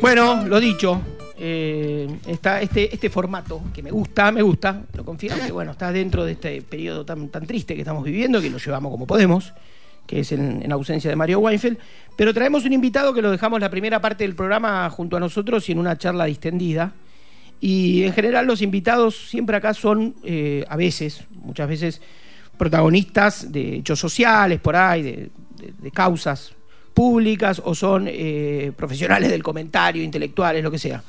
Bueno, 0.00 0.46
lo 0.46 0.60
dicho, 0.60 1.02
eh, 1.36 2.08
está 2.26 2.62
este, 2.62 2.94
este 2.94 3.10
formato 3.10 3.60
que 3.74 3.82
me 3.82 3.90
gusta, 3.90 4.30
me 4.30 4.40
gusta, 4.40 4.82
lo 4.94 5.04
confío, 5.04 5.32
que 5.44 5.52
bueno, 5.52 5.72
está 5.72 5.90
dentro 5.90 6.24
de 6.24 6.32
este 6.32 6.62
periodo 6.62 7.04
tan, 7.04 7.28
tan 7.28 7.44
triste 7.44 7.74
que 7.74 7.80
estamos 7.80 8.04
viviendo, 8.04 8.40
que 8.40 8.48
lo 8.48 8.58
llevamos 8.58 8.92
como 8.92 9.06
podemos, 9.06 9.52
que 10.06 10.20
es 10.20 10.32
en, 10.32 10.62
en 10.62 10.72
ausencia 10.72 11.10
de 11.10 11.16
Mario 11.16 11.40
Weinfeld, 11.40 11.78
pero 12.16 12.32
traemos 12.32 12.64
un 12.64 12.72
invitado 12.72 13.12
que 13.12 13.20
lo 13.20 13.30
dejamos 13.30 13.60
la 13.60 13.68
primera 13.68 14.00
parte 14.00 14.24
del 14.24 14.34
programa 14.36 14.88
junto 14.90 15.16
a 15.16 15.20
nosotros 15.20 15.68
y 15.68 15.72
en 15.72 15.78
una 15.78 15.98
charla 15.98 16.26
distendida. 16.26 16.94
Y 17.60 18.04
en 18.04 18.12
general 18.12 18.46
los 18.46 18.62
invitados 18.62 19.28
siempre 19.28 19.56
acá 19.56 19.74
son, 19.74 20.14
eh, 20.24 20.64
a 20.68 20.76
veces, 20.76 21.24
muchas 21.30 21.68
veces, 21.68 22.02
protagonistas 22.56 23.52
de 23.52 23.76
hechos 23.76 23.98
sociales 23.98 24.60
por 24.60 24.76
ahí, 24.76 25.02
de, 25.02 25.30
de- 25.82 25.90
causas 25.90 26.52
públicas 26.94 27.60
o 27.64 27.74
son 27.74 28.06
eh, 28.08 28.72
profesionales 28.76 29.30
del 29.30 29.42
comentario, 29.42 30.02
intelectuales, 30.02 30.62
lo 30.62 30.70
que 30.70 30.78
sea. 30.78 31.02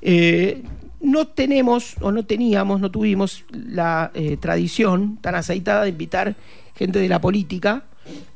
Eh, 0.00 0.62
no 1.00 1.26
tenemos 1.28 1.94
o 2.00 2.10
no 2.10 2.24
teníamos, 2.24 2.80
no 2.80 2.90
tuvimos 2.90 3.44
la 3.52 4.10
eh, 4.14 4.36
tradición 4.38 5.18
tan 5.20 5.34
aceitada 5.34 5.84
de 5.84 5.90
invitar 5.90 6.34
gente 6.74 6.98
de 6.98 7.08
la 7.08 7.20
política, 7.20 7.84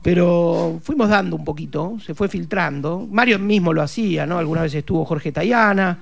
pero 0.03 0.81
fuimos 0.83 1.09
dando 1.09 1.37
un 1.37 1.45
poquito, 1.45 1.97
se 2.05 2.15
fue 2.15 2.29
filtrando. 2.29 3.07
Mario 3.11 3.39
mismo 3.39 3.73
lo 3.73 3.83
hacía, 3.83 4.27
¿no? 4.27 4.39
Alguna 4.39 4.63
vez 4.63 4.75
estuvo 4.75 5.05
Jorge 5.05 5.33
Tayana, 5.33 5.99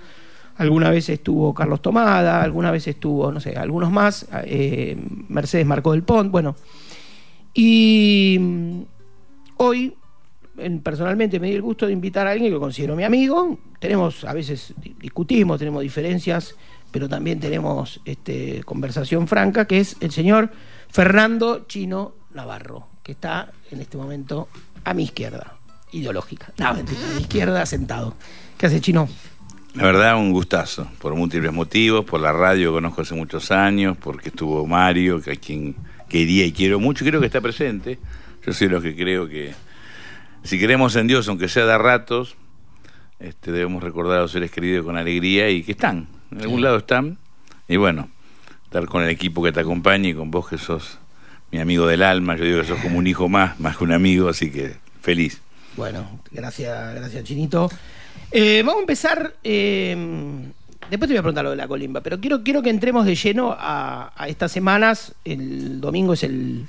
alguna 0.60 0.90
vez 0.90 1.08
estuvo 1.08 1.54
Carlos 1.54 1.80
Tomada, 1.82 2.42
alguna 2.42 2.70
vez 2.70 2.86
estuvo, 2.86 3.32
no 3.32 3.40
sé, 3.40 3.56
algunos 3.56 3.90
más, 3.90 4.26
eh, 4.44 4.96
Mercedes 5.28 5.66
Marcó 5.66 5.92
del 5.92 6.02
Pont, 6.02 6.30
bueno. 6.30 6.54
Y 7.54 8.36
mm, 8.38 8.80
hoy 9.56 9.94
en- 10.58 10.80
personalmente 10.80 11.40
me 11.40 11.48
di 11.48 11.54
el 11.54 11.62
gusto 11.62 11.86
de 11.86 11.92
invitar 11.92 12.26
a 12.26 12.32
alguien 12.32 12.52
que 12.52 12.58
considero 12.58 12.94
mi 12.96 13.04
amigo. 13.04 13.58
Tenemos, 13.78 14.24
a 14.24 14.32
veces 14.32 14.74
di- 14.76 14.94
discutimos, 15.00 15.58
tenemos 15.58 15.82
diferencias, 15.82 16.54
pero 16.90 17.08
también 17.08 17.40
tenemos 17.40 18.00
este, 18.04 18.62
conversación 18.64 19.26
franca, 19.28 19.64
que 19.66 19.80
es 19.80 19.96
el 20.00 20.10
señor 20.10 20.50
Fernando 20.90 21.64
Chino 21.66 22.12
Navarro, 22.34 22.86
que 23.02 23.12
está 23.12 23.50
en 23.70 23.80
este 23.80 23.96
momento 23.96 24.48
a 24.84 24.92
mi 24.94 25.04
izquierda, 25.04 25.56
ideológica. 25.92 26.52
No, 26.58 26.68
a 26.68 26.74
mi 26.74 26.82
izquierda 27.20 27.64
sentado. 27.66 28.14
¿Qué 28.58 28.66
hace 28.66 28.80
Chino? 28.80 29.08
La 29.74 29.84
verdad, 29.84 30.16
un 30.16 30.32
gustazo, 30.32 30.88
por 30.98 31.14
múltiples 31.14 31.52
motivos, 31.52 32.04
por 32.04 32.20
la 32.20 32.32
radio 32.32 32.70
que 32.70 32.74
conozco 32.74 33.02
hace 33.02 33.14
muchos 33.14 33.52
años, 33.52 33.96
porque 33.96 34.30
estuvo 34.30 34.66
Mario, 34.66 35.22
que 35.22 35.32
a 35.32 35.36
quien 35.36 35.76
quería 36.08 36.44
y 36.44 36.52
quiero 36.52 36.80
mucho, 36.80 37.04
y 37.04 37.08
creo 37.08 37.20
que 37.20 37.26
está 37.26 37.40
presente. 37.40 37.98
Yo 38.44 38.52
soy 38.52 38.66
de 38.66 38.74
los 38.74 38.82
que 38.82 38.96
creo 38.96 39.28
que 39.28 39.54
si 40.42 40.58
creemos 40.58 40.96
en 40.96 41.06
Dios, 41.06 41.28
aunque 41.28 41.48
sea 41.48 41.66
de 41.66 41.78
ratos, 41.78 42.36
este, 43.20 43.52
debemos 43.52 43.82
recordar 43.82 44.18
a 44.18 44.22
los 44.22 44.32
seres 44.32 44.50
queridos 44.50 44.84
con 44.84 44.96
alegría 44.96 45.50
y 45.50 45.62
que 45.62 45.72
están, 45.72 46.08
en 46.32 46.40
algún 46.40 46.62
lado 46.62 46.78
están. 46.78 47.18
Y 47.68 47.76
bueno, 47.76 48.08
estar 48.64 48.86
con 48.86 49.04
el 49.04 49.10
equipo 49.10 49.42
que 49.42 49.52
te 49.52 49.60
acompaña 49.60 50.08
y 50.08 50.14
con 50.14 50.32
vos 50.32 50.48
que 50.48 50.58
sos 50.58 50.98
mi 51.52 51.60
amigo 51.60 51.86
del 51.86 52.02
alma, 52.02 52.36
yo 52.36 52.44
digo 52.44 52.60
que 52.60 52.66
sos 52.66 52.80
como 52.80 52.98
un 52.98 53.06
hijo 53.06 53.28
más, 53.28 53.60
más 53.60 53.76
que 53.76 53.84
un 53.84 53.92
amigo, 53.92 54.28
así 54.28 54.50
que 54.50 54.76
feliz. 55.00 55.40
Bueno, 55.76 56.20
gracias, 56.32 56.94
gracias 56.96 57.22
Chinito. 57.22 57.70
Eh, 58.32 58.62
vamos 58.64 58.78
a 58.78 58.80
empezar. 58.80 59.34
eh, 59.42 59.96
después 60.90 61.08
te 61.08 61.14
voy 61.14 61.18
a 61.18 61.22
preguntar 61.22 61.44
lo 61.44 61.50
de 61.50 61.56
la 61.56 61.68
colimba, 61.68 62.00
pero 62.00 62.20
quiero, 62.20 62.42
quiero 62.42 62.62
que 62.62 62.70
entremos 62.70 63.06
de 63.06 63.14
lleno 63.14 63.56
a, 63.58 64.12
estas 64.26 64.52
semanas. 64.52 65.14
El 65.24 65.80
domingo 65.80 66.14
es 66.14 66.24
el, 66.24 66.66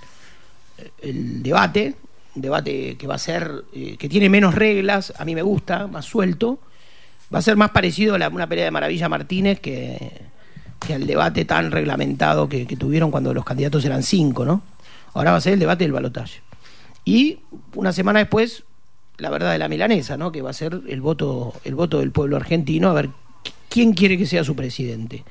debate, 1.02 1.96
un 2.36 2.42
debate 2.42 2.96
que 2.98 3.08
va 3.08 3.16
a 3.16 3.20
ser, 3.20 3.64
eh, 3.74 3.98
que 3.98 4.08
tiene 4.08 4.30
menos 4.30 4.56
reglas, 4.56 5.14
a 5.18 5.26
mí 5.26 5.36
me 5.36 5.42
gusta, 5.42 5.88
más 5.88 6.06
suelto. 6.06 6.60
Va 7.34 7.40
a 7.40 7.42
ser 7.42 7.56
más 7.56 7.72
parecido 7.72 8.16
a 8.16 8.28
una 8.28 8.48
pelea 8.48 8.66
de 8.66 8.72
Maravilla 8.72 9.08
Martínez 9.08 9.60
que, 9.60 10.22
que 10.86 10.94
al 10.94 11.08
debate 11.08 11.46
tan 11.46 11.72
reglamentado 11.72 12.50
que, 12.50 12.68
que 12.68 12.76
tuvieron 12.76 13.10
cuando 13.10 13.34
los 13.34 13.46
candidatos 13.46 13.86
eran 13.86 14.04
cinco, 14.04 14.46
¿no? 14.46 14.62
Ahora 15.14 15.32
va 15.32 15.38
a 15.38 15.42
ser 15.42 15.54
el 15.54 15.60
debate 15.60 15.86
del 15.86 15.94
balotaje. 15.94 16.42
Y 17.06 17.40
una 17.74 17.94
semana 17.94 18.20
después, 18.20 18.64
la 19.22 19.30
verdad 19.30 19.52
de 19.52 19.58
la 19.60 19.70
milanesa, 19.70 20.18
¿no? 20.18 20.32
Que 20.32 20.42
va 20.42 20.50
a 20.50 20.54
ser 20.54 20.82
el 20.88 21.00
voto, 21.02 21.54
el 21.64 21.76
voto 21.76 22.00
del 22.00 22.12
pueblo 22.12 22.36
argentino, 22.38 22.90
a 22.90 22.94
ver 22.94 23.08
qu- 23.08 23.52
quién 23.70 23.94
quiere 23.94 24.18
que 24.18 24.26
sea 24.26 24.44
su 24.44 24.56
presidente. 24.56 25.24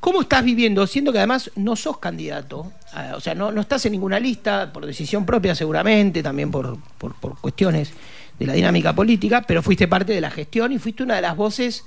¿Cómo 0.00 0.22
estás 0.22 0.42
viviendo? 0.44 0.86
Siendo 0.86 1.12
que 1.12 1.18
además 1.18 1.50
no 1.56 1.76
sos 1.76 1.98
candidato, 1.98 2.72
ah, 2.94 3.12
o 3.14 3.20
sea, 3.20 3.34
no, 3.34 3.52
no 3.52 3.60
estás 3.60 3.84
en 3.84 3.92
ninguna 3.92 4.18
lista, 4.18 4.72
por 4.72 4.86
decisión 4.86 5.26
propia 5.26 5.54
seguramente, 5.54 6.22
también 6.22 6.50
por, 6.50 6.78
por, 6.96 7.14
por 7.14 7.38
cuestiones 7.38 7.92
de 8.38 8.46
la 8.46 8.54
dinámica 8.54 8.94
política, 8.94 9.42
pero 9.46 9.62
fuiste 9.62 9.86
parte 9.86 10.14
de 10.14 10.20
la 10.22 10.30
gestión 10.30 10.72
y 10.72 10.78
fuiste 10.78 11.02
una 11.02 11.16
de 11.16 11.20
las 11.20 11.36
voces 11.36 11.84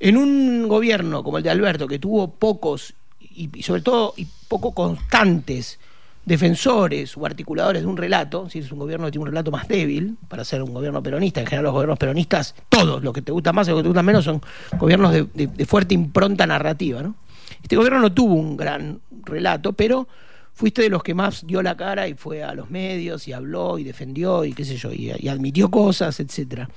en 0.00 0.16
un 0.16 0.66
gobierno 0.66 1.22
como 1.22 1.38
el 1.38 1.44
de 1.44 1.50
Alberto, 1.50 1.86
que 1.86 2.00
tuvo 2.00 2.32
pocos 2.32 2.94
y 3.20 3.62
sobre 3.62 3.82
todo 3.82 4.14
y 4.16 4.26
poco 4.48 4.72
constantes 4.72 5.78
defensores 6.26 7.16
o 7.16 7.24
articuladores 7.24 7.82
de 7.82 7.88
un 7.88 7.96
relato, 7.96 8.50
si 8.50 8.58
es 8.58 8.72
un 8.72 8.80
gobierno 8.80 9.06
que 9.06 9.12
tiene 9.12 9.22
un 9.22 9.28
relato 9.28 9.52
más 9.52 9.68
débil 9.68 10.16
para 10.28 10.44
ser 10.44 10.60
un 10.60 10.74
gobierno 10.74 11.00
peronista, 11.00 11.40
en 11.40 11.46
general 11.46 11.64
los 11.64 11.72
gobiernos 11.72 11.98
peronistas, 11.98 12.56
todos, 12.68 13.02
los 13.02 13.14
que 13.14 13.22
te 13.22 13.30
gustan 13.30 13.54
más 13.54 13.68
y 13.68 13.70
los 13.70 13.78
que 13.78 13.84
te 13.84 13.88
gustan 13.88 14.04
menos, 14.04 14.24
son 14.24 14.42
gobiernos 14.76 15.12
de, 15.12 15.66
fuerte 15.66 15.94
impronta 15.94 16.44
narrativa. 16.44 17.00
¿no? 17.00 17.14
Este 17.62 17.76
gobierno 17.76 18.00
no 18.00 18.12
tuvo 18.12 18.34
un 18.34 18.56
gran 18.56 19.00
relato, 19.24 19.72
pero 19.72 20.08
fuiste 20.52 20.82
de 20.82 20.88
los 20.88 21.04
que 21.04 21.14
más 21.14 21.46
dio 21.46 21.62
la 21.62 21.76
cara 21.76 22.08
y 22.08 22.14
fue 22.14 22.42
a 22.42 22.54
los 22.54 22.70
medios 22.70 23.28
y 23.28 23.32
habló 23.32 23.78
y 23.78 23.84
defendió 23.84 24.44
y 24.44 24.52
qué 24.52 24.64
sé 24.64 24.76
yo, 24.76 24.92
y, 24.92 25.12
y 25.16 25.28
admitió 25.28 25.70
cosas, 25.70 26.18
etcétera. 26.18 26.68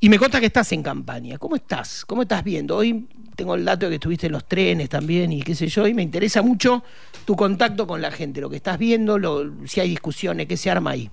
Y 0.00 0.10
me 0.10 0.18
consta 0.18 0.38
que 0.38 0.46
estás 0.46 0.70
en 0.72 0.82
campaña. 0.82 1.38
¿Cómo 1.38 1.56
estás? 1.56 2.04
¿Cómo 2.04 2.22
estás 2.22 2.44
viendo? 2.44 2.76
Hoy 2.76 3.08
tengo 3.34 3.54
el 3.54 3.64
dato 3.64 3.86
de 3.86 3.90
que 3.90 3.94
estuviste 3.94 4.26
en 4.26 4.32
los 4.32 4.46
trenes 4.46 4.90
también 4.90 5.32
y 5.32 5.40
qué 5.40 5.54
sé 5.54 5.66
yo, 5.68 5.86
y 5.86 5.94
me 5.94 6.02
interesa 6.02 6.42
mucho 6.42 6.84
tu 7.26 7.36
contacto 7.36 7.86
con 7.86 8.00
la 8.00 8.10
gente, 8.12 8.40
lo 8.40 8.48
que 8.48 8.56
estás 8.56 8.78
viendo, 8.78 9.18
lo- 9.18 9.66
si 9.66 9.80
hay 9.80 9.90
discusiones, 9.90 10.46
qué 10.46 10.56
se 10.56 10.70
arma 10.70 10.92
ahí. 10.92 11.10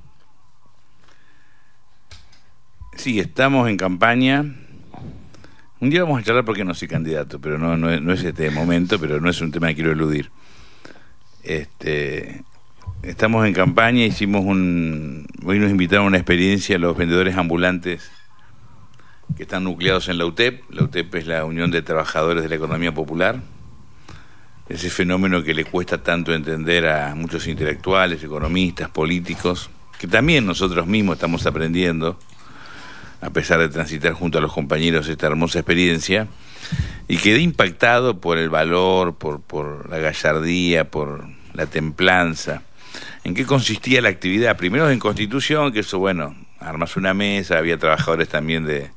Sí, 2.95 3.19
estamos 3.19 3.67
en 3.67 3.77
campaña. 3.77 4.45
Un 5.79 5.89
día 5.89 6.03
vamos 6.03 6.21
a 6.21 6.23
charlar 6.23 6.45
porque 6.45 6.63
no 6.63 6.73
soy 6.75 6.87
candidato, 6.87 7.41
pero 7.41 7.57
no, 7.57 7.75
no, 7.75 8.13
es, 8.13 8.23
este 8.23 8.51
momento, 8.51 8.99
pero 8.99 9.19
no 9.19 9.29
es 9.29 9.41
un 9.41 9.51
tema 9.51 9.67
que 9.69 9.75
quiero 9.75 9.91
eludir. 9.91 10.29
Este, 11.43 12.43
estamos 13.01 13.45
en 13.47 13.53
campaña, 13.53 14.05
hicimos 14.05 14.45
un... 14.45 15.25
Hoy 15.43 15.57
nos 15.59 15.71
invitaron 15.71 16.05
a 16.05 16.07
una 16.09 16.17
experiencia 16.17 16.77
los 16.77 16.95
vendedores 16.95 17.35
ambulantes 17.35 18.11
que 19.35 19.43
están 19.43 19.63
nucleados 19.63 20.07
en 20.09 20.19
la 20.19 20.25
UTEP. 20.25 20.61
La 20.69 20.83
UTEP 20.83 21.15
es 21.15 21.25
la 21.25 21.43
Unión 21.43 21.71
de 21.71 21.81
Trabajadores 21.81 22.43
de 22.43 22.49
la 22.49 22.55
Economía 22.55 22.93
Popular. 22.93 23.41
Ese 24.69 24.89
fenómeno 24.89 25.43
que 25.43 25.53
le 25.53 25.65
cuesta 25.65 26.01
tanto 26.01 26.33
entender 26.33 26.87
a 26.87 27.15
muchos 27.15 27.47
intelectuales, 27.47 28.23
economistas, 28.23 28.89
políticos, 28.89 29.69
que 29.99 30.07
también 30.07 30.45
nosotros 30.45 30.87
mismos 30.87 31.15
estamos 31.15 31.45
aprendiendo 31.45 32.17
a 33.23 33.29
pesar 33.29 33.59
de 33.59 33.69
transitar 33.69 34.13
junto 34.13 34.37
a 34.37 34.41
los 34.41 34.51
compañeros 34.51 35.07
esta 35.07 35.27
hermosa 35.27 35.59
experiencia, 35.59 36.27
y 37.07 37.17
quedé 37.17 37.39
impactado 37.39 38.19
por 38.19 38.37
el 38.37 38.49
valor, 38.49 39.15
por, 39.15 39.41
por 39.41 39.89
la 39.89 39.97
gallardía, 39.97 40.89
por 40.89 41.25
la 41.53 41.65
templanza. 41.65 42.63
¿En 43.23 43.33
qué 43.33 43.45
consistía 43.45 44.01
la 44.01 44.09
actividad? 44.09 44.57
Primero 44.57 44.89
en 44.89 44.99
Constitución, 44.99 45.71
que 45.71 45.79
eso, 45.79 45.99
bueno, 45.99 46.35
armas 46.59 46.97
una 46.97 47.13
mesa, 47.13 47.57
había 47.57 47.77
trabajadores 47.77 48.27
también 48.27 48.65
de 48.65 48.91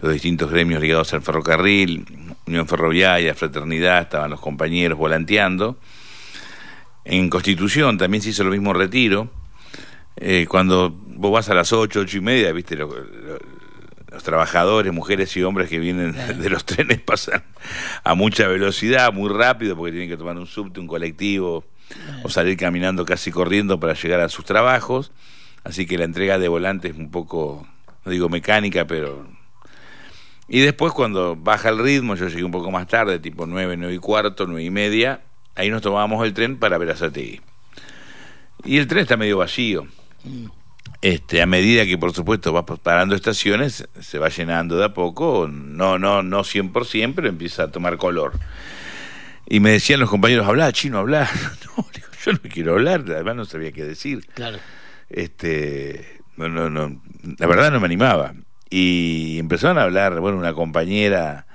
los 0.00 0.12
distintos 0.12 0.50
gremios 0.50 0.82
ligados 0.82 1.14
al 1.14 1.22
ferrocarril, 1.22 2.04
Unión 2.50 2.66
Ferroviaria, 2.68 3.34
Fraternidad, 3.34 4.02
estaban 4.02 4.30
los 4.30 4.40
compañeros 4.40 4.98
volanteando. 4.98 5.78
En 7.04 7.30
Constitución 7.30 7.98
también 7.98 8.22
se 8.22 8.30
hizo 8.30 8.44
lo 8.44 8.50
mismo 8.50 8.72
retiro. 8.72 9.30
Eh, 10.16 10.46
cuando 10.48 10.90
vos 10.90 11.32
vas 11.32 11.48
a 11.48 11.54
las 11.54 11.72
ocho, 11.72 12.00
ocho 12.00 12.18
y 12.18 12.20
media, 12.20 12.52
viste, 12.52 12.76
lo- 12.76 12.88
lo- 12.88 13.38
los 14.12 14.22
trabajadores, 14.24 14.92
mujeres 14.92 15.34
y 15.36 15.42
hombres 15.44 15.68
que 15.68 15.78
vienen 15.78 16.12
de 16.40 16.50
los 16.50 16.64
trenes 16.66 17.00
pasan 17.00 17.42
a 18.02 18.14
mucha 18.14 18.48
velocidad, 18.48 19.12
muy 19.12 19.30
rápido, 19.32 19.76
porque 19.76 19.92
tienen 19.92 20.08
que 20.10 20.16
tomar 20.16 20.36
un 20.36 20.46
subte, 20.46 20.80
un 20.80 20.88
colectivo, 20.88 21.64
o 22.24 22.28
salir 22.28 22.56
caminando 22.56 23.04
casi 23.04 23.30
corriendo 23.30 23.78
para 23.80 23.94
llegar 23.94 24.20
a 24.20 24.28
sus 24.28 24.44
trabajos. 24.44 25.12
Así 25.62 25.86
que 25.86 25.96
la 25.96 26.04
entrega 26.04 26.38
de 26.38 26.48
volantes 26.48 26.92
es 26.92 26.98
un 26.98 27.10
poco, 27.10 27.66
no 28.04 28.10
digo 28.12 28.28
mecánica, 28.28 28.84
pero... 28.86 29.28
Y 30.52 30.60
después 30.60 30.92
cuando 30.92 31.36
baja 31.36 31.68
el 31.68 31.78
ritmo, 31.78 32.16
yo 32.16 32.26
llegué 32.26 32.42
un 32.42 32.50
poco 32.50 32.72
más 32.72 32.88
tarde, 32.88 33.20
tipo 33.20 33.46
nueve, 33.46 33.76
nueve 33.76 33.94
y 33.94 33.98
cuarto, 33.98 34.46
nueve 34.46 34.64
y 34.64 34.70
media, 34.70 35.20
ahí 35.54 35.70
nos 35.70 35.80
tomábamos 35.80 36.26
el 36.26 36.34
tren 36.34 36.58
para 36.58 36.76
ver 36.76 36.90
a 36.90 36.96
Sategui. 36.96 37.40
Y 38.64 38.78
el 38.78 38.88
tren 38.88 39.02
está 39.02 39.16
medio 39.16 39.38
vacío. 39.38 39.86
Este, 41.02 41.40
a 41.40 41.46
medida 41.46 41.86
que 41.86 41.96
por 41.96 42.12
supuesto 42.12 42.52
va 42.52 42.66
parando 42.66 43.14
estaciones, 43.14 43.88
se 44.00 44.18
va 44.18 44.28
llenando 44.28 44.76
de 44.76 44.86
a 44.86 44.92
poco, 44.92 45.48
no, 45.48 46.00
no, 46.00 46.24
no 46.24 46.40
100%, 46.40 47.12
pero 47.14 47.28
empieza 47.28 47.62
a 47.62 47.70
tomar 47.70 47.96
color. 47.96 48.32
Y 49.48 49.60
me 49.60 49.70
decían 49.70 50.00
los 50.00 50.10
compañeros, 50.10 50.48
habla, 50.48 50.72
chino, 50.72 50.98
habla. 50.98 51.30
No, 51.76 51.86
digo, 51.94 52.08
yo 52.24 52.32
no 52.32 52.40
quiero 52.52 52.72
hablar, 52.72 53.04
además 53.06 53.36
no 53.36 53.44
sabía 53.44 53.70
qué 53.70 53.84
decir. 53.84 54.26
Claro. 54.34 54.58
este, 55.08 56.20
no, 56.36 56.48
no, 56.48 57.00
la 57.38 57.46
verdad 57.46 57.70
no 57.70 57.78
me 57.78 57.86
animaba. 57.86 58.34
Y 58.70 59.38
empezaron 59.38 59.78
a 59.78 59.82
hablar, 59.82 60.20
bueno, 60.20 60.38
una 60.38 60.54
compañera, 60.54 61.46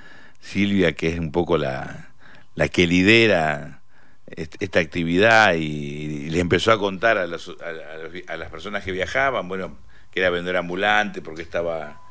Silvia, 0.41 0.93
que 0.93 1.07
es 1.07 1.19
un 1.19 1.31
poco 1.31 1.57
la, 1.57 2.09
la 2.55 2.67
que 2.67 2.85
lidera 2.85 3.81
esta 4.27 4.79
actividad 4.79 5.53
y, 5.53 6.29
le 6.29 6.39
empezó 6.39 6.71
a 6.71 6.79
contar 6.79 7.17
a, 7.17 7.23
a, 7.23 8.37
las 8.37 8.49
personas 8.49 8.83
que 8.83 8.91
viajaban, 8.91 9.47
bueno, 9.47 9.77
que 10.11 10.19
era 10.19 10.29
vender 10.29 10.57
ambulante 10.57 11.21
porque 11.21 11.41
estaba 11.41 12.01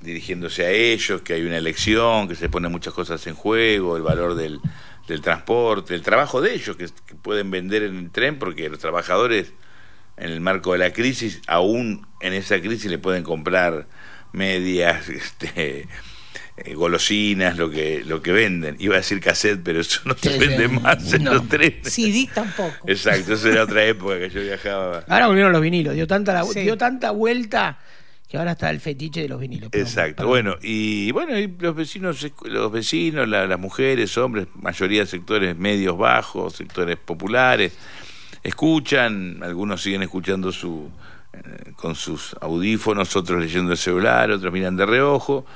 dirigiéndose 0.00 0.64
a 0.64 0.70
ellos, 0.70 1.22
que 1.22 1.34
hay 1.34 1.42
una 1.42 1.58
elección, 1.58 2.28
que 2.28 2.34
se 2.34 2.48
ponen 2.48 2.72
muchas 2.72 2.94
cosas 2.94 3.26
en 3.26 3.34
juego, 3.34 3.96
el 3.96 4.02
valor 4.02 4.34
del, 4.34 4.60
del 5.06 5.20
transporte, 5.20 5.94
el 5.94 6.02
trabajo 6.02 6.40
de 6.40 6.54
ellos, 6.54 6.76
que, 6.76 6.88
pueden 7.22 7.50
vender 7.50 7.82
en 7.82 7.96
el 7.96 8.10
tren 8.10 8.38
porque 8.38 8.68
los 8.68 8.78
trabajadores 8.78 9.52
en 10.16 10.30
el 10.30 10.40
marco 10.40 10.72
de 10.72 10.78
la 10.78 10.92
crisis, 10.92 11.40
aún 11.46 12.06
en 12.20 12.32
esa 12.32 12.60
crisis 12.60 12.90
le 12.90 12.98
pueden 12.98 13.22
comprar 13.22 13.86
medias, 14.32 15.08
este, 15.08 15.86
eh, 16.56 16.74
golosinas, 16.74 17.56
lo 17.56 17.70
que, 17.70 18.02
lo 18.04 18.22
que 18.22 18.32
venden. 18.32 18.76
Iba 18.78 18.94
a 18.94 18.98
decir 18.98 19.20
cassette, 19.20 19.60
pero 19.62 19.80
eso 19.80 20.00
no 20.04 20.14
se 20.14 20.38
vende 20.38 20.68
más 20.68 21.12
en 21.12 21.24
los 21.24 21.48
trenes. 21.48 21.92
CD 21.92 22.28
tampoco. 22.32 22.86
Exacto, 22.86 23.34
esa 23.34 23.48
era 23.48 23.64
otra 23.64 23.84
época 23.84 24.18
que 24.18 24.30
yo 24.30 24.42
viajaba. 24.42 25.04
Ahora 25.08 25.26
volvieron 25.26 25.52
los 25.52 25.62
vinilos, 25.62 25.94
dio 25.94 26.06
tanta, 26.06 26.42
dio 26.42 26.76
tanta 26.76 27.12
vuelta 27.12 27.78
que 28.30 28.38
ahora 28.38 28.52
está 28.52 28.70
el 28.70 28.78
fetiche 28.78 29.22
de 29.22 29.28
los 29.28 29.40
vinilos. 29.40 29.70
Exacto, 29.72 30.24
bueno, 30.24 30.54
y 30.62 31.10
bueno, 31.10 31.36
y 31.36 31.48
los 31.58 31.74
vecinos, 31.74 32.24
los 32.44 32.70
vecinos, 32.70 33.26
las 33.26 33.58
mujeres, 33.58 34.16
hombres, 34.18 34.46
mayoría 34.54 35.00
de 35.00 35.06
sectores 35.06 35.56
medios 35.56 35.98
bajos, 35.98 36.54
sectores 36.54 36.96
populares, 36.96 37.72
escuchan, 38.44 39.40
algunos 39.42 39.82
siguen 39.82 40.02
escuchando 40.02 40.52
su 40.52 40.88
con 41.76 41.94
sus 41.94 42.36
audífonos, 42.40 43.16
otros 43.16 43.40
leyendo 43.40 43.72
el 43.72 43.78
celular, 43.78 44.30
otros 44.30 44.52
miran 44.52 44.76
de 44.76 44.86
reojo, 44.86 45.46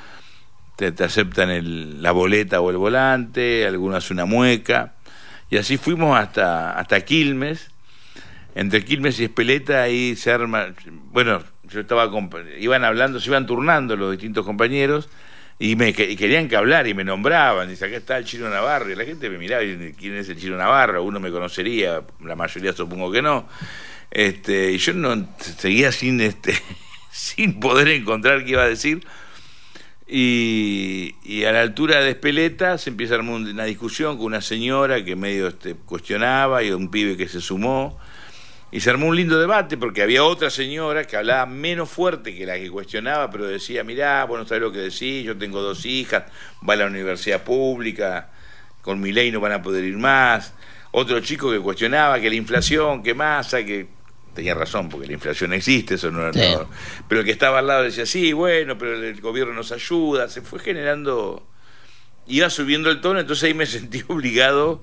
te, 0.76 0.92
aceptan 1.04 1.50
el, 1.50 2.02
la 2.02 2.12
boleta 2.12 2.60
o 2.60 2.70
el 2.70 2.76
volante, 2.76 3.66
algunos 3.66 4.10
una 4.10 4.24
mueca, 4.24 4.94
y 5.50 5.56
así 5.56 5.76
fuimos 5.76 6.18
hasta, 6.18 6.78
hasta 6.78 7.00
Quilmes, 7.02 7.70
entre 8.54 8.84
Quilmes 8.84 9.18
y 9.20 9.24
Espeleta 9.24 9.82
ahí 9.82 10.16
se 10.16 10.30
arma, 10.30 10.74
bueno, 11.12 11.42
yo 11.64 11.80
estaba, 11.80 12.10
iban 12.58 12.84
hablando, 12.84 13.20
se 13.20 13.28
iban 13.28 13.46
turnando 13.46 13.96
los 13.96 14.12
distintos 14.12 14.44
compañeros 14.44 15.08
y 15.58 15.76
me 15.76 15.92
querían 15.92 16.48
que 16.48 16.56
hablar 16.56 16.86
y 16.86 16.94
me 16.94 17.04
nombraban, 17.04 17.68
dice, 17.68 17.84
acá 17.84 17.96
está 17.96 18.18
el 18.18 18.24
Chino 18.24 18.48
Navarro, 18.48 18.90
y 18.90 18.96
la 18.96 19.04
gente 19.04 19.30
me 19.30 19.38
miraba 19.38 19.62
y 19.62 19.94
quién 19.98 20.16
es 20.16 20.28
el 20.28 20.36
Chino 20.36 20.56
Navarro, 20.56 21.02
uno 21.02 21.20
me 21.20 21.30
conocería, 21.30 22.02
la 22.24 22.36
mayoría 22.36 22.72
supongo 22.72 23.12
que 23.12 23.22
no, 23.22 23.48
este, 24.14 24.70
y 24.70 24.78
yo 24.78 24.94
no 24.94 25.28
seguía 25.38 25.90
sin 25.90 26.20
este 26.20 26.54
sin 27.10 27.58
poder 27.58 27.88
encontrar 27.88 28.44
qué 28.44 28.52
iba 28.52 28.62
a 28.62 28.68
decir. 28.68 29.04
Y, 30.06 31.44
a 31.44 31.52
la 31.52 31.62
altura 31.62 32.00
de 32.00 32.10
Espeleta 32.10 32.78
se 32.78 32.90
empieza 32.90 33.14
a 33.14 33.18
armar 33.18 33.34
una 33.34 33.64
discusión 33.64 34.16
con 34.16 34.26
una 34.26 34.40
señora 34.40 35.04
que 35.04 35.16
medio 35.16 35.48
este, 35.48 35.74
cuestionaba 35.74 36.62
y 36.62 36.70
un 36.70 36.90
pibe 36.90 37.16
que 37.16 37.26
se 37.28 37.40
sumó. 37.40 37.98
Y 38.70 38.80
se 38.80 38.90
armó 38.90 39.06
un 39.06 39.16
lindo 39.16 39.38
debate 39.38 39.76
porque 39.76 40.02
había 40.02 40.24
otra 40.24 40.50
señora 40.50 41.04
que 41.04 41.16
hablaba 41.16 41.46
menos 41.46 41.88
fuerte 41.88 42.36
que 42.36 42.46
la 42.46 42.56
que 42.56 42.70
cuestionaba, 42.70 43.30
pero 43.30 43.46
decía, 43.46 43.84
mirá, 43.84 44.24
vos 44.24 44.38
no 44.38 44.46
sabés 44.46 44.62
lo 44.62 44.72
que 44.72 44.78
decís, 44.78 45.24
yo 45.24 45.36
tengo 45.36 45.60
dos 45.60 45.86
hijas, 45.86 46.24
va 46.68 46.74
a 46.74 46.76
la 46.76 46.86
universidad 46.86 47.42
pública, 47.44 48.30
con 48.82 49.00
mi 49.00 49.12
ley 49.12 49.30
no 49.30 49.40
van 49.40 49.52
a 49.52 49.62
poder 49.62 49.84
ir 49.84 49.96
más. 49.96 50.54
Otro 50.90 51.20
chico 51.20 51.50
que 51.50 51.60
cuestionaba 51.60 52.20
que 52.20 52.28
la 52.28 52.36
inflación, 52.36 53.02
que 53.02 53.14
masa, 53.14 53.64
que 53.64 53.88
tenía 54.34 54.54
razón, 54.54 54.88
porque 54.88 55.06
la 55.06 55.14
inflación 55.14 55.52
existe, 55.52 55.94
eso 55.94 56.10
no, 56.10 56.30
no, 56.30 56.68
Pero 57.08 57.20
el 57.20 57.24
que 57.24 57.32
estaba 57.32 57.60
al 57.60 57.66
lado 57.66 57.84
decía, 57.84 58.04
sí, 58.06 58.32
bueno, 58.32 58.76
pero 58.76 58.94
el 58.94 59.20
gobierno 59.20 59.54
nos 59.54 59.72
ayuda, 59.72 60.28
se 60.28 60.42
fue 60.42 60.58
generando, 60.58 61.46
iba 62.26 62.50
subiendo 62.50 62.90
el 62.90 63.00
tono, 63.00 63.20
entonces 63.20 63.44
ahí 63.44 63.54
me 63.54 63.66
sentí 63.66 64.02
obligado 64.08 64.82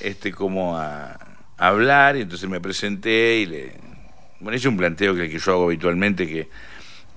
este 0.00 0.32
como 0.32 0.78
a 0.78 1.18
hablar, 1.56 2.16
y 2.16 2.22
entonces 2.22 2.48
me 2.48 2.60
presenté 2.60 3.38
y 3.38 3.46
le... 3.46 3.72
Bueno, 4.40 4.56
hice 4.56 4.68
un 4.68 4.76
planteo 4.76 5.14
que, 5.14 5.28
que 5.30 5.38
yo 5.38 5.52
hago 5.52 5.66
habitualmente, 5.66 6.26
que 6.26 6.48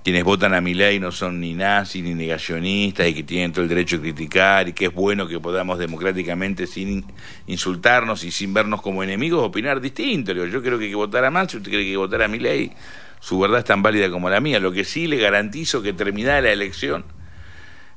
quienes 0.06 0.22
votan 0.22 0.54
a 0.54 0.60
mi 0.60 0.72
ley 0.72 1.00
no 1.00 1.10
son 1.10 1.40
ni 1.40 1.52
nazis 1.52 2.00
ni 2.00 2.14
negacionistas 2.14 3.08
y 3.08 3.12
que 3.12 3.24
tienen 3.24 3.50
todo 3.50 3.64
el 3.64 3.68
derecho 3.68 3.96
a 3.96 3.98
criticar 3.98 4.68
y 4.68 4.72
que 4.72 4.84
es 4.84 4.94
bueno 4.94 5.26
que 5.26 5.40
podamos 5.40 5.80
democráticamente 5.80 6.68
sin 6.68 7.04
insultarnos 7.48 8.22
y 8.22 8.30
sin 8.30 8.54
vernos 8.54 8.82
como 8.82 9.02
enemigos 9.02 9.42
opinar 9.42 9.80
distinto. 9.80 10.32
Yo 10.32 10.62
creo 10.62 10.78
que 10.78 10.84
hay 10.84 10.90
que 10.90 10.96
votar 10.96 11.24
a 11.24 11.48
si 11.48 11.56
usted 11.56 11.72
cree 11.72 11.82
que 11.82 11.86
hay 11.86 11.90
que 11.90 11.96
votar 11.96 12.22
a 12.22 12.28
mi 12.28 12.38
ley, 12.38 12.70
su 13.18 13.40
verdad 13.40 13.58
es 13.58 13.64
tan 13.64 13.82
válida 13.82 14.08
como 14.08 14.30
la 14.30 14.38
mía. 14.38 14.60
Lo 14.60 14.70
que 14.70 14.84
sí 14.84 15.08
le 15.08 15.16
garantizo 15.16 15.82
que 15.82 15.92
terminada 15.92 16.40
la 16.40 16.52
elección 16.52 17.04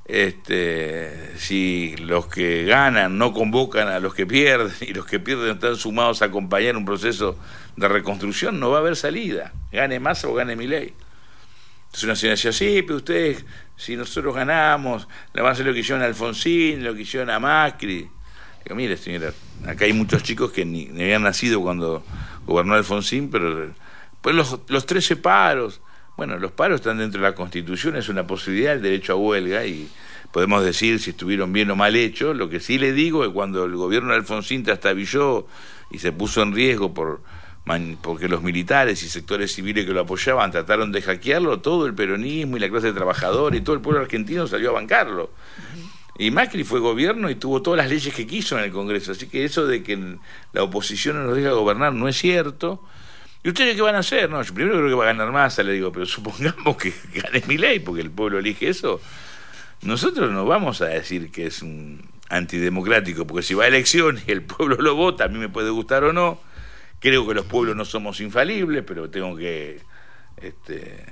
este, 0.06 1.38
si 1.38 1.96
los 1.98 2.26
que 2.26 2.64
ganan 2.64 3.20
no 3.20 3.34
convocan 3.34 3.88
a 3.88 4.00
los 4.00 4.16
que 4.16 4.26
pierden 4.26 4.74
y 4.82 4.94
los 4.94 5.06
que 5.06 5.20
pierden 5.20 5.52
están 5.52 5.76
sumados 5.76 6.24
a 6.24 6.26
acompañar 6.26 6.76
un 6.76 6.86
proceso 6.86 7.38
de 7.76 7.88
reconstrucción, 7.88 8.60
no 8.60 8.72
va 8.72 8.78
a 8.78 8.80
haber 8.80 8.96
salida, 8.96 9.54
gane 9.72 10.00
más 10.00 10.26
o 10.26 10.34
gane 10.34 10.56
mi 10.56 10.66
ley. 10.66 10.96
Entonces 11.90 12.04
una 12.04 12.16
señora 12.16 12.36
decía, 12.36 12.52
sí, 12.52 12.84
pero 12.84 12.98
ustedes, 12.98 13.44
si 13.76 13.96
nosotros 13.96 14.36
ganamos, 14.36 15.08
le 15.34 15.42
van 15.42 15.50
a 15.50 15.54
hacer 15.54 15.66
lo 15.66 15.74
que 15.74 15.80
hicieron 15.80 16.04
a 16.04 16.06
Alfonsín, 16.06 16.84
lo 16.84 16.94
que 16.94 17.02
hicieron 17.02 17.32
a 17.32 17.40
Macri. 17.40 18.08
Digo, 18.64 18.76
mire 18.76 18.96
señora, 18.96 19.34
acá 19.66 19.86
hay 19.86 19.94
muchos 19.94 20.22
chicos 20.22 20.52
que 20.52 20.66
ni, 20.66 20.88
habían 20.90 21.24
nacido 21.24 21.62
cuando 21.62 22.04
gobernó 22.46 22.76
Alfonsín, 22.76 23.32
pero 23.32 23.74
pues 24.22 24.36
los, 24.36 24.60
los 24.68 24.86
13 24.86 25.16
paros, 25.16 25.82
bueno, 26.16 26.38
los 26.38 26.52
paros 26.52 26.82
están 26.82 27.00
dentro 27.00 27.22
de 27.22 27.28
la 27.28 27.34
Constitución, 27.34 27.96
es 27.96 28.08
una 28.08 28.28
posibilidad 28.28 28.74
el 28.74 28.84
derecho 28.84 29.14
a 29.14 29.16
huelga 29.16 29.66
y 29.66 29.90
podemos 30.32 30.64
decir 30.64 31.00
si 31.00 31.10
estuvieron 31.10 31.52
bien 31.52 31.72
o 31.72 31.76
mal 31.76 31.96
hechos. 31.96 32.38
Lo 32.38 32.50
que 32.50 32.60
sí 32.60 32.78
le 32.78 32.94
digo 32.94 33.26
es 33.26 33.32
cuando 33.32 33.66
el 33.66 33.76
gobierno 33.76 34.12
de 34.12 34.18
Alfonsín 34.18 34.64
trastabilló 34.64 35.48
y 35.90 35.98
se 35.98 36.12
puso 36.12 36.44
en 36.44 36.54
riesgo 36.54 36.94
por 36.94 37.22
porque 38.02 38.28
los 38.28 38.42
militares 38.42 39.04
y 39.04 39.10
sectores 39.10 39.54
civiles 39.54 39.86
que 39.86 39.94
lo 39.94 40.02
apoyaban 40.02 40.52
trataron 40.52 40.92
de 40.92 41.02
hackearlo, 41.02 41.60
todo 41.60 41.86
el 41.86 41.94
peronismo 41.94 42.58
y 42.58 42.60
la 42.60 42.70
clase 42.70 42.92
trabajadora 42.94 43.56
y 43.56 43.62
todo 43.62 43.76
el 43.76 43.82
pueblo 43.82 44.02
argentino 44.02 44.48
salió 44.48 44.72
a 44.72 44.74
bancarlo. 44.74 45.30
Y 46.18 46.32
Macri 46.32 46.64
fue 46.64 46.80
gobierno 46.80 47.30
y 47.30 47.36
tuvo 47.36 47.62
todas 47.62 47.78
las 47.78 47.90
leyes 47.90 48.14
que 48.14 48.28
quiso 48.28 48.58
en 48.58 48.66
el 48.66 48.72
Congreso. 48.72 49.12
Así 49.12 49.28
que 49.28 49.46
eso 49.46 49.68
de 49.68 49.84
que 49.84 50.18
la 50.52 50.64
oposición 50.64 51.18
no 51.18 51.24
nos 51.24 51.36
deja 51.36 51.52
gobernar 51.52 51.94
no 51.94 52.08
es 52.08 52.18
cierto. 52.18 52.84
¿Y 53.44 53.50
ustedes 53.50 53.76
qué 53.76 53.82
van 53.82 53.96
a 53.96 54.00
hacer? 54.00 54.30
No, 54.30 54.42
yo 54.42 54.54
primero 54.54 54.76
creo 54.78 54.90
que 54.90 54.96
va 54.96 55.04
a 55.04 55.14
ganar 55.14 55.32
Massa, 55.32 55.64
le 55.64 55.72
digo, 55.72 55.92
pero 55.92 56.06
supongamos 56.06 56.76
que 56.76 56.92
gane 57.14 57.42
mi 57.48 57.58
ley, 57.58 57.80
porque 57.80 58.02
el 58.02 58.12
pueblo 58.12 58.40
elige 58.40 58.68
eso. 58.68 59.00
Nosotros 59.82 60.30
no 60.32 60.46
vamos 60.46 60.82
a 60.82 60.88
decir 60.88 61.32
que 61.32 61.46
es 61.46 61.62
un 61.62 62.02
antidemocrático, 62.30 63.26
porque 63.26 63.44
si 63.44 63.54
va 63.54 63.64
a 63.64 63.68
elecciones 63.68 64.24
y 64.28 64.32
el 64.32 64.42
pueblo 64.42 64.76
lo 64.76 64.96
vota, 64.96 65.26
a 65.26 65.28
mí 65.30 65.38
me 65.38 65.48
puede 65.50 65.70
gustar 65.70 66.04
o 66.04 66.12
no. 66.12 66.49
Creo 67.00 67.28
que 67.28 67.34
los 67.34 67.46
pueblos 67.46 67.76
no 67.76 67.86
somos 67.86 68.20
infalibles, 68.20 68.84
pero 68.86 69.10
tengo 69.10 69.36
que 69.36 69.82
este, 70.38 71.06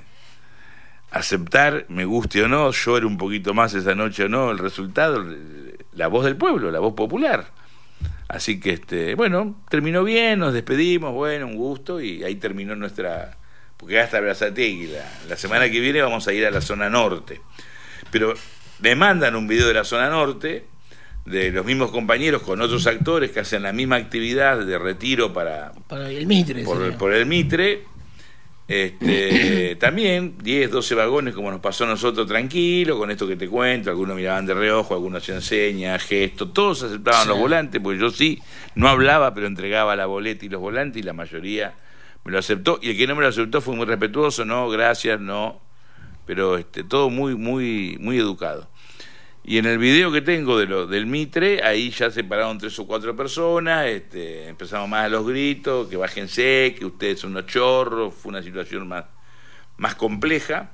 aceptar, 1.10 1.86
me 1.88 2.04
guste 2.04 2.42
o 2.42 2.48
no, 2.48 2.70
llore 2.70 3.06
un 3.06 3.16
poquito 3.16 3.54
más 3.54 3.74
esa 3.74 3.94
noche 3.94 4.24
o 4.24 4.28
no, 4.28 4.50
el 4.50 4.58
resultado, 4.58 5.24
la 5.92 6.08
voz 6.08 6.24
del 6.24 6.36
pueblo, 6.36 6.70
la 6.70 6.80
voz 6.80 6.94
popular. 6.94 7.50
Así 8.28 8.60
que, 8.60 8.72
este, 8.72 9.14
bueno, 9.14 9.62
terminó 9.70 10.04
bien, 10.04 10.40
nos 10.40 10.52
despedimos, 10.52 11.14
bueno, 11.14 11.46
un 11.46 11.56
gusto, 11.56 12.00
y 12.00 12.22
ahí 12.24 12.34
terminó 12.34 12.76
nuestra. 12.76 13.38
Porque 13.78 13.98
hasta 14.00 14.20
Brazategui, 14.20 14.88
la, 14.88 15.08
la 15.28 15.36
semana 15.36 15.70
que 15.70 15.80
viene 15.80 16.02
vamos 16.02 16.28
a 16.28 16.32
ir 16.32 16.44
a 16.44 16.50
la 16.50 16.60
zona 16.60 16.90
norte. 16.90 17.40
Pero 18.10 18.34
me 18.80 18.94
mandan 18.94 19.34
un 19.34 19.46
video 19.46 19.68
de 19.68 19.74
la 19.74 19.84
zona 19.84 20.10
norte, 20.10 20.66
de 21.28 21.50
los 21.50 21.64
mismos 21.64 21.90
compañeros 21.90 22.42
con 22.42 22.60
otros 22.60 22.86
actores 22.86 23.30
que 23.30 23.40
hacen 23.40 23.62
la 23.62 23.72
misma 23.72 23.96
actividad 23.96 24.58
de 24.64 24.78
retiro 24.78 25.32
para, 25.32 25.72
el 26.08 26.26
Mitre. 26.26 26.64
Por, 26.64 27.12
el 27.12 27.26
Mitre. 27.26 27.84
Este, 28.66 29.76
también 29.80 30.36
10, 30.42 30.70
12 30.70 30.94
vagones 30.94 31.34
como 31.34 31.50
nos 31.50 31.60
pasó 31.60 31.84
a 31.84 31.86
nosotros 31.86 32.26
tranquilo, 32.26 32.98
con 32.98 33.10
esto 33.10 33.26
que 33.26 33.36
te 33.36 33.48
cuento, 33.48 33.88
algunos 33.88 34.14
miraban 34.14 34.44
de 34.44 34.52
reojo, 34.52 34.94
algunos 34.94 35.22
hacían 35.22 35.40
señas, 35.40 36.02
gestos, 36.02 36.52
todos 36.52 36.82
aceptaban 36.82 37.28
los 37.28 37.38
volantes, 37.38 37.80
porque 37.80 37.98
yo 37.98 38.10
sí, 38.10 38.38
no 38.74 38.88
hablaba, 38.88 39.32
pero 39.32 39.46
entregaba 39.46 39.96
la 39.96 40.04
boleta 40.04 40.44
y 40.44 40.50
los 40.50 40.60
volantes 40.60 41.00
y 41.00 41.02
la 41.02 41.14
mayoría 41.14 41.74
me 42.24 42.32
lo 42.32 42.38
aceptó, 42.38 42.78
y 42.82 42.90
el 42.90 42.96
que 42.98 43.06
no 43.06 43.16
me 43.16 43.22
lo 43.22 43.28
aceptó 43.28 43.62
fue 43.62 43.74
muy 43.74 43.86
respetuoso, 43.86 44.44
no, 44.44 44.68
gracias, 44.68 45.18
no, 45.18 45.62
pero 46.26 46.58
este, 46.58 46.84
todo 46.84 47.08
muy, 47.08 47.36
muy, 47.36 47.96
muy 48.00 48.18
educado. 48.18 48.68
Y 49.48 49.56
en 49.56 49.64
el 49.64 49.78
video 49.78 50.12
que 50.12 50.20
tengo 50.20 50.58
de 50.58 50.66
lo, 50.66 50.86
del 50.86 51.06
Mitre, 51.06 51.64
ahí 51.64 51.88
ya 51.88 52.10
se 52.10 52.22
pararon 52.22 52.58
tres 52.58 52.78
o 52.80 52.86
cuatro 52.86 53.16
personas, 53.16 53.86
este, 53.86 54.46
empezamos 54.46 54.90
más 54.90 55.06
a 55.06 55.08
los 55.08 55.26
gritos, 55.26 55.88
que 55.88 55.96
bájense, 55.96 56.76
que 56.78 56.84
ustedes 56.84 57.20
son 57.20 57.30
unos 57.30 57.46
chorros, 57.46 58.12
fue 58.12 58.28
una 58.28 58.42
situación 58.42 58.86
más, 58.86 59.06
más 59.78 59.94
compleja. 59.94 60.72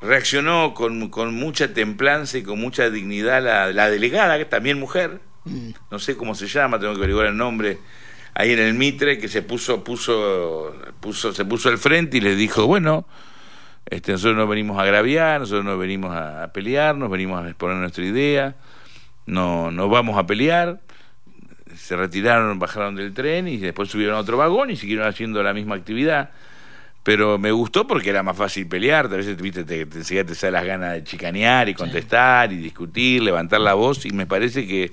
Reaccionó 0.00 0.72
con, 0.72 1.08
con 1.10 1.34
mucha 1.34 1.74
templanza 1.74 2.38
y 2.38 2.44
con 2.44 2.60
mucha 2.60 2.90
dignidad 2.90 3.42
la, 3.42 3.72
la 3.72 3.90
delegada, 3.90 4.36
que 4.36 4.42
es 4.42 4.48
también 4.48 4.78
mujer, 4.78 5.20
mm. 5.42 5.70
no 5.90 5.98
sé 5.98 6.16
cómo 6.16 6.36
se 6.36 6.46
llama, 6.46 6.78
tengo 6.78 6.92
que 6.92 6.98
averiguar 6.98 7.26
el 7.26 7.36
nombre, 7.36 7.78
ahí 8.34 8.52
en 8.52 8.60
el 8.60 8.74
Mitre 8.74 9.18
que 9.18 9.26
se 9.26 9.42
puso, 9.42 9.82
puso, 9.82 10.76
puso, 11.00 11.32
se 11.32 11.44
puso 11.44 11.70
al 11.70 11.78
frente 11.78 12.18
y 12.18 12.20
le 12.20 12.36
dijo, 12.36 12.68
bueno, 12.68 13.04
este, 13.86 14.12
nosotros 14.12 14.36
no 14.36 14.46
venimos 14.46 14.78
a 14.78 14.82
agraviar, 14.82 15.40
nosotros 15.40 15.64
no 15.64 15.76
venimos 15.76 16.14
a, 16.14 16.50
pelearnos, 16.52 17.10
venimos 17.10 17.44
a 17.44 17.48
exponer 17.48 17.76
nuestra 17.76 18.04
idea, 18.04 18.56
no, 19.26 19.70
no 19.70 19.88
vamos 19.88 20.18
a 20.18 20.26
pelear. 20.26 20.80
Se 21.76 21.96
retiraron, 21.96 22.58
bajaron 22.58 22.94
del 22.94 23.12
tren 23.12 23.48
y 23.48 23.56
después 23.56 23.90
subieron 23.90 24.16
a 24.16 24.20
otro 24.20 24.36
vagón 24.36 24.70
y 24.70 24.76
siguieron 24.76 25.06
haciendo 25.06 25.42
la 25.42 25.52
misma 25.52 25.74
actividad. 25.74 26.30
Pero 27.02 27.36
me 27.36 27.50
gustó 27.50 27.86
porque 27.86 28.10
era 28.10 28.22
más 28.22 28.36
fácil 28.36 28.66
pelear, 28.66 29.06
a 29.06 29.08
veces 29.08 29.36
te, 29.36 29.64
te, 29.64 29.86
te, 29.86 30.24
te 30.24 30.34
sale 30.34 30.52
las 30.52 30.64
ganas 30.64 30.92
de 30.94 31.04
chicanear 31.04 31.68
y 31.68 31.74
contestar 31.74 32.52
y 32.52 32.56
discutir, 32.56 33.22
levantar 33.22 33.60
la 33.60 33.74
voz 33.74 34.06
y 34.06 34.10
me 34.12 34.24
parece 34.24 34.66
que 34.66 34.92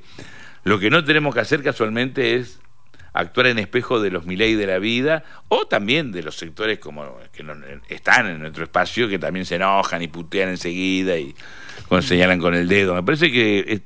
lo 0.64 0.78
que 0.80 0.90
no 0.90 1.06
tenemos 1.06 1.34
que 1.34 1.40
hacer 1.40 1.64
casualmente 1.64 2.36
es 2.36 2.60
actuar 3.13 3.48
en 3.48 3.60
espejo 3.60 4.00
de 4.00 4.10
los 4.10 4.25
Milei 4.25 4.56
de 4.56 4.68
la 4.68 4.80
vida 4.80 5.24
o 5.50 5.65
también 5.65 6.12
de 6.12 6.24
los 6.24 6.36
sectores 6.36 6.80
como 6.80 7.18
que 7.34 7.44
no, 7.44 7.53
están 7.89 8.27
en 8.27 8.39
nuestro 8.39 8.63
espacio 8.63 9.10
que 9.10 9.20
también 9.20 9.46
se 9.46 9.56
enojan 9.56 10.01
y 10.01 10.08
putean 10.08 10.50
enseguida 10.50 11.18
y 11.18 11.36
señalan 12.01 12.39
con 12.39 12.56
el 12.56 12.68
dedo. 12.68 12.96
Me 12.96 13.03
parece 13.03 13.32
que 13.32 13.82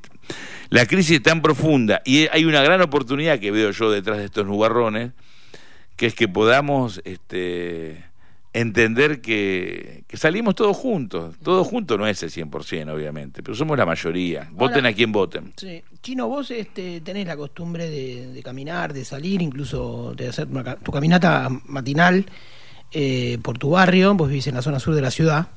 la 0.69 0.85
crisis 0.85 1.17
es 1.17 1.23
tan 1.23 1.41
profunda 1.41 2.01
y 2.05 2.27
hay 2.31 2.45
una 2.45 2.61
gran 2.61 2.81
oportunidad 2.81 3.39
que 3.39 3.51
veo 3.51 3.71
yo 3.71 3.91
detrás 3.91 4.17
de 4.17 4.25
estos 4.25 4.45
nubarrones, 4.45 5.11
que 5.95 6.05
es 6.07 6.15
que 6.15 6.27
podamos 6.27 7.01
este, 7.05 8.03
entender 8.55 9.21
que, 9.21 10.03
salimos 10.13 10.55
todos 10.55 10.77
juntos. 10.77 11.35
Todos 11.43 11.67
juntos 11.67 11.99
no 11.99 12.07
es 12.07 12.23
el 12.23 12.31
100%, 12.31 12.89
obviamente, 12.89 13.43
pero 13.43 13.53
somos 13.53 13.77
la 13.77 13.85
mayoría. 13.85 14.47
Voten 14.51 14.85
a 14.85 14.93
quien 14.93 15.11
voten. 15.11 15.53
Sí. 15.57 15.83
Chino, 16.01 16.27
vos 16.27 16.49
este, 16.51 17.01
tenés 17.01 17.27
la 17.27 17.35
costumbre 17.35 17.89
de, 17.89 18.41
caminar, 18.43 18.93
de 18.93 19.03
salir, 19.03 19.41
incluso 19.41 20.13
de 20.15 20.29
hacer 20.29 20.47
tu 20.83 20.91
caminata 20.91 21.49
matinal 21.65 22.25
eh, 22.91 23.37
por 23.41 23.57
tu 23.57 23.71
barrio, 23.71 24.13
vos 24.15 24.29
vivís 24.29 24.47
en 24.47 24.55
la 24.55 24.61
zona 24.61 24.79
sur 24.79 24.95
de 24.95 25.01
la 25.01 25.11
ciudad. 25.11 25.47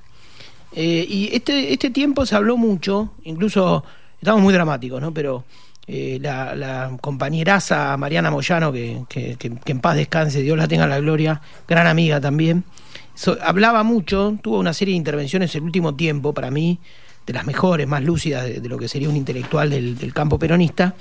Eh, 0.75 1.07
y 1.09 1.31
este, 1.33 1.73
este 1.73 1.91
tiempo 1.91 2.27
se 2.27 2.35
habló 2.35 2.57
mucho, 2.57 3.13
incluso 3.25 3.85
estamos 4.21 4.43
muy 4.43 4.53
dramáticos, 4.53 5.01
¿no? 5.01 5.15
Pero 5.15 5.45
eh, 5.87 6.19
la, 6.21 6.55
la, 6.57 6.99
compañeraza 7.01 7.97
Mariana 7.97 8.31
Moyano, 8.31 8.73
que, 8.73 9.05
que, 9.09 9.39
en 9.67 9.81
paz 9.81 9.97
descanse, 9.97 10.43
Dios 10.43 10.59
la 10.59 10.67
tenga 10.67 10.87
la 10.87 11.01
gloria, 11.01 11.41
gran 11.67 11.87
amiga 11.87 12.21
también, 12.21 12.65
hablaba 13.43 13.83
mucho, 13.83 14.37
tuvo 14.43 14.59
una 14.59 14.73
serie 14.73 14.93
de 14.93 14.99
intervenciones 14.99 15.55
el 15.55 15.63
último 15.63 15.95
tiempo, 15.95 16.33
para 16.33 16.51
mí, 16.51 16.79
de 17.27 17.33
las 17.33 17.47
mejores, 17.47 17.87
más 17.87 18.03
lúcidas 18.03 18.47
de, 18.47 18.69
lo 18.69 18.79
que 18.79 18.89
sería 18.89 19.09
un 19.09 19.17
intelectual 19.17 19.71
del, 19.71 20.13
campo 20.15 20.39
peronista, 20.39 20.95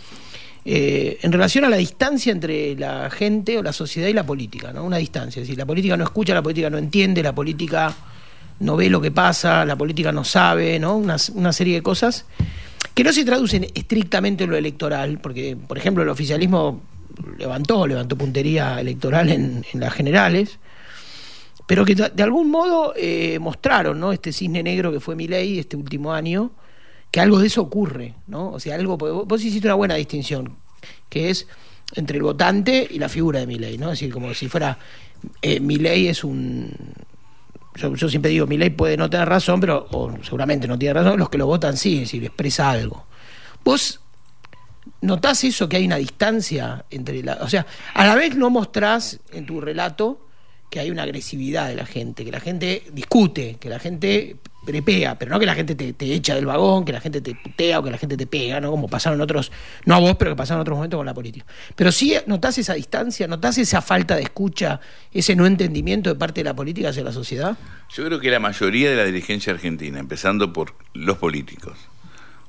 eh, 0.66 1.20
en 1.22 1.32
relación 1.32 1.64
a 1.64 1.70
la 1.70 1.78
distancia 1.78 2.32
entre 2.32 2.76
la 2.76 3.10
gente 3.10 3.58
o 3.58 3.64
la 3.64 3.72
sociedad 3.72 4.10
y 4.10 4.14
la 4.14 4.26
política, 4.26 4.74
¿no? 4.74 4.84
Una 4.84 4.98
distancia, 4.98 5.42
es 5.42 5.48
decir, 5.48 5.58
la 5.58 5.66
política 5.66 5.96
no 5.96 6.04
escucha, 6.04 6.34
la 6.34 6.42
política 6.42 6.70
no 6.70 6.78
entiende, 6.78 7.24
la 7.24 7.34
política 7.34 7.96
no 8.60 8.76
ve 8.76 8.90
lo 8.90 9.00
que 9.00 9.12
pasa, 9.12 9.64
la 9.64 9.78
política 9.78 10.12
no 10.12 10.26
sabe, 10.26 10.80
¿no? 10.80 10.98
Una, 10.98 11.18
serie 11.54 11.76
de 11.76 11.82
cosas 11.82 12.26
que 12.94 13.04
no 13.04 13.14
se 13.14 13.24
traducen 13.24 13.68
estrictamente 13.74 14.44
en 14.44 14.50
lo 14.50 14.58
electoral, 14.58 15.20
porque, 15.20 15.56
por 15.56 15.78
ejemplo, 15.78 16.04
el 16.04 16.10
oficialismo 16.10 16.82
levantó, 17.38 17.88
levantó 17.88 18.18
puntería 18.18 18.82
electoral 18.82 19.30
en 19.30 19.64
las 19.74 19.94
generales, 19.94 20.60
pero 21.68 21.84
que 21.84 21.96
de 21.96 22.24
algún 22.24 22.50
modo 22.50 22.94
eh, 22.96 23.38
mostraron, 23.40 24.00
¿no? 24.00 24.14
Este 24.14 24.32
cisne 24.32 24.64
negro 24.64 24.92
que 24.92 25.02
fue 25.02 25.16
mi 25.16 25.28
ley 25.28 25.60
este 25.60 25.76
último 25.76 26.14
año, 26.14 26.52
que 27.12 27.20
algo 27.20 27.40
de 27.40 27.48
eso 27.48 27.62
ocurre, 27.62 28.16
¿no? 28.26 28.52
O 28.52 28.60
sea, 28.60 28.76
algo, 28.76 28.98
vos 28.98 29.44
hiciste 29.44 29.68
una 29.68 29.76
buena 29.76 29.96
distinción, 29.96 30.56
que 31.10 31.30
es 31.30 31.46
entre 31.94 32.18
el 32.18 32.24
votante 32.24 32.88
y 32.90 33.00
la 33.00 33.10
figura 33.10 33.42
de 33.42 33.48
mi 33.48 33.60
ley, 33.60 33.78
¿no? 33.78 33.88
Es 33.92 34.00
decir, 34.00 34.14
como 34.14 34.34
si 34.34 34.48
fuera, 34.48 34.80
eh, 35.42 35.60
mi 35.60 35.76
ley 35.76 36.08
es 36.08 36.24
un... 36.24 36.74
Yo, 37.76 38.10
siempre 38.10 38.32
digo, 38.32 38.48
mi 38.48 38.58
ley 38.58 38.72
puede 38.72 38.98
no 38.98 39.10
tener 39.10 39.28
razón, 39.28 39.60
pero, 39.60 39.88
o 39.92 40.12
seguramente 40.24 40.68
no 40.68 40.80
tiene 40.80 40.94
razón, 40.94 41.20
los 41.20 41.30
que 41.30 41.38
lo 41.38 41.46
votan 41.46 41.78
sí, 41.78 41.96
es 41.96 42.00
decir, 42.02 42.24
expresa 42.24 42.72
algo. 42.72 43.06
Vos 43.64 44.00
notás 45.02 45.44
eso, 45.44 45.68
que 45.68 45.78
hay 45.78 45.86
una 45.86 45.98
distancia 45.98 46.86
entre 46.90 47.22
la... 47.24 47.38
O 47.42 47.50
sea, 47.50 47.68
a 47.94 48.06
la 48.06 48.16
vez 48.16 48.36
no 48.36 48.50
mostrás 48.50 49.20
en 49.32 49.46
tu 49.46 49.62
relato 49.62 50.27
que 50.70 50.80
hay 50.80 50.92
una 50.92 51.04
agresividad 51.04 51.68
de 51.68 51.76
la 51.76 51.86
gente, 51.86 52.26
que 52.26 52.32
la 52.32 52.40
gente 52.40 52.84
discute, 52.92 53.58
que 53.60 53.70
la 53.70 53.80
gente 53.80 54.36
prepea, 54.66 55.18
pero 55.18 55.32
no 55.32 55.40
que 55.40 55.46
la 55.46 55.56
gente 55.56 55.76
te, 55.76 56.14
echa 56.14 56.36
del 56.36 56.46
vagón, 56.46 56.84
que 56.84 56.92
la 56.92 57.00
gente 57.00 57.22
te 57.22 57.34
putea 57.36 57.80
o 57.80 57.84
que 57.84 57.90
la 57.90 57.98
gente 57.98 58.18
te 58.18 58.28
pega, 58.28 58.60
¿no? 58.60 58.70
Como 58.70 58.90
pasaron 58.90 59.22
otros, 59.22 59.50
no 59.86 59.96
a 59.96 60.00
vos, 60.00 60.18
pero 60.20 60.32
que 60.32 60.36
pasaron 60.36 60.60
en 60.60 60.62
otros 60.64 60.76
momentos 60.76 60.98
con 60.98 61.06
la 61.06 61.14
política. 61.14 61.46
Pero 61.74 61.90
sí 61.94 62.16
notás 62.26 62.58
esa 62.58 62.74
distancia, 62.74 63.28
notás 63.28 63.58
esa 63.58 63.82
falta 63.82 64.18
de 64.18 64.24
escucha, 64.24 64.82
ese 65.14 65.38
no 65.38 65.46
entendimiento 65.46 66.10
de 66.10 66.16
parte 66.16 66.42
de 66.42 66.46
la 66.46 66.54
política 66.54 66.90
hacia 66.90 67.04
la 67.04 67.14
sociedad. 67.14 67.58
Yo 67.96 68.06
creo 68.06 68.20
que 68.20 68.30
la 68.30 68.40
mayoría 68.40 68.90
de 68.90 68.98
la 68.98 69.06
dirigencia 69.06 69.54
argentina, 69.54 70.00
empezando 70.00 70.52
por 70.52 70.74
los 70.94 71.18
políticos. 71.18 71.78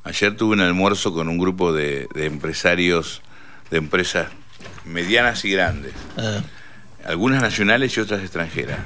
Ayer 0.02 0.36
tuve 0.36 0.54
un 0.54 0.60
almuerzo 0.60 1.12
con 1.12 1.28
un 1.28 1.38
grupo 1.38 1.72
de, 1.72 2.08
empresarios 2.16 3.22
de 3.70 3.78
empresas 3.78 4.28
medianas 4.84 5.44
y 5.44 5.52
grandes. 5.52 5.92
Ah 6.16 6.42
algunas 7.08 7.40
nacionales 7.40 7.96
y 7.96 8.00
otras 8.00 8.20
extranjeras. 8.20 8.80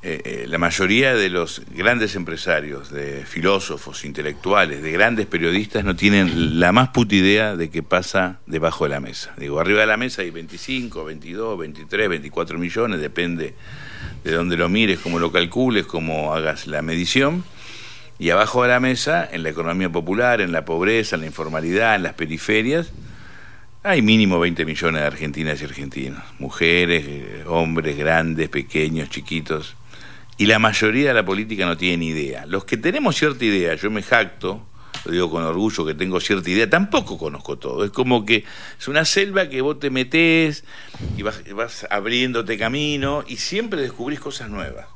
Eh, 0.00 0.22
eh, 0.24 0.44
la 0.46 0.58
mayoría 0.58 1.12
de 1.12 1.28
los 1.28 1.62
grandes 1.74 2.14
empresarios, 2.14 2.92
de 2.92 3.26
filósofos, 3.26 4.04
intelectuales, 4.04 4.80
de 4.80 4.92
grandes 4.92 5.26
periodistas 5.26 5.84
no 5.84 5.96
tienen 5.96 6.60
la 6.60 6.70
más 6.70 6.90
puta 6.90 7.16
idea 7.16 7.56
de 7.56 7.68
qué 7.68 7.82
pasa 7.82 8.38
debajo 8.46 8.84
de 8.84 8.90
la 8.90 9.00
mesa. 9.00 9.34
Digo, 9.38 9.58
arriba 9.58 9.80
de 9.80 9.86
la 9.88 9.96
mesa 9.96 10.22
hay 10.22 10.30
25, 10.30 11.04
22, 11.04 11.58
23, 11.58 12.08
24 12.10 12.58
millones, 12.60 13.00
depende 13.00 13.54
de 14.22 14.32
dónde 14.32 14.56
lo 14.56 14.68
mires, 14.68 15.00
cómo 15.00 15.18
lo 15.18 15.32
calcules, 15.32 15.84
cómo 15.84 16.32
hagas 16.32 16.68
la 16.68 16.80
medición. 16.80 17.42
Y 18.20 18.30
abajo 18.30 18.62
de 18.62 18.68
la 18.68 18.78
mesa, 18.78 19.28
en 19.30 19.42
la 19.42 19.48
economía 19.48 19.90
popular, 19.90 20.40
en 20.40 20.52
la 20.52 20.64
pobreza, 20.64 21.16
en 21.16 21.22
la 21.22 21.26
informalidad, 21.26 21.96
en 21.96 22.04
las 22.04 22.14
periferias, 22.14 22.92
hay 23.82 24.02
mínimo 24.02 24.38
20 24.38 24.64
millones 24.64 25.00
de 25.00 25.06
argentinas 25.06 25.60
y 25.60 25.64
argentinos, 25.64 26.22
mujeres, 26.38 27.04
eh, 27.06 27.44
hombres, 27.46 27.96
grandes, 27.96 28.48
pequeños, 28.48 29.08
chiquitos. 29.08 29.76
Y 30.36 30.46
la 30.46 30.58
mayoría 30.58 31.08
de 31.08 31.14
la 31.14 31.24
política 31.24 31.66
no 31.66 31.76
tiene 31.76 32.06
idea. 32.06 32.46
Los 32.46 32.64
que 32.64 32.76
tenemos 32.76 33.16
cierta 33.16 33.44
idea, 33.44 33.74
yo 33.74 33.90
me 33.90 34.02
jacto, 34.02 34.66
lo 35.04 35.12
digo 35.12 35.30
con 35.30 35.42
orgullo 35.44 35.86
que 35.86 35.94
tengo 35.94 36.20
cierta 36.20 36.50
idea, 36.50 36.68
tampoco 36.68 37.18
conozco 37.18 37.58
todo. 37.58 37.84
Es 37.84 37.90
como 37.90 38.24
que 38.24 38.44
es 38.78 38.88
una 38.88 39.04
selva 39.04 39.48
que 39.48 39.60
vos 39.60 39.78
te 39.78 39.90
metés 39.90 40.64
y 41.16 41.22
vas, 41.22 41.42
vas 41.54 41.86
abriéndote 41.90 42.58
camino 42.58 43.24
y 43.26 43.36
siempre 43.36 43.80
descubrís 43.80 44.20
cosas 44.20 44.50
nuevas. 44.50 44.86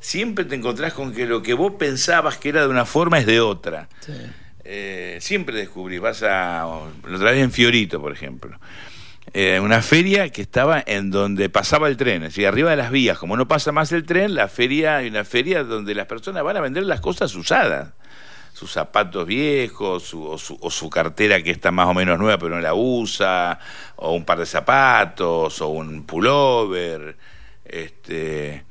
Siempre 0.00 0.44
te 0.44 0.54
encontrás 0.54 0.94
con 0.94 1.12
que 1.12 1.26
lo 1.26 1.42
que 1.42 1.54
vos 1.54 1.74
pensabas 1.78 2.38
que 2.38 2.48
era 2.48 2.62
de 2.62 2.68
una 2.68 2.86
forma 2.86 3.18
es 3.18 3.26
de 3.26 3.40
otra. 3.40 3.88
Sí. 4.00 4.12
Eh, 4.64 5.18
siempre 5.20 5.56
descubrí, 5.56 5.98
vas 5.98 6.22
a, 6.22 6.66
lo 7.04 7.18
traes 7.18 7.42
en 7.42 7.50
Fiorito, 7.50 8.00
por 8.00 8.12
ejemplo, 8.12 8.58
eh, 9.32 9.58
una 9.60 9.80
feria 9.80 10.28
que 10.30 10.42
estaba 10.42 10.82
en 10.84 11.10
donde 11.10 11.48
pasaba 11.48 11.88
el 11.88 11.96
tren, 11.96 12.22
es 12.22 12.30
decir, 12.30 12.46
arriba 12.46 12.70
de 12.70 12.76
las 12.76 12.90
vías, 12.90 13.18
como 13.18 13.36
no 13.36 13.48
pasa 13.48 13.72
más 13.72 13.92
el 13.92 14.04
tren, 14.04 14.34
la 14.34 14.48
feria, 14.48 14.96
hay 14.96 15.08
una 15.08 15.24
feria 15.24 15.64
donde 15.64 15.94
las 15.94 16.06
personas 16.06 16.42
van 16.42 16.56
a 16.56 16.60
vender 16.60 16.84
las 16.84 17.00
cosas 17.00 17.34
usadas, 17.34 17.94
sus 18.52 18.72
zapatos 18.72 19.26
viejos, 19.26 20.12
o, 20.14 20.36
su, 20.36 20.58
o 20.60 20.70
su 20.70 20.90
cartera 20.90 21.42
que 21.42 21.50
está 21.50 21.70
más 21.70 21.86
o 21.86 21.94
menos 21.94 22.18
nueva 22.18 22.36
pero 22.38 22.56
no 22.56 22.60
la 22.60 22.74
usa, 22.74 23.58
o 23.96 24.12
un 24.12 24.24
par 24.24 24.38
de 24.38 24.46
zapatos, 24.46 25.60
o 25.62 25.68
un 25.68 26.04
pullover, 26.04 27.16
este 27.64 28.64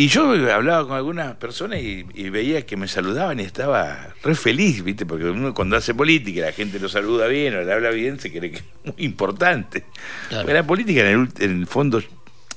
y 0.00 0.08
yo 0.08 0.32
hablaba 0.50 0.88
con 0.88 0.96
algunas 0.96 1.34
personas 1.34 1.78
y, 1.82 2.30
veía 2.30 2.64
que 2.64 2.74
me 2.74 2.88
saludaban 2.88 3.38
y 3.38 3.42
estaba 3.42 4.14
re 4.22 4.34
feliz, 4.34 4.82
¿viste? 4.82 5.04
Porque 5.04 5.26
uno 5.26 5.52
cuando 5.52 5.76
hace 5.76 5.92
política 5.92 6.40
la 6.40 6.52
gente 6.52 6.80
lo 6.80 6.88
saluda 6.88 7.26
bien 7.26 7.54
o 7.54 7.60
le 7.60 7.70
habla 7.70 7.90
bien, 7.90 8.18
se 8.18 8.32
cree 8.32 8.50
que 8.50 8.56
es 8.56 8.64
muy 8.82 8.94
importante. 9.04 9.84
La 10.30 10.62
política 10.62 11.02
en 11.02 11.30
el, 11.38 11.66
fondo, 11.66 12.02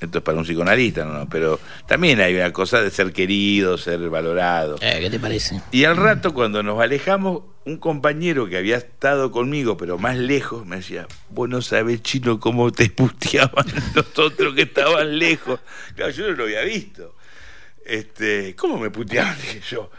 esto 0.00 0.18
es 0.18 0.24
para 0.24 0.38
un 0.38 0.44
psicoanalista, 0.44 1.04
¿no? 1.04 1.28
Pero 1.28 1.60
también 1.86 2.18
hay 2.22 2.34
una 2.34 2.50
cosa 2.50 2.80
de 2.80 2.90
ser 2.90 3.12
querido, 3.12 3.76
ser 3.76 4.08
valorado. 4.08 4.76
Eh, 4.80 5.00
¿Qué 5.02 5.10
te 5.10 5.20
parece? 5.20 5.60
Y 5.70 5.84
al 5.84 5.98
rato, 5.98 6.32
cuando 6.32 6.62
nos 6.62 6.80
alejamos, 6.80 7.42
un 7.66 7.76
compañero 7.76 8.48
que 8.48 8.56
había 8.56 8.78
estado 8.78 9.30
conmigo, 9.30 9.76
pero 9.76 9.98
más 9.98 10.16
lejos, 10.16 10.64
me 10.64 10.76
decía, 10.76 11.06
vos 11.28 11.50
no 11.50 11.60
sabés, 11.60 12.02
chino, 12.02 12.40
cómo 12.40 12.72
te 12.72 12.88
puteaban 12.88 13.66
los 13.94 14.18
otros 14.18 14.54
que 14.54 14.62
estaban 14.62 15.18
lejos. 15.18 15.60
Claro, 15.94 16.10
yo 16.10 16.30
no 16.30 16.36
lo 16.36 16.44
había 16.44 16.62
visto 16.62 17.12
este, 17.84 18.54
¿cómo 18.56 18.78
me 18.78 18.90
puteaban? 18.90 19.36
Dije 19.40 19.60
yo. 19.68 19.90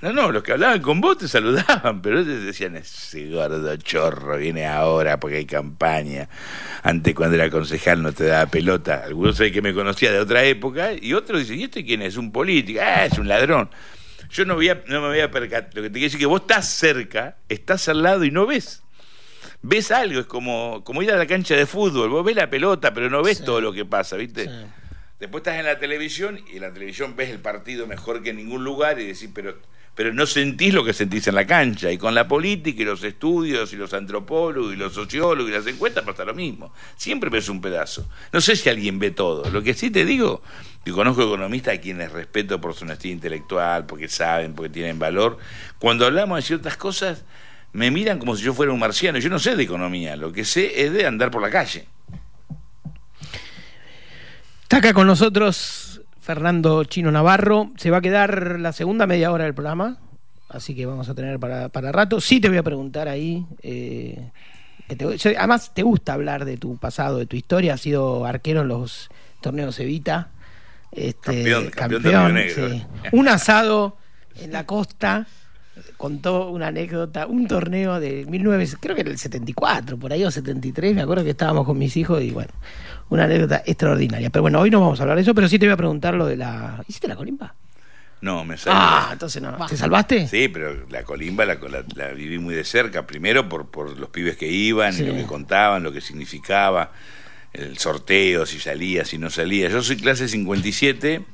no, 0.00 0.12
no, 0.12 0.32
los 0.32 0.42
que 0.42 0.52
hablaban 0.52 0.80
con 0.80 1.00
vos 1.00 1.18
te 1.18 1.28
saludaban, 1.28 2.00
pero 2.02 2.20
ellos 2.20 2.44
decían, 2.44 2.76
ese 2.76 3.28
gordo 3.30 3.76
chorro 3.76 4.36
viene 4.38 4.66
ahora 4.66 5.18
porque 5.18 5.36
hay 5.38 5.46
campaña. 5.46 6.28
Antes 6.82 7.14
cuando 7.14 7.34
era 7.36 7.50
concejal 7.50 8.02
no 8.02 8.12
te 8.12 8.24
daba 8.24 8.46
pelota. 8.50 9.02
Algunos 9.04 9.38
que 9.38 9.62
me 9.62 9.74
conocía 9.74 10.12
de 10.12 10.20
otra 10.20 10.44
época 10.44 10.92
y 10.92 11.12
otros 11.14 11.40
dicen, 11.40 11.60
¿y 11.60 11.64
este 11.64 11.84
quién 11.84 12.02
es? 12.02 12.16
Un 12.16 12.30
político, 12.32 12.80
ah, 12.82 13.04
es 13.06 13.18
un 13.18 13.28
ladrón. 13.28 13.70
Yo 14.30 14.44
no, 14.44 14.54
voy 14.56 14.68
no 14.86 15.00
me 15.00 15.08
voy 15.08 15.20
a 15.20 15.30
percatar. 15.30 15.70
Lo 15.74 15.82
que 15.82 15.88
te 15.88 15.94
quiero 15.94 16.04
decir 16.04 16.16
es 16.18 16.20
que 16.20 16.26
vos 16.26 16.42
estás 16.42 16.68
cerca, 16.68 17.36
estás 17.48 17.88
al 17.88 18.02
lado 18.02 18.24
y 18.24 18.30
no 18.30 18.46
ves. 18.46 18.82
ves 19.62 19.90
algo, 19.90 20.20
es 20.20 20.26
como, 20.26 20.84
como 20.84 21.02
ir 21.02 21.10
a 21.10 21.16
la 21.16 21.26
cancha 21.26 21.56
de 21.56 21.66
fútbol, 21.66 22.10
vos 22.10 22.24
ves 22.24 22.36
la 22.36 22.48
pelota, 22.50 22.92
pero 22.92 23.08
no 23.10 23.22
ves 23.22 23.38
Sí. 23.38 23.44
todo 23.44 23.60
lo 23.60 23.72
que 23.72 23.84
pasa, 23.84 24.16
¿viste? 24.16 24.44
Sí. 24.44 24.50
Después 25.20 25.40
estás 25.40 25.58
en 25.58 25.66
la 25.66 25.80
televisión 25.80 26.40
y 26.52 26.56
en 26.56 26.62
la 26.62 26.72
televisión 26.72 27.16
ves 27.16 27.30
el 27.30 27.40
partido 27.40 27.88
mejor 27.88 28.22
que 28.22 28.30
en 28.30 28.36
ningún 28.36 28.62
lugar 28.62 29.00
y 29.00 29.06
decís, 29.06 29.28
pero, 29.34 29.56
pero 29.96 30.14
no 30.14 30.26
sentís 30.26 30.72
lo 30.72 30.84
que 30.84 30.92
sentís 30.92 31.26
en 31.26 31.34
la 31.34 31.44
cancha. 31.44 31.90
Y 31.90 31.98
con 31.98 32.14
la 32.14 32.28
política 32.28 32.82
y 32.82 32.84
los 32.84 33.02
estudios 33.02 33.72
y 33.72 33.76
los 33.76 33.92
antropólogos 33.94 34.72
y 34.72 34.76
los 34.76 34.94
sociólogos 34.94 35.50
y 35.50 35.54
las 35.54 35.66
encuestas 35.66 36.04
pasa 36.04 36.24
lo 36.24 36.34
mismo. 36.34 36.72
Siempre 36.96 37.30
ves 37.30 37.48
un 37.48 37.60
pedazo. 37.60 38.08
No 38.32 38.40
sé 38.40 38.54
si 38.54 38.68
alguien 38.68 39.00
ve 39.00 39.10
todo. 39.10 39.50
Lo 39.50 39.60
que 39.60 39.74
sí 39.74 39.90
te 39.90 40.04
digo, 40.04 40.40
que 40.84 40.92
conozco 40.92 41.24
economistas 41.24 41.74
a 41.74 41.80
quienes 41.80 42.12
respeto 42.12 42.60
por 42.60 42.74
su 42.74 42.84
honestidad 42.84 43.14
intelectual, 43.14 43.86
porque 43.86 44.08
saben, 44.08 44.54
porque 44.54 44.70
tienen 44.70 45.00
valor. 45.00 45.38
Cuando 45.80 46.06
hablamos 46.06 46.38
de 46.38 46.42
ciertas 46.42 46.76
cosas, 46.76 47.24
me 47.72 47.90
miran 47.90 48.20
como 48.20 48.36
si 48.36 48.44
yo 48.44 48.54
fuera 48.54 48.70
un 48.70 48.78
marciano. 48.78 49.18
Yo 49.18 49.30
no 49.30 49.40
sé 49.40 49.56
de 49.56 49.64
economía, 49.64 50.14
lo 50.14 50.32
que 50.32 50.44
sé 50.44 50.84
es 50.84 50.92
de 50.92 51.06
andar 51.06 51.32
por 51.32 51.42
la 51.42 51.50
calle. 51.50 51.88
Está 54.68 54.78
acá 54.78 54.92
con 54.92 55.06
nosotros 55.06 56.02
Fernando 56.20 56.84
Chino 56.84 57.10
Navarro. 57.10 57.70
Se 57.78 57.90
va 57.90 57.98
a 57.98 58.00
quedar 58.02 58.60
la 58.60 58.72
segunda 58.74 59.06
media 59.06 59.32
hora 59.32 59.44
del 59.44 59.54
programa, 59.54 59.96
así 60.50 60.74
que 60.74 60.84
vamos 60.84 61.08
a 61.08 61.14
tener 61.14 61.38
para, 61.38 61.70
para 61.70 61.90
rato. 61.90 62.20
Sí 62.20 62.38
te 62.38 62.48
voy 62.50 62.58
a 62.58 62.62
preguntar 62.62 63.08
ahí. 63.08 63.46
eh, 63.62 64.30
que 64.86 64.96
te- 64.96 65.16
yo- 65.16 65.30
además, 65.38 65.72
te 65.74 65.82
gusta 65.82 66.12
hablar 66.14 66.44
de 66.44 66.56
tu 66.58 66.76
pasado, 66.76 67.18
de 67.18 67.26
tu 67.26 67.36
historia. 67.36 67.74
Has 67.74 67.80
sido 67.80 68.24
arquero 68.26 68.60
en 68.62 68.68
los 68.68 69.08
torneos 69.40 69.78
Evita. 69.80 70.28
Este, 70.92 71.44
Campeón, 71.44 71.70
campeón 71.70 72.02
de 72.02 72.08
Río 72.10 72.28
Negro. 72.28 72.68
sí. 72.70 72.84
Un 73.12 73.28
asado 73.28 73.96
en 74.36 74.52
la 74.52 74.64
costa. 74.66 75.26
Contó 75.96 76.50
una 76.50 76.68
anécdota, 76.68 77.26
un 77.26 77.46
torneo 77.48 77.98
de 78.00 78.24
19, 78.24 78.66
creo 78.80 78.94
que 78.94 79.00
era 79.02 79.10
el 79.10 79.18
74, 79.18 79.96
por 79.98 80.12
ahí 80.12 80.24
o 80.24 80.30
73, 80.30 80.94
me 80.94 81.02
acuerdo 81.02 81.24
que 81.24 81.30
estábamos 81.30 81.66
con 81.66 81.78
mis 81.78 81.96
hijos 81.96 82.22
y 82.22 82.30
bueno, 82.30 82.50
una 83.10 83.24
anécdota 83.24 83.62
extraordinaria. 83.66 84.30
Pero 84.30 84.42
bueno, 84.42 84.60
hoy 84.60 84.70
no 84.70 84.80
vamos 84.80 85.00
a 85.00 85.02
hablar 85.02 85.16
de 85.16 85.22
eso, 85.22 85.34
pero 85.34 85.48
sí 85.48 85.58
te 85.58 85.66
voy 85.66 85.72
a 85.72 85.76
preguntar 85.76 86.14
lo 86.14 86.26
de 86.26 86.36
la... 86.36 86.82
¿Hiciste 86.86 87.08
la 87.08 87.16
colimba? 87.16 87.54
No, 88.20 88.44
me 88.44 88.56
sale. 88.56 88.76
Ah, 88.78 89.10
entonces 89.12 89.40
no. 89.40 89.56
¿Te 89.66 89.76
salvaste? 89.76 90.26
Sí, 90.26 90.48
pero 90.48 90.86
la 90.90 91.04
colimba 91.04 91.44
la, 91.44 91.54
la- 91.54 91.84
la 91.94 92.08
viví 92.12 92.38
muy 92.38 92.54
de 92.54 92.64
cerca, 92.64 93.06
primero 93.06 93.48
por, 93.48 93.68
por 93.70 93.96
los 93.96 94.10
pibes 94.10 94.36
que 94.36 94.48
iban, 94.50 94.92
Sí. 94.92 95.04
y 95.04 95.06
lo 95.06 95.14
que 95.14 95.24
contaban, 95.24 95.82
lo 95.84 95.92
que 95.92 96.00
significaba, 96.00 96.90
el 97.52 97.78
sorteo, 97.78 98.44
si 98.44 98.58
salía, 98.58 99.04
si 99.04 99.18
no 99.18 99.30
salía. 99.30 99.68
Yo 99.68 99.82
soy 99.82 99.96
clase 99.96 100.26
57 100.28 101.24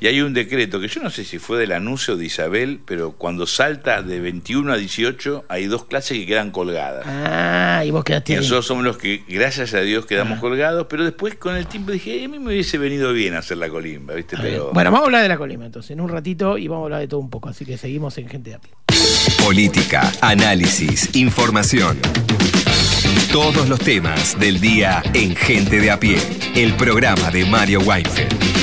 y 0.00 0.06
hay 0.08 0.20
un 0.20 0.34
decreto 0.34 0.78
que 0.80 0.88
yo 0.88 1.02
no 1.02 1.10
sé 1.10 1.24
si 1.24 1.38
fue 1.38 1.58
del 1.58 1.72
anuncio 1.72 2.16
de 2.16 2.24
Isabel, 2.26 2.80
pero 2.84 3.12
cuando 3.12 3.46
salta 3.46 4.02
de 4.02 4.20
21 4.20 4.72
a 4.72 4.76
18 4.76 5.44
hay 5.48 5.66
dos 5.66 5.84
clases 5.86 6.18
que 6.18 6.26
quedan 6.26 6.50
colgadas. 6.50 7.04
Ah, 7.06 7.82
y 7.84 7.90
vos 7.90 8.02
Y 8.02 8.04
quedaste 8.04 8.32
ahí. 8.34 8.38
nosotros 8.38 8.66
somos 8.66 8.84
los 8.84 8.98
que, 8.98 9.22
gracias 9.28 9.72
a 9.74 9.80
Dios, 9.80 10.04
quedamos 10.06 10.38
Ah. 10.38 10.40
colgados, 10.40 10.86
pero 10.90 11.04
después 11.04 11.34
con 11.36 11.56
el 11.56 11.66
tiempo 11.66 11.92
dije, 11.92 12.20
"Eh, 12.20 12.24
a 12.24 12.28
mí 12.28 12.38
me 12.38 12.48
hubiese 12.48 12.78
venido 12.78 13.12
bien 13.12 13.34
hacer 13.34 13.56
la 13.56 13.68
colimba, 13.68 14.14
¿viste? 14.14 14.36
Pero... 14.40 14.70
Bueno, 14.72 14.90
vamos 14.90 15.04
a 15.04 15.06
hablar 15.06 15.22
de 15.22 15.28
la 15.28 15.38
colima 15.38 15.66
entonces, 15.66 15.92
en 15.92 16.00
un 16.00 16.08
ratito 16.08 16.58
y 16.58 16.68
vamos 16.68 16.82
a 16.82 16.86
hablar 16.86 17.00
de 17.00 17.08
todo 17.08 17.20
un 17.20 17.30
poco, 17.30 17.48
así 17.48 17.64
que 17.64 17.78
seguimos 17.78 18.16
en 18.18 18.28
Gente 18.28 18.50
de 18.50 18.56
a 18.56 18.58
pie. 18.58 18.72
Política, 19.42 20.12
análisis, 20.20 21.14
información. 21.16 21.98
Todos 23.32 23.68
los 23.68 23.78
temas 23.80 24.38
del 24.38 24.60
día 24.60 25.02
en 25.14 25.36
Gente 25.36 25.80
de 25.80 25.90
a 25.90 26.00
pie, 26.00 26.18
el 26.54 26.74
programa 26.74 27.30
de 27.30 27.44
Mario 27.46 27.80
Weinfeld. 27.80 28.55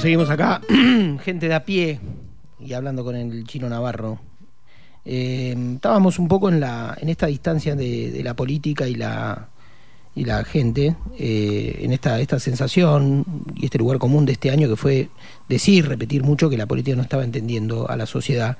Seguimos 0.00 0.28
acá, 0.30 0.60
gente 1.24 1.48
de 1.48 1.54
a 1.54 1.64
pie 1.64 1.98
y 2.60 2.72
hablando 2.74 3.02
con 3.04 3.16
el 3.16 3.44
chino 3.44 3.68
Navarro. 3.68 4.18
Eh, 5.04 5.54
estábamos 5.74 6.18
un 6.18 6.28
poco 6.28 6.48
en 6.48 6.60
la 6.60 6.96
en 7.00 7.08
esta 7.08 7.26
distancia 7.26 7.74
de, 7.76 8.10
de 8.10 8.22
la 8.22 8.34
política 8.34 8.86
y 8.88 8.94
la 8.94 9.48
y 10.14 10.24
la 10.24 10.44
gente, 10.44 10.96
eh, 11.18 11.80
en 11.82 11.92
esta, 11.92 12.18
esta 12.20 12.38
sensación 12.40 13.24
y 13.54 13.66
este 13.66 13.76
lugar 13.78 13.98
común 13.98 14.24
de 14.24 14.32
este 14.32 14.50
año 14.50 14.66
que 14.68 14.76
fue 14.76 15.10
decir, 15.46 15.86
repetir 15.86 16.22
mucho 16.22 16.48
que 16.48 16.56
la 16.56 16.64
política 16.66 16.96
no 16.96 17.02
estaba 17.02 17.22
entendiendo 17.22 17.88
a 17.90 17.96
la 17.96 18.06
sociedad. 18.06 18.56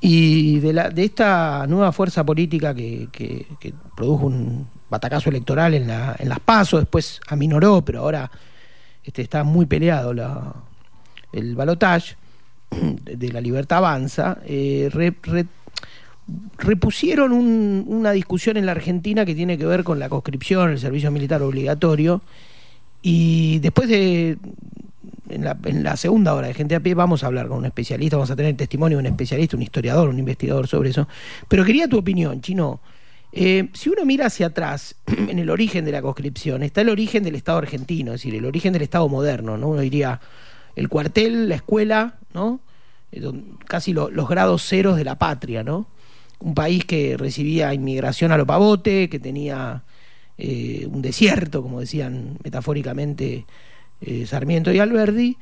Y 0.00 0.60
de, 0.60 0.72
la, 0.72 0.88
de 0.88 1.04
esta 1.04 1.66
nueva 1.68 1.92
fuerza 1.92 2.24
política 2.24 2.74
que, 2.74 3.08
que- 3.12 3.46
que 3.60 3.74
produjo 3.96 4.26
un 4.26 4.66
batacazo 4.88 5.28
electoral 5.28 5.74
en, 5.74 5.88
la, 5.88 6.16
en 6.18 6.28
las 6.30 6.40
pasos, 6.40 6.80
después 6.80 7.20
aminoró, 7.28 7.84
pero 7.84 8.00
ahora 8.00 8.30
este, 9.04 9.22
está 9.22 9.44
muy 9.44 9.66
peleado 9.66 10.12
la, 10.14 10.54
el 11.32 11.54
balotage 11.56 12.16
de, 13.04 13.32
la 13.32 13.40
libertad 13.40 13.78
avanza, 13.78 14.38
eh, 14.44 14.88
re- 14.92 15.14
re- 15.22 15.46
repusieron 16.58 17.32
un- 17.32 17.84
una 17.86 18.12
discusión 18.12 18.56
en 18.56 18.66
la 18.66 18.72
Argentina 18.72 19.24
que 19.24 19.34
tiene 19.34 19.56
que 19.56 19.64
ver 19.66 19.84
con 19.84 19.98
la 19.98 20.08
conscripción, 20.08 20.70
el 20.70 20.78
servicio 20.78 21.10
militar 21.10 21.42
obligatorio, 21.42 22.20
y 23.02 23.58
después 23.60 23.88
de 23.88 24.36
en 25.30 25.44
la, 25.44 25.56
en 25.64 25.82
la 25.84 25.96
segunda 25.96 26.34
hora 26.34 26.46
de 26.48 26.54
Gente 26.54 26.74
a 26.74 26.80
Pie 26.80 26.94
vamos 26.94 27.22
a 27.22 27.26
hablar 27.26 27.48
con 27.48 27.58
un 27.58 27.66
especialista, 27.66 28.16
vamos 28.16 28.30
a 28.30 28.36
tener 28.36 28.56
testimonio 28.56 28.96
de 28.98 29.02
un 29.02 29.06
especialista, 29.06 29.56
un 29.56 29.62
historiador, 29.62 30.08
un 30.08 30.18
investigador 30.18 30.66
sobre 30.66 30.90
eso. 30.90 31.06
Pero 31.48 31.64
quería 31.64 31.86
tu 31.86 31.98
opinión, 31.98 32.40
Chino. 32.40 32.80
Eh, 33.32 33.68
si 33.74 33.90
uno 33.90 34.04
mira 34.04 34.26
hacia 34.26 34.46
atrás, 34.46 34.96
en 35.06 35.38
el 35.38 35.50
origen 35.50 35.84
de 35.84 35.92
la 35.92 36.02
conscripción, 36.02 36.62
está 36.62 36.80
el 36.80 36.88
origen 36.88 37.22
del 37.24 37.34
Estado 37.34 37.58
argentino, 37.58 38.12
es 38.14 38.20
decir, 38.22 38.34
el 38.34 38.44
origen 38.44 38.72
del 38.72 38.82
Estado 38.82 39.08
moderno, 39.08 39.56
¿no? 39.58 39.68
Uno 39.68 39.80
diría 39.82 40.20
el 40.76 40.88
cuartel, 40.88 41.48
la 41.48 41.56
escuela, 41.56 42.14
¿no? 42.32 42.60
Eh, 43.12 43.22
Casi 43.66 43.92
lo- 43.92 44.10
los 44.10 44.28
grados 44.28 44.62
ceros 44.66 44.96
de 44.96 45.04
la 45.04 45.18
patria, 45.18 45.62
¿no? 45.62 45.86
Un 46.40 46.54
país 46.54 46.84
que 46.84 47.16
recibía 47.16 47.74
inmigración 47.74 48.32
a 48.32 48.36
lo 48.38 48.46
pavote, 48.46 49.08
que 49.08 49.18
tenía 49.18 49.82
eh, 50.38 50.86
un 50.90 51.02
desierto, 51.02 51.62
como 51.62 51.80
decían 51.80 52.38
metafóricamente 52.44 53.44
Sarmiento 54.26 54.70
y 54.72 54.78
Alberdi, 54.78 55.36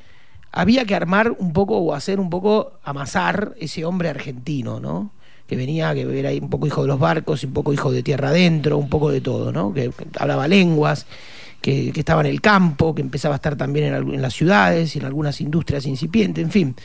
había 0.51 0.85
que 0.85 0.95
armar 0.95 1.35
un 1.37 1.53
poco 1.53 1.77
o 1.77 1.93
hacer 1.93 2.19
un 2.19 2.31
poco 2.31 2.79
amasar 2.83 3.53
ese 3.59 3.85
hombre 3.85 4.09
argentino, 4.09 4.79
¿no? 4.79 5.11
Que 5.47 5.55
venía, 5.55 5.93
que 5.93 6.19
era 6.19 6.31
un 6.31 6.49
poco 6.49 6.67
hijo 6.67 6.81
de 6.81 6.89
los 6.89 6.99
barcos, 6.99 7.43
un 7.43 7.53
poco 7.53 7.71
hijo 7.73 7.91
de 7.91 8.03
tierra 8.03 8.29
adentro, 8.29 8.77
un 8.77 8.89
poco 8.89 9.09
de 9.09 9.21
todo, 9.21 9.51
¿no? 9.51 9.73
Que, 9.73 9.91
hablaba 10.19 10.47
lenguas, 10.47 11.05
que, 11.61 11.91
que 11.93 11.99
estaba 12.01 12.21
en 12.21 12.27
el 12.27 12.41
campo, 12.41 12.93
que 12.93 13.01
empezaba 13.01 13.35
a 13.35 13.37
estar 13.37 13.55
también 13.55 13.93
en, 13.93 14.21
las 14.21 14.33
ciudades 14.33 14.95
y 14.95 14.99
en 14.99 15.05
algunas 15.05 15.39
industrias 15.39 15.85
incipientes, 15.85 16.43
en 16.43 16.51
fin. 16.51 16.75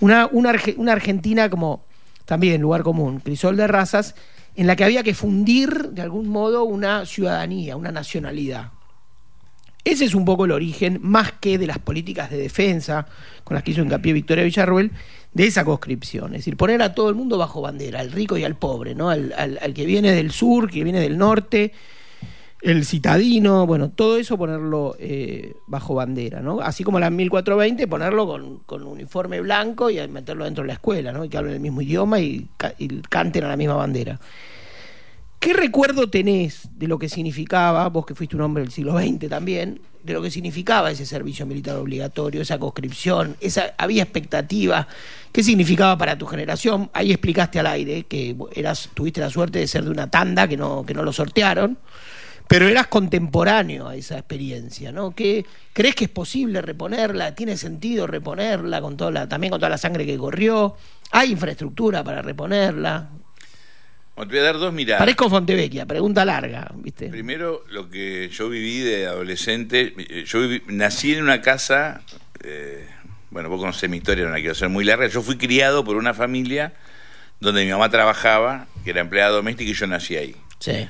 Una, 0.00 0.28
una, 0.30 0.52
una 0.76 0.92
Argentina 0.92 1.48
como 1.48 1.84
también 2.24 2.60
lugar 2.60 2.82
común, 2.82 3.20
crisol 3.20 3.56
de 3.56 3.66
razas, 3.66 4.14
en 4.56 4.66
la 4.66 4.76
que 4.76 4.84
había 4.84 5.02
que 5.02 5.14
fundir 5.14 5.90
de 5.90 6.02
algún 6.02 6.28
modo 6.28 6.64
una 6.64 7.06
ciudadanía, 7.06 7.76
una 7.76 7.90
nacionalidad. 7.90 8.70
Ese 9.84 10.06
es 10.06 10.14
un 10.14 10.24
poco 10.24 10.46
el 10.46 10.52
origen, 10.52 10.98
más 11.02 11.32
que 11.32 11.58
de 11.58 11.66
las 11.66 11.78
políticas 11.78 12.30
de 12.30 12.38
defensa 12.38 13.06
con 13.44 13.54
las 13.54 13.62
que 13.62 13.72
hizo 13.72 13.82
hincapié 13.82 14.14
Victoria 14.14 14.44
Villarruel, 14.44 14.92
de 15.34 15.46
esa 15.46 15.64
conscripción. 15.64 16.26
Es 16.34 16.40
decir, 16.40 16.56
poner 16.56 16.80
a 16.82 16.94
todo 16.94 17.08
el 17.10 17.14
mundo 17.16 17.36
bajo 17.36 17.60
bandera, 17.60 18.00
al 18.00 18.12
rico 18.12 18.36
y 18.38 18.44
al 18.44 18.56
pobre, 18.56 18.94
¿no? 18.94 19.10
Al, 19.10 19.34
al- 19.36 19.74
que 19.74 19.84
viene 19.84 20.12
del 20.12 20.30
sur, 20.30 20.70
que 20.70 20.82
viene 20.84 21.00
del 21.00 21.18
norte, 21.18 21.72
el 22.62 22.86
citadino, 22.86 23.66
bueno, 23.66 23.90
todo 23.90 24.16
eso 24.16 24.38
ponerlo 24.38 24.96
eh, 24.98 25.52
bajo 25.66 25.94
bandera, 25.94 26.40
¿no? 26.40 26.60
Así 26.60 26.82
como 26.82 26.98
la 26.98 27.10
1420, 27.10 27.86
ponerlo 27.88 28.26
con, 28.26 28.60
con 28.60 28.82
uniforme 28.84 29.40
blanco 29.40 29.90
y 29.90 30.06
meterlo 30.08 30.44
dentro 30.46 30.62
de 30.62 30.68
la 30.68 30.74
escuela, 30.74 31.12
¿no? 31.12 31.24
Y 31.24 31.28
que 31.28 31.36
hablen 31.36 31.54
el 31.54 31.60
mismo 31.60 31.82
idioma 31.82 32.20
y 32.20 32.48
canten 33.10 33.44
a 33.44 33.48
la 33.48 33.56
misma 33.56 33.74
bandera. 33.74 34.18
¿Qué 35.44 35.52
recuerdo 35.52 36.08
tenés 36.08 36.70
de 36.74 36.88
lo 36.88 36.98
que 36.98 37.10
significaba, 37.10 37.86
vos 37.90 38.06
que 38.06 38.14
fuiste 38.14 38.34
un 38.34 38.40
hombre 38.40 38.62
del 38.62 38.72
siglo 38.72 38.98
XX 38.98 39.28
también, 39.28 39.78
de 40.02 40.14
lo 40.14 40.22
que 40.22 40.30
significaba 40.30 40.90
ese 40.90 41.04
servicio 41.04 41.44
militar 41.44 41.76
obligatorio, 41.76 42.40
esa 42.40 42.58
conscripción, 42.58 43.36
esa, 43.42 43.74
había 43.76 44.04
expectativa? 44.04 44.88
¿Qué 45.32 45.42
significaba 45.42 45.98
para 45.98 46.16
tu 46.16 46.24
generación? 46.24 46.88
Ahí 46.94 47.12
explicaste 47.12 47.60
al 47.60 47.66
aire 47.66 48.04
que 48.04 48.34
eras, 48.54 48.88
tuviste 48.94 49.20
la 49.20 49.28
suerte 49.28 49.58
de 49.58 49.66
ser 49.66 49.84
de 49.84 49.90
una 49.90 50.08
tanda 50.08 50.48
que 50.48 50.56
no, 50.56 50.82
que 50.86 50.94
no 50.94 51.02
lo 51.02 51.12
sortearon, 51.12 51.76
pero 52.48 52.66
eras 52.66 52.86
contemporáneo 52.86 53.86
a 53.86 53.96
esa 53.96 54.16
experiencia, 54.16 54.92
¿no? 54.92 55.14
¿Qué, 55.14 55.44
¿Crees 55.74 55.94
que 55.94 56.04
es 56.04 56.10
posible 56.10 56.62
reponerla? 56.62 57.34
¿Tiene 57.34 57.58
sentido 57.58 58.06
reponerla 58.06 58.80
con 58.80 58.96
toda 58.96 59.10
la, 59.10 59.28
también 59.28 59.50
con 59.50 59.60
toda 59.60 59.68
la 59.68 59.76
sangre 59.76 60.06
que 60.06 60.16
corrió? 60.16 60.74
¿Hay 61.10 61.32
infraestructura 61.32 62.02
para 62.02 62.22
reponerla? 62.22 63.10
Bueno, 64.16 64.30
te 64.30 64.36
voy 64.36 64.42
a 64.44 64.46
dar 64.46 64.58
dos 64.58 64.72
miradas. 64.72 65.00
Parezco 65.00 65.28
Fontevecchia, 65.28 65.86
pregunta 65.86 66.24
larga, 66.24 66.70
¿viste? 66.76 67.08
Primero, 67.08 67.64
lo 67.70 67.90
que 67.90 68.28
yo 68.30 68.48
viví 68.48 68.78
de 68.80 69.06
adolescente, 69.06 69.92
eh, 69.98 70.24
yo 70.26 70.40
viví- 70.40 70.62
nací 70.68 71.14
en 71.14 71.22
una 71.24 71.40
casa, 71.40 72.02
eh, 72.44 72.86
bueno, 73.30 73.48
vos 73.48 73.60
conocés 73.60 73.90
mi 73.90 73.96
historia, 73.96 74.24
no 74.24 74.30
la 74.30 74.36
quiero 74.36 74.52
hacer 74.52 74.68
muy 74.68 74.84
larga, 74.84 75.08
yo 75.08 75.20
fui 75.22 75.36
criado 75.36 75.84
por 75.84 75.96
una 75.96 76.14
familia 76.14 76.74
donde 77.40 77.64
mi 77.64 77.70
mamá 77.72 77.90
trabajaba, 77.90 78.66
que 78.84 78.90
era 78.90 79.00
empleada 79.00 79.30
doméstica 79.30 79.68
y 79.70 79.74
yo 79.74 79.86
nací 79.88 80.16
ahí. 80.16 80.36
Sí. 80.60 80.88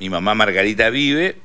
mi 0.00 0.08
mamá 0.08 0.34
Margarita 0.34 0.88
vive, 0.88 1.36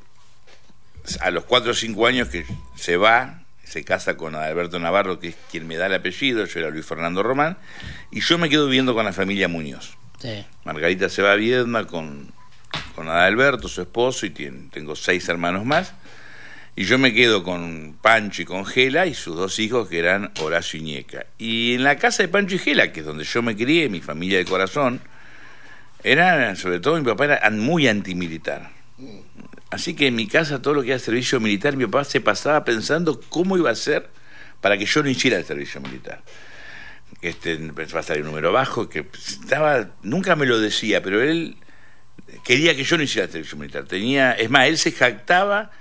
a 1.20 1.30
los 1.32 1.44
4 1.44 1.72
o 1.72 1.74
5 1.74 2.08
años 2.08 2.30
que 2.30 2.46
se 2.76 2.96
va, 2.96 3.44
se 3.66 3.84
casa 3.84 4.16
con 4.16 4.36
Alberto 4.36 4.80
Navarro, 4.80 5.20
que 5.20 5.30
es 5.30 5.36
quien 5.52 5.68
me 5.68 5.76
da 5.76 5.88
el 5.88 5.94
apellido, 5.96 6.46
yo 6.46 6.60
era 6.60 6.70
Luis 6.70 6.86
Fernando 6.86 7.22
Román, 7.24 7.58
y 8.12 8.22
yo 8.22 8.38
me 8.38 8.48
quedo 8.50 8.66
viviendo 8.68 8.94
con 8.94 9.04
la 9.04 9.12
familia 9.14 9.48
Muñoz. 9.50 9.98
Margarita 10.64 11.10
se 11.10 11.22
va 11.22 11.34
a 11.34 11.36
Viedma 11.36 11.88
con, 11.88 12.32
con 12.96 13.10
Adalberto, 13.10 13.68
su 13.68 13.82
esposo, 13.82 14.26
y 14.26 14.30
tengo 14.30 14.96
seis 14.96 15.28
hermanos 15.30 15.66
más. 15.66 15.94
Y 16.76 16.86
yo 16.86 16.98
me 16.98 17.14
quedo 17.14 17.44
con 17.44 17.98
Pancho 18.02 18.44
y 18.44 18.46
con 18.46 18.66
Gela 18.66 19.06
y 19.06 19.14
sus 19.14 19.36
dos 19.36 19.60
hijos 19.60 19.90
que 19.90 20.00
eran 20.00 20.32
Horacio 20.40 20.80
y 20.80 20.84
Ñeca. 20.84 21.26
Y 21.38 21.74
en 21.74 21.84
la 21.84 21.98
casa 21.98 22.24
de 22.24 22.30
Pancho 22.30 22.56
y 22.56 22.60
Gela, 22.60 22.94
que 22.94 23.02
es 23.02 23.06
donde 23.06 23.26
yo 23.26 23.42
me 23.42 23.56
crié, 23.58 23.90
mi 23.90 24.00
familia 24.00 24.38
de 24.38 24.46
corazón, 24.46 25.02
era, 26.04 26.56
sobre 26.56 26.80
todo 26.80 26.98
mi 26.98 27.04
papá 27.04 27.26
era 27.26 27.50
muy 27.52 27.88
antimilitar. 27.88 28.72
Así 29.70 29.96
que 29.96 30.08
en 30.08 30.16
mi 30.16 30.28
casa 30.28 30.62
todo 30.62 30.76
lo 30.76 30.84
que 30.84 30.90
era 30.90 31.00
servicio 31.00 31.40
militar, 31.40 31.76
mi 31.76 31.86
papá 31.86 32.04
se 32.04 32.22
pasaba 32.22 32.64
pensando 32.64 33.20
cómo 33.30 33.58
iba 33.58 33.70
a 33.70 33.76
ser 33.76 34.10
para 34.62 34.78
que 34.78 34.86
yo 34.86 35.04
no 35.04 35.10
hiciera 35.10 35.38
el 35.38 35.46
servicio 35.46 35.82
militar. 35.82 36.22
Este, 37.22 37.58
va 37.58 38.00
a 38.00 38.04
salir 38.04 38.24
un 38.24 38.30
número 38.30 38.52
bajo, 38.52 38.90
que 38.90 39.06
estaba, 39.14 39.92
nunca 40.02 40.36
me 40.36 40.48
lo 40.48 40.60
decía, 40.60 41.04
pero 41.04 41.22
él 41.22 41.56
quería 42.44 42.76
que 42.76 42.84
yo 42.84 42.98
no 42.98 43.04
hiciera 43.04 43.28
servicio 43.28 43.58
militar. 43.58 43.86
Tenía, 43.86 44.32
es 44.34 44.50
más, 44.50 44.68
él 44.68 44.78
se 44.78 44.92
jactaba 44.92 45.72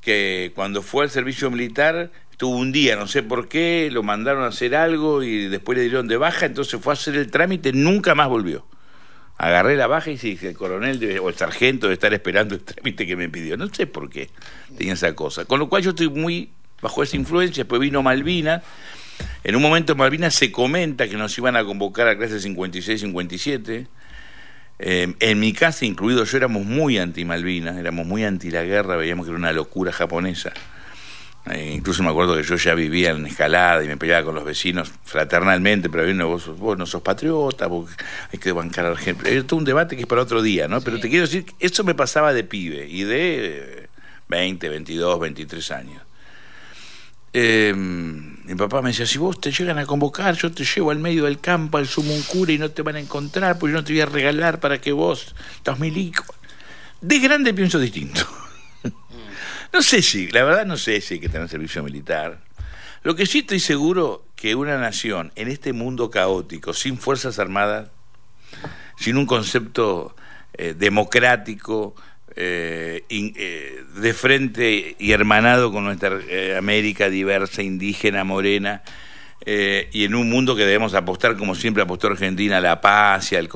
que 0.00 0.52
cuando 0.54 0.82
fue 0.82 1.04
al 1.04 1.10
servicio 1.10 1.50
militar 1.50 2.10
tuvo 2.38 2.56
un 2.56 2.72
día, 2.72 2.96
no 2.96 3.06
sé 3.06 3.22
por 3.22 3.48
qué, 3.48 3.90
lo 3.92 4.02
mandaron 4.02 4.44
a 4.44 4.48
hacer 4.48 4.74
algo 4.74 5.22
y 5.22 5.46
después 5.48 5.76
le 5.76 5.84
dieron 5.84 6.08
de 6.08 6.16
baja, 6.16 6.46
entonces 6.46 6.80
fue 6.80 6.92
a 6.92 6.94
hacer 6.94 7.16
el 7.16 7.30
trámite, 7.30 7.72
nunca 7.72 8.14
más 8.14 8.28
volvió. 8.28 8.66
Agarré 9.38 9.76
la 9.76 9.86
baja 9.86 10.10
y 10.10 10.16
dije, 10.16 10.48
el 10.48 10.56
coronel 10.56 11.18
o 11.20 11.28
el 11.28 11.34
sargento 11.34 11.86
debe 11.86 11.94
estar 11.94 12.12
esperando 12.14 12.54
el 12.54 12.62
trámite 12.62 13.06
que 13.06 13.16
me 13.16 13.28
pidió. 13.28 13.56
No 13.56 13.72
sé 13.72 13.86
por 13.86 14.08
qué 14.08 14.30
tenía 14.76 14.92
esa 14.92 15.14
cosa. 15.14 15.44
Con 15.46 15.58
lo 15.58 15.68
cual 15.68 15.82
yo 15.82 15.90
estoy 15.90 16.08
muy 16.08 16.50
bajo 16.80 17.02
esa 17.02 17.16
influencia. 17.16 17.64
Después 17.64 17.80
vino 17.80 18.02
Malvina. 18.02 18.62
En 19.44 19.56
un 19.56 19.62
momento 19.62 19.94
Malvina 19.96 20.30
se 20.30 20.52
comenta 20.52 21.08
que 21.08 21.16
nos 21.16 21.36
iban 21.38 21.56
a 21.56 21.64
convocar 21.64 22.08
a 22.08 22.16
clase 22.16 22.36
56-57. 22.36 23.86
Eh, 24.78 25.14
en 25.20 25.40
mi 25.40 25.52
casa, 25.52 25.84
incluido 25.84 26.24
yo, 26.24 26.36
éramos 26.36 26.64
muy 26.64 26.98
anti-Malvinas, 26.98 27.76
éramos 27.76 28.06
muy 28.06 28.24
anti 28.24 28.50
la 28.50 28.64
guerra, 28.64 28.96
veíamos 28.96 29.26
que 29.26 29.30
era 29.30 29.38
una 29.38 29.52
locura 29.52 29.92
japonesa. 29.92 30.52
Eh, 31.46 31.72
incluso 31.74 32.02
me 32.04 32.10
acuerdo 32.10 32.36
que 32.36 32.44
yo 32.44 32.56
ya 32.56 32.74
vivía 32.74 33.10
en 33.10 33.26
escalada 33.26 33.82
y 33.82 33.88
me 33.88 33.96
peleaba 33.96 34.24
con 34.24 34.34
los 34.34 34.44
vecinos 34.44 34.92
fraternalmente, 35.04 35.90
pero 35.90 36.04
vino, 36.04 36.28
vos, 36.28 36.56
vos 36.56 36.78
no 36.78 36.86
sos 36.86 37.02
patriota, 37.02 37.66
vos 37.66 37.90
hay 38.32 38.38
que 38.38 38.52
bancar 38.52 38.86
a 38.86 38.90
Argentina. 38.90 39.28
Era 39.28 39.44
todo 39.44 39.58
un 39.58 39.64
debate 39.64 39.96
que 39.96 40.02
es 40.02 40.08
para 40.08 40.22
otro 40.22 40.40
día, 40.40 40.68
¿no? 40.68 40.80
Pero 40.80 41.00
te 41.00 41.08
quiero 41.08 41.26
decir, 41.26 41.46
eso 41.58 41.84
me 41.84 41.94
pasaba 41.94 42.32
de 42.32 42.44
pibe 42.44 42.86
y 42.88 43.02
de 43.02 43.88
20, 44.28 44.68
22, 44.68 45.20
23 45.20 45.70
años. 45.72 46.02
Eh, 47.32 47.74
mi 48.44 48.54
papá 48.54 48.82
me 48.82 48.90
decía, 48.90 49.06
si 49.06 49.18
vos 49.18 49.40
te 49.40 49.52
llegan 49.52 49.78
a 49.78 49.86
convocar, 49.86 50.34
yo 50.36 50.50
te 50.50 50.64
llevo 50.64 50.90
al 50.90 50.98
medio 50.98 51.24
del 51.24 51.40
campo, 51.40 51.78
al 51.78 51.86
sumuncura 51.86 52.52
y 52.52 52.58
no 52.58 52.70
te 52.70 52.82
van 52.82 52.96
a 52.96 53.00
encontrar, 53.00 53.58
porque 53.58 53.72
yo 53.72 53.78
no 53.78 53.84
te 53.84 53.92
voy 53.92 54.00
a 54.00 54.06
regalar 54.06 54.58
para 54.58 54.80
que 54.80 54.92
vos, 54.92 55.34
estás 55.54 55.78
milico. 55.78 56.24
De 57.00 57.18
grande 57.18 57.54
pienso 57.54 57.78
distinto. 57.78 58.26
no 59.72 59.82
sé 59.82 60.02
si, 60.02 60.28
la 60.28 60.44
verdad 60.44 60.66
no 60.66 60.76
sé 60.76 61.00
si 61.00 61.14
hay 61.14 61.20
que 61.20 61.28
tener 61.28 61.48
servicio 61.48 61.82
militar. 61.82 62.40
Lo 63.04 63.14
que 63.14 63.26
sí 63.26 63.40
estoy 63.40 63.60
seguro 63.60 64.26
que 64.36 64.54
una 64.54 64.78
nación 64.78 65.32
en 65.34 65.48
este 65.48 65.72
mundo 65.72 66.10
caótico, 66.10 66.74
sin 66.74 66.98
fuerzas 66.98 67.38
armadas, 67.38 67.90
sin 68.98 69.16
un 69.16 69.26
concepto 69.26 70.16
eh, 70.54 70.74
democrático, 70.76 71.94
eh, 72.34 73.04
eh, 73.10 73.84
de 73.96 74.14
frente 74.14 74.96
y 74.98 75.12
hermanado 75.12 75.70
con 75.70 75.84
nuestra 75.84 76.18
eh, 76.28 76.56
América 76.56 77.10
diversa, 77.10 77.62
indígena, 77.62 78.24
morena, 78.24 78.82
y 79.44 80.04
en 80.04 80.14
un 80.14 80.30
mundo 80.30 80.54
que 80.54 80.64
debemos 80.64 80.94
apostar, 80.94 81.36
como 81.36 81.56
siempre 81.56 81.82
apostó 81.82 82.06
Argentina, 82.06 82.58
a 82.58 82.60
la 82.60 82.80
paz 82.80 83.32
y, 83.32 83.36
al 83.36 83.48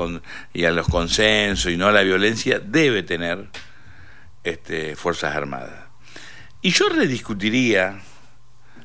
y 0.53 0.65
a 0.65 0.73
los 0.73 0.89
consensos 0.89 1.71
y 1.71 1.77
no 1.77 1.87
a 1.87 1.93
la 1.93 2.03
violencia, 2.03 2.59
debe 2.59 3.05
tener 3.05 3.47
este, 4.43 4.97
Fuerzas 4.97 5.37
Armadas. 5.37 5.87
Y 6.61 6.71
yo 6.71 6.89
rediscutiría, 6.89 8.01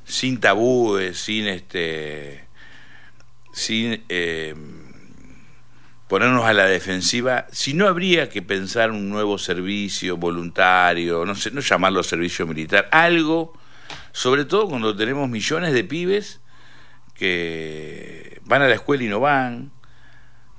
sin 0.03 0.39
tabúes, 0.39 1.17
sin 1.17 1.47
este 1.47 2.45
sin 3.51 4.03
ponernos 6.11 6.43
a 6.43 6.51
la 6.51 6.65
defensiva, 6.65 7.47
si 7.53 7.73
no 7.73 7.87
habría 7.87 8.27
que 8.27 8.41
pensar 8.41 8.91
un 8.91 9.09
nuevo 9.09 9.37
servicio 9.37 10.17
voluntario, 10.17 11.25
no 11.25 11.35
sé, 11.35 11.51
no 11.51 11.61
llamarlo 11.61 12.03
servicio 12.03 12.45
militar, 12.45 12.89
algo, 12.91 13.53
sobre 14.11 14.43
todo 14.43 14.67
cuando 14.67 14.93
tenemos 14.93 15.29
millones 15.29 15.71
de 15.71 15.85
pibes 15.85 16.41
que 17.13 18.41
van 18.43 18.61
a 18.61 18.67
la 18.67 18.75
escuela 18.75 19.05
y 19.05 19.07
no 19.07 19.21
van, 19.21 19.71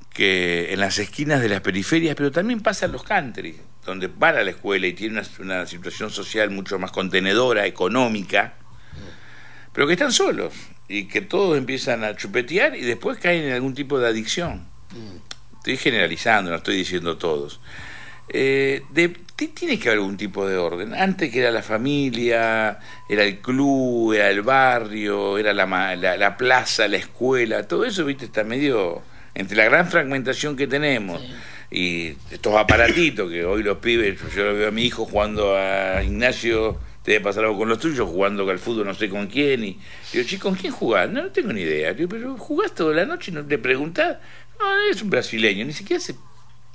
que 0.08 0.72
en 0.72 0.80
las 0.80 0.98
esquinas 0.98 1.42
de 1.42 1.50
las 1.50 1.60
periferias, 1.60 2.16
pero 2.16 2.32
también 2.32 2.60
pasa 2.60 2.86
en 2.86 2.92
los 2.92 3.02
country, 3.02 3.60
donde 3.84 4.06
van 4.06 4.38
a 4.38 4.44
la 4.44 4.52
escuela 4.52 4.86
y 4.86 4.94
tienen 4.94 5.18
una, 5.18 5.56
una 5.58 5.66
situación 5.66 6.08
social 6.08 6.48
mucho 6.48 6.78
más 6.78 6.92
contenedora, 6.92 7.66
económica, 7.66 8.54
pero 9.74 9.86
que 9.86 9.92
están 9.92 10.12
solos 10.12 10.54
y 10.88 11.08
que 11.08 11.20
todos 11.20 11.58
empiezan 11.58 12.04
a 12.04 12.16
chupetear 12.16 12.74
y 12.74 12.80
después 12.80 13.18
caen 13.18 13.44
en 13.44 13.52
algún 13.52 13.74
tipo 13.74 13.98
de 13.98 14.08
adicción. 14.08 14.72
Estoy 15.62 15.76
generalizando, 15.76 16.50
no 16.50 16.56
estoy 16.56 16.74
diciendo 16.74 17.16
todos. 17.18 17.60
Eh, 18.28 18.82
tiene 19.54 19.78
que 19.78 19.90
haber 19.90 20.00
algún 20.00 20.16
tipo 20.16 20.44
de 20.44 20.56
orden. 20.56 20.92
Antes 20.92 21.30
que 21.30 21.38
era 21.38 21.52
la 21.52 21.62
familia, 21.62 22.80
era 23.08 23.22
el 23.22 23.38
club, 23.38 24.12
era 24.12 24.28
el 24.28 24.42
barrio, 24.42 25.38
era 25.38 25.52
la, 25.52 25.94
la, 25.94 26.36
plaza, 26.36 26.88
la 26.88 26.96
escuela, 26.96 27.68
todo 27.68 27.84
eso, 27.84 28.04
viste, 28.04 28.24
está 28.24 28.42
medio 28.42 29.02
entre 29.36 29.56
la 29.56 29.66
gran 29.66 29.86
fragmentación 29.86 30.56
que 30.56 30.66
tenemos 30.66 31.22
y 31.70 32.16
estos 32.32 32.56
aparatitos 32.56 33.30
que 33.30 33.44
hoy 33.44 33.62
los 33.62 33.78
pibes, 33.78 34.20
yo 34.34 34.44
lo 34.44 34.54
veo 34.54 34.68
a 34.68 34.72
mi 34.72 34.82
hijo 34.82 35.04
jugando 35.04 35.56
a 35.56 36.02
Ignacio, 36.02 36.76
te 37.02 37.12
debe 37.12 37.24
pasar 37.24 37.44
algo 37.44 37.58
con 37.58 37.68
los 37.68 37.78
tuyos, 37.78 38.08
jugando 38.08 38.48
al 38.48 38.58
fútbol 38.58 38.86
no 38.86 38.94
sé 38.94 39.08
con 39.08 39.26
quién, 39.26 39.64
y 39.64 39.78
digo, 40.12 40.40
¿con 40.40 40.54
quién 40.54 40.72
jugás? 40.72 41.08
No, 41.08 41.22
no 41.22 41.30
tengo 41.30 41.52
ni 41.52 41.62
idea, 41.62 41.94
digo, 41.94 42.08
pero 42.08 42.36
jugás 42.36 42.74
toda 42.74 42.94
la 42.94 43.06
noche 43.06 43.30
y 43.30 43.34
no 43.34 43.44
te 43.44 43.58
preguntás, 43.58 44.18
no, 44.62 44.90
es 44.90 45.02
un 45.02 45.10
brasileño, 45.10 45.64
ni 45.64 45.72
siquiera 45.72 46.00
se 46.00 46.14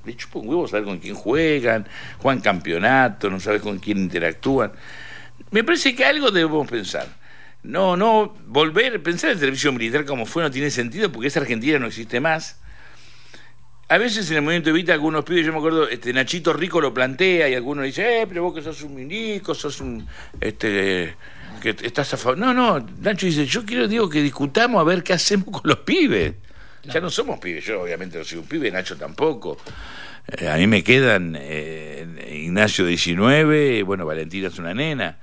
le 0.05 0.15
chupa 0.15 0.39
un 0.39 0.47
huevo 0.47 0.67
saber 0.67 0.85
con 0.85 0.99
quién 0.99 1.15
juegan, 1.15 1.87
juegan 2.19 2.41
campeonato, 2.41 3.29
no 3.29 3.39
sabes 3.39 3.61
con 3.61 3.79
quién 3.79 3.97
interactúan. 3.97 4.71
Me 5.51 5.63
parece 5.63 5.95
que 5.95 6.05
algo 6.05 6.31
debemos 6.31 6.67
pensar. 6.67 7.07
No, 7.63 7.97
no, 7.97 8.33
volver, 8.47 9.01
pensar 9.03 9.31
el 9.31 9.39
servicio 9.39 9.71
militar 9.73 10.05
como 10.05 10.25
fue 10.25 10.43
no 10.43 10.51
tiene 10.51 10.71
sentido 10.71 11.11
porque 11.11 11.27
esa 11.27 11.41
Argentina 11.41 11.79
no 11.79 11.87
existe 11.87 12.19
más. 12.19 12.59
A 13.89 13.97
veces 13.97 14.29
en 14.29 14.37
el 14.37 14.41
movimiento 14.41 14.69
Evita 14.69 14.93
algunos 14.93 15.23
pibes, 15.23 15.45
yo 15.45 15.53
me 15.53 15.59
acuerdo, 15.59 15.87
este 15.87 16.11
Nachito 16.11 16.51
Rico 16.51 16.81
lo 16.81 16.93
plantea 16.93 17.47
y 17.47 17.55
algunos 17.55 17.85
dicen, 17.85 18.05
eh, 18.05 18.25
pero 18.27 18.43
vos 18.43 18.53
que 18.53 18.61
sos 18.61 18.81
un 18.83 18.95
milico, 18.95 19.55
sos 19.55 19.79
un, 19.79 20.05
este, 20.41 21.15
que 21.61 21.69
estás 21.69 22.13
a 22.13 22.17
favor. 22.17 22.37
No, 22.37 22.53
no, 22.53 22.85
Nacho 22.99 23.25
dice, 23.25 23.45
yo 23.45 23.65
quiero, 23.65 23.87
digo, 23.87 24.09
que 24.09 24.21
discutamos 24.21 24.81
a 24.81 24.83
ver 24.83 25.03
qué 25.03 25.13
hacemos 25.13 25.45
con 25.45 25.61
los 25.63 25.79
pibes. 25.79 26.33
Ya 26.83 27.01
no 27.01 27.09
somos 27.09 27.39
pibes, 27.39 27.65
yo 27.65 27.81
obviamente 27.81 28.17
no 28.17 28.23
soy 28.23 28.39
un 28.39 28.45
pibe, 28.45 28.71
Nacho 28.71 28.95
tampoco. 28.95 29.57
Eh, 30.27 30.49
a 30.49 30.57
mí 30.57 30.67
me 30.67 30.83
quedan 30.83 31.37
eh, 31.39 32.05
Ignacio 32.43 32.85
19, 32.85 33.83
bueno, 33.83 34.05
Valentina 34.05 34.47
es 34.47 34.59
una 34.59 34.73
nena. 34.73 35.17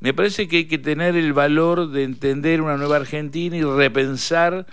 Me 0.00 0.12
parece 0.12 0.46
que 0.46 0.58
hay 0.58 0.64
que 0.66 0.78
tener 0.78 1.16
el 1.16 1.32
valor 1.32 1.90
de 1.90 2.02
entender 2.02 2.60
una 2.60 2.76
nueva 2.76 2.96
Argentina 2.96 3.56
y 3.56 3.62
repensar 3.62 4.66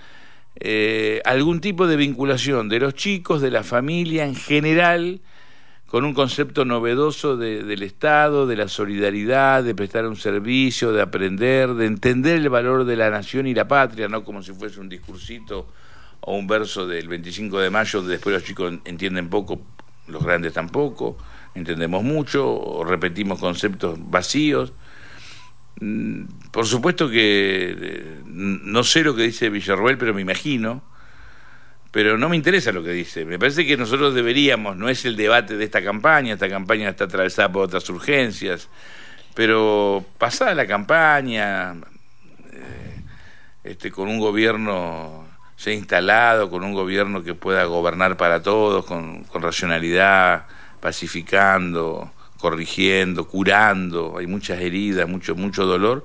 eh, 0.59 1.21
algún 1.25 1.61
tipo 1.61 1.87
de 1.87 1.95
vinculación 1.95 2.67
de 2.67 2.79
los 2.79 2.93
chicos, 2.93 3.41
de 3.41 3.51
la 3.51 3.63
familia 3.63 4.25
en 4.25 4.35
general, 4.35 5.21
con 5.85 6.03
un 6.03 6.13
concepto 6.13 6.65
novedoso 6.65 7.37
del 7.37 7.83
Estado, 7.83 8.47
de 8.47 8.55
la 8.55 8.67
solidaridad, 8.67 9.63
de 9.63 9.75
prestar 9.75 10.07
un 10.07 10.15
servicio, 10.15 10.91
de 10.91 11.01
aprender, 11.03 11.75
de 11.75 11.85
entender 11.85 12.37
el 12.37 12.49
valor 12.49 12.83
de 12.83 12.95
la 12.95 13.11
nación 13.11 13.45
y 13.45 13.53
la 13.53 13.67
patria, 13.67 14.07
no 14.07 14.23
como 14.23 14.41
si 14.41 14.53
fuese 14.53 14.79
un 14.79 14.89
discursito 14.89 15.67
o 16.25 16.35
un 16.35 16.47
verso 16.47 16.87
del 16.87 17.07
25 17.07 17.59
de 17.59 17.69
mayo 17.69 17.99
donde 17.99 18.13
después 18.13 18.33
los 18.33 18.43
chicos 18.43 18.73
entienden 18.85 19.29
poco, 19.29 19.61
los 20.07 20.23
grandes 20.23 20.53
tampoco, 20.53 21.17
entendemos 21.53 22.03
mucho, 22.03 22.49
o 22.49 22.83
repetimos 22.83 23.39
conceptos 23.39 23.97
vacíos. 23.99 24.73
Mm, 25.81 26.25
por 26.51 26.65
supuesto 26.65 27.09
que 27.09 27.75
eh, 27.77 28.21
no 28.25 28.83
sé 28.83 29.03
lo 29.03 29.15
que 29.15 29.23
dice 29.23 29.49
Villarroel, 29.49 29.97
pero 29.97 30.13
me 30.13 30.21
imagino, 30.21 30.81
pero 31.91 32.17
no 32.17 32.29
me 32.29 32.37
interesa 32.37 32.71
lo 32.71 32.83
que 32.83 32.91
dice. 32.91 33.25
Me 33.25 33.37
parece 33.37 33.65
que 33.65 33.75
nosotros 33.75 34.13
deberíamos, 34.13 34.77
no 34.77 34.87
es 34.87 35.03
el 35.05 35.17
debate 35.17 35.57
de 35.57 35.65
esta 35.65 35.83
campaña, 35.83 36.33
esta 36.33 36.49
campaña 36.49 36.89
está 36.89 37.03
atravesada 37.05 37.51
por 37.51 37.65
otras 37.65 37.89
urgencias, 37.89 38.69
pero 39.35 40.05
pasada 40.17 40.55
la 40.55 40.67
campaña, 40.67 41.73
eh, 42.53 43.01
este, 43.63 43.91
con 43.91 44.07
un 44.07 44.19
gobierno 44.19 45.22
se 45.55 45.71
ha 45.71 45.73
instalado 45.73 46.49
con 46.49 46.63
un 46.63 46.73
gobierno 46.73 47.23
que 47.23 47.33
pueda 47.33 47.63
gobernar 47.65 48.17
para 48.17 48.41
todos, 48.41 48.85
con, 48.85 49.25
racionalidad, 49.33 50.45
pacificando, 50.79 52.11
corrigiendo, 52.39 53.27
curando, 53.27 54.17
hay 54.17 54.27
muchas 54.27 54.59
heridas, 54.59 55.07
mucho, 55.07 55.35
mucho 55.35 55.65
dolor, 55.65 56.03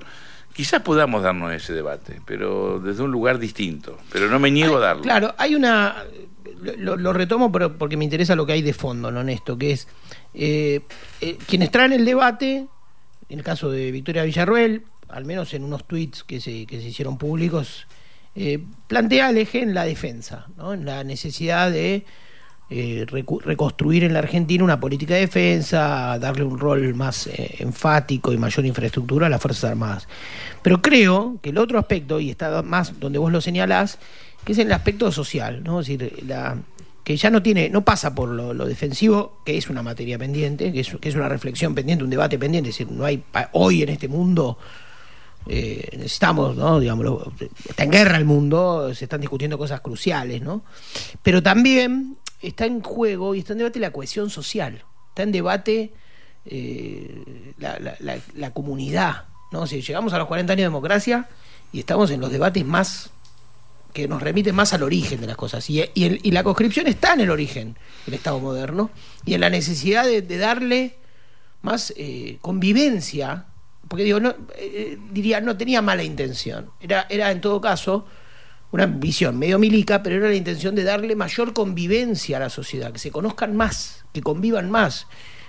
quizás 0.53 0.81
podamos 0.81 1.23
darnos 1.23 1.51
ese 1.53 1.73
debate, 1.73 2.21
pero 2.25 2.79
desde 2.79 3.03
un 3.03 3.11
lugar 3.11 3.39
distinto. 3.39 3.97
Pero 4.11 4.29
no 4.29 4.39
me 4.39 4.51
niego 4.51 4.77
a 4.77 4.79
darlo. 4.79 5.03
Claro, 5.03 5.33
hay 5.37 5.55
una. 5.55 6.03
Lo, 6.77 7.13
retomo 7.13 7.53
pero 7.53 7.77
porque 7.77 7.95
me 7.95 8.03
interesa 8.03 8.35
lo 8.35 8.45
que 8.45 8.51
hay 8.51 8.61
de 8.61 8.73
fondo 8.73 9.09
¿no? 9.11 9.21
en 9.21 9.29
esto, 9.29 9.57
que 9.57 9.71
es 9.71 9.87
eh, 10.33 10.81
eh, 11.21 11.37
quienes 11.47 11.71
traen 11.71 11.93
el 11.93 12.03
debate, 12.03 12.67
en 13.29 13.39
el 13.39 13.45
caso 13.45 13.71
de 13.71 13.91
Victoria 13.91 14.23
Villarruel, 14.23 14.83
al 15.07 15.23
menos 15.23 15.53
en 15.53 15.63
unos 15.63 15.85
tweets 15.85 16.25
que 16.25 16.41
se, 16.41 16.65
que 16.65 16.81
se 16.81 16.89
hicieron 16.89 17.17
públicos, 17.17 17.87
eh, 18.35 18.63
plantea 18.87 19.29
el 19.29 19.37
eje 19.37 19.61
en 19.61 19.73
la 19.73 19.85
defensa, 19.85 20.47
¿no? 20.57 20.73
en 20.73 20.85
la 20.85 21.03
necesidad 21.03 21.71
de 21.71 22.05
eh, 22.71 23.05
reconstruir 23.07 24.03
en 24.03 24.13
la 24.13 24.19
Argentina 24.19 24.63
una 24.63 24.79
política 24.79 25.15
de 25.15 25.21
defensa, 25.21 26.19
darle 26.19 26.43
un 26.43 26.59
rol 26.59 26.93
más 26.93 27.25
eh, 27.27 27.55
enfático 27.59 28.31
y 28.31 28.37
mayor 28.37 28.65
infraestructura 28.65 29.25
a 29.25 29.29
las 29.29 29.41
Fuerzas 29.41 29.71
Armadas. 29.71 30.07
Pero 30.61 30.81
creo 30.81 31.39
que 31.41 31.49
el 31.49 31.57
otro 31.57 31.79
aspecto, 31.79 32.19
y 32.19 32.29
está 32.29 32.61
más 32.61 32.99
donde 32.99 33.17
vos 33.17 33.31
lo 33.31 33.41
señalás, 33.41 33.97
que 34.45 34.51
es 34.51 34.57
el 34.59 34.71
aspecto 34.71 35.11
social, 35.11 35.63
¿no? 35.63 35.79
Es 35.79 35.87
decir, 35.87 36.23
la, 36.27 36.57
que 37.03 37.17
ya 37.17 37.31
no 37.31 37.41
tiene, 37.41 37.69
no 37.71 37.83
pasa 37.83 38.13
por 38.13 38.29
lo, 38.29 38.65
defensivo, 38.67 39.41
que 39.43 39.57
es 39.57 39.67
una 39.71 39.81
materia 39.81 40.19
pendiente, 40.19 40.71
que 40.71 40.81
es, 40.81 40.95
que 41.01 41.09
es 41.09 41.15
una 41.15 41.27
reflexión 41.27 41.73
pendiente, 41.73 42.03
un 42.03 42.11
debate 42.11 42.37
pendiente, 42.37 42.69
es 42.69 42.77
decir, 42.77 42.93
no 42.93 43.03
hay 43.03 43.23
hoy 43.53 43.81
en 43.81 43.89
este 43.89 44.07
mundo 44.07 44.59
eh, 45.47 45.89
necesitamos, 45.93 46.55
¿no? 46.55 46.79
Digamos, 46.79 47.27
está 47.67 47.83
en 47.83 47.91
guerra 47.91 48.17
el 48.17 48.25
mundo, 48.25 48.93
se 48.93 49.05
están 49.05 49.21
discutiendo 49.21 49.57
cosas 49.57 49.81
cruciales, 49.81 50.41
¿no? 50.41 50.63
Pero 51.23 51.41
también 51.41 52.17
está 52.41 52.65
en 52.65 52.81
juego 52.81 53.35
y 53.35 53.39
está 53.39 53.53
en 53.53 53.59
debate 53.59 53.79
la 53.79 53.91
cohesión 53.91 54.29
social, 54.29 54.83
está 55.09 55.23
en 55.23 55.31
debate 55.31 55.93
eh, 56.45 57.53
la, 57.57 58.51
comunidad, 58.51 59.25
¿no? 59.51 59.67
Si 59.67 59.81
llegamos 59.81 60.13
a 60.13 60.17
los 60.17 60.27
40 60.27 60.53
años 60.53 60.61
de 60.61 60.67
democracia 60.67 61.27
y 61.71 61.79
estamos 61.79 62.11
en 62.11 62.21
los 62.21 62.31
debates 62.31 62.65
más 62.65 63.11
que 63.93 64.07
nos 64.07 64.21
remiten 64.21 64.55
más 64.55 64.73
al 64.73 64.83
origen 64.83 65.19
de 65.19 65.27
las 65.27 65.35
cosas. 65.35 65.67
Y, 65.69 65.83
y, 65.93 66.31
la 66.31 66.43
conscripción 66.43 66.87
está 66.87 67.13
en 67.13 67.21
el 67.21 67.31
origen 67.31 67.75
del 68.05 68.15
Estado 68.15 68.39
moderno 68.39 68.91
y 69.25 69.33
en 69.33 69.41
la 69.41 69.49
necesidad 69.49 70.05
de, 70.05 70.21
darle 70.37 70.97
más 71.63 71.91
eh, 71.97 72.37
convivencia, 72.41 73.45
porque 73.89 74.03
digo, 74.03 74.19
no, 74.19 74.33
eh, 74.55 74.97
diría, 75.11 75.41
no 75.41 75.57
tenía 75.57 75.81
mala 75.81 76.03
intención, 76.03 76.69
era, 76.79 77.07
era 77.09 77.31
en 77.31 77.41
todo 77.41 77.59
caso 77.59 78.05
una 78.71 78.85
visión 78.85 79.37
medio 79.37 79.57
milica, 79.57 80.03
pero 80.03 80.17
era 80.17 80.27
la 80.27 80.35
intención 80.35 80.75
de 80.75 80.83
darle 80.83 81.15
mayor 81.15 81.53
convivencia 81.53 82.37
a 82.37 82.41
la 82.41 82.49
sociedad, 82.49 82.93
que 82.93 82.99
se 82.99 83.11
conozcan 83.11 83.57
más, 83.57 84.05
que 84.13 84.21
convivan 84.21 84.69
más. 84.69 85.07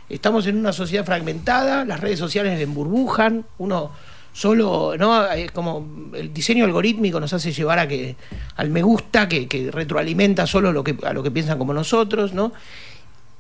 Estamos 0.09 0.47
en 0.47 0.57
una 0.57 0.73
sociedad 0.73 1.05
fragmentada, 1.05 1.85
las 1.85 2.01
redes 2.01 2.19
sociales 2.19 2.59
emburbujan, 2.59 3.45
uno 3.59 3.93
solo, 4.33 4.95
¿no? 4.97 5.25
como 5.53 6.11
el 6.15 6.33
diseño 6.33 6.65
algorítmico 6.65 7.21
nos 7.21 7.33
hace 7.33 7.53
llevar 7.53 7.79
a 7.79 7.87
que 7.87 8.17
al 8.57 8.71
me 8.71 8.83
gusta, 8.83 9.29
que, 9.29 9.47
que 9.47 9.71
retroalimenta 9.71 10.47
solo 10.47 10.73
lo 10.73 10.83
que, 10.83 10.97
a 11.05 11.13
lo 11.13 11.23
que 11.23 11.31
piensan 11.31 11.59
como 11.59 11.75
nosotros, 11.75 12.33
¿no? 12.33 12.53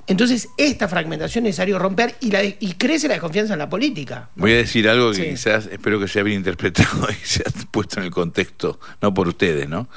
Entonces, 0.06 0.48
esta 0.56 0.88
fragmentación 0.88 1.44
es 1.44 1.50
necesario 1.50 1.78
romper 1.78 2.16
y, 2.20 2.30
la, 2.30 2.42
y 2.44 2.74
crece 2.76 3.06
la 3.06 3.14
desconfianza 3.14 3.52
en 3.52 3.60
la 3.60 3.68
política. 3.68 4.28
Voy 4.34 4.52
a 4.52 4.56
decir 4.56 4.88
algo 4.88 5.12
que 5.12 5.30
quizás 5.30 5.66
espero 5.66 6.00
que 6.00 6.08
sea 6.08 6.22
bien 6.22 6.38
interpretado 6.38 7.08
y 7.22 7.26
sea 7.26 7.44
puesto 7.70 8.00
en 8.00 8.06
el 8.06 8.10
contexto, 8.10 8.80
no 9.00 9.14
por 9.14 9.28
ustedes, 9.28 9.68
¿no? 9.68 9.88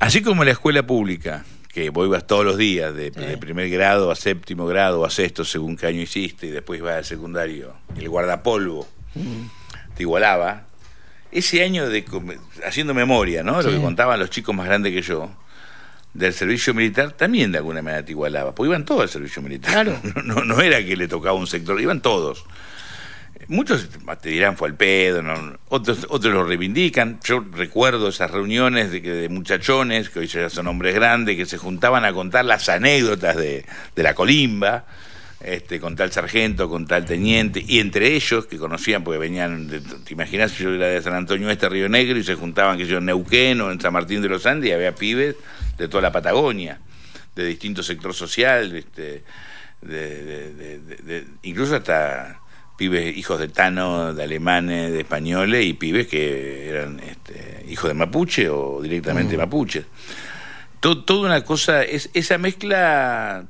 Así 0.00 0.22
como 0.22 0.44
la 0.44 0.52
escuela 0.52 0.86
pública, 0.86 1.44
que 1.72 1.90
vos 1.90 2.06
ibas 2.06 2.26
todos 2.26 2.44
los 2.44 2.56
días, 2.56 2.94
de, 2.94 3.10
primer 3.38 3.68
grado 3.68 4.10
a 4.10 4.16
séptimo 4.16 4.66
grado 4.66 5.04
a 5.04 5.10
sexto, 5.10 5.44
según 5.44 5.76
qué 5.76 5.86
año 5.86 6.00
hiciste, 6.00 6.46
y 6.46 6.50
después 6.50 6.78
ibas 6.78 6.94
al 6.94 7.04
secundario, 7.04 7.74
el 7.96 8.08
guardapolvo 8.08 8.86
te 9.94 10.02
igualaba. 10.02 10.66
Ese 11.32 11.64
año 11.64 11.88
de 11.88 12.04
haciendo 12.64 12.94
memoria, 12.94 13.42
¿no? 13.42 13.60
Lo 13.60 13.70
que 13.70 13.80
contaban 13.80 14.20
los 14.20 14.30
chicos 14.30 14.54
más 14.54 14.66
grandes 14.66 14.92
que 14.92 15.02
yo 15.02 15.30
del 16.14 16.32
servicio 16.32 16.72
militar 16.72 17.12
también 17.12 17.52
de 17.52 17.58
alguna 17.58 17.82
manera 17.82 18.04
te 18.04 18.12
igualaba, 18.12 18.54
porque 18.54 18.70
iban 18.70 18.84
todos 18.84 19.02
al 19.02 19.08
servicio 19.08 19.42
militar. 19.42 19.72
Claro. 19.72 20.00
No, 20.24 20.44
no, 20.44 20.60
era 20.60 20.82
que 20.84 20.96
le 20.96 21.08
tocaba 21.08 21.34
un 21.34 21.46
sector, 21.46 21.78
iban 21.80 22.00
todos. 22.00 22.44
Muchos 23.48 23.90
te 24.22 24.30
dirán 24.30 24.56
fue 24.56 24.68
al 24.68 24.74
pedo, 24.74 25.22
otros, 25.68 26.06
otros 26.08 26.32
lo 26.32 26.44
reivindican. 26.44 27.20
Yo 27.22 27.44
recuerdo 27.52 28.08
esas 28.08 28.30
reuniones 28.30 28.90
de, 28.90 29.00
de 29.00 29.28
muchachones, 29.28 30.08
que 30.08 30.20
hoy 30.20 30.26
ya 30.28 30.48
son 30.48 30.66
hombres 30.68 30.94
grandes, 30.94 31.36
que 31.36 31.44
se 31.44 31.58
juntaban 31.58 32.06
a 32.06 32.12
contar 32.14 32.46
las 32.46 32.68
anécdotas 32.70 33.36
de, 33.36 33.66
de 33.94 34.02
la 34.02 34.14
colimba 34.14 34.86
este, 35.44 35.78
con 35.78 35.94
tal 35.94 36.10
sargento, 36.10 36.70
con 36.70 36.86
tal 36.86 37.04
teniente, 37.04 37.62
y 37.66 37.80
entre 37.80 38.14
ellos, 38.14 38.46
que 38.46 38.56
conocían, 38.56 39.04
porque 39.04 39.18
venían, 39.18 39.68
te 39.68 40.14
imaginas, 40.14 40.56
yo 40.56 40.74
era 40.74 40.86
de 40.86 41.02
San 41.02 41.14
Antonio 41.14 41.50
Este, 41.50 41.68
Río 41.68 41.88
Negro, 41.88 42.18
y 42.18 42.24
se 42.24 42.34
juntaban, 42.34 42.78
que 42.78 42.86
yo, 42.86 42.98
en 42.98 43.04
Neuquén 43.04 43.60
o 43.60 43.70
en 43.70 43.78
San 43.78 43.92
Martín 43.92 44.22
de 44.22 44.28
los 44.28 44.46
Andes, 44.46 44.70
y 44.70 44.72
había 44.72 44.94
pibes 44.94 45.36
de 45.76 45.88
toda 45.88 46.02
la 46.02 46.12
Patagonia, 46.12 46.80
de 47.34 47.44
distinto 47.44 47.82
sector 47.82 48.14
social, 48.14 48.74
este, 48.76 49.24
de, 49.82 51.26
incluso 51.42 51.76
hasta 51.76 52.40
pibes 52.76 53.16
hijos 53.16 53.38
de 53.38 53.48
Tano, 53.48 54.14
de 54.14 54.22
alemanes, 54.22 54.92
de 54.92 55.00
españoles, 55.00 55.64
y 55.64 55.74
pibes 55.74 56.06
que 56.06 56.68
eran 56.68 57.00
este, 57.00 57.64
hijos 57.68 57.88
de 57.88 57.94
mapuche 57.94 58.48
o 58.48 58.80
directamente 58.82 59.36
mapuches. 59.36 59.84
toda 60.80 61.26
una 61.26 61.44
cosa, 61.44 61.82
es, 61.82 62.10
esa 62.14 62.38
mezcla 62.38 63.46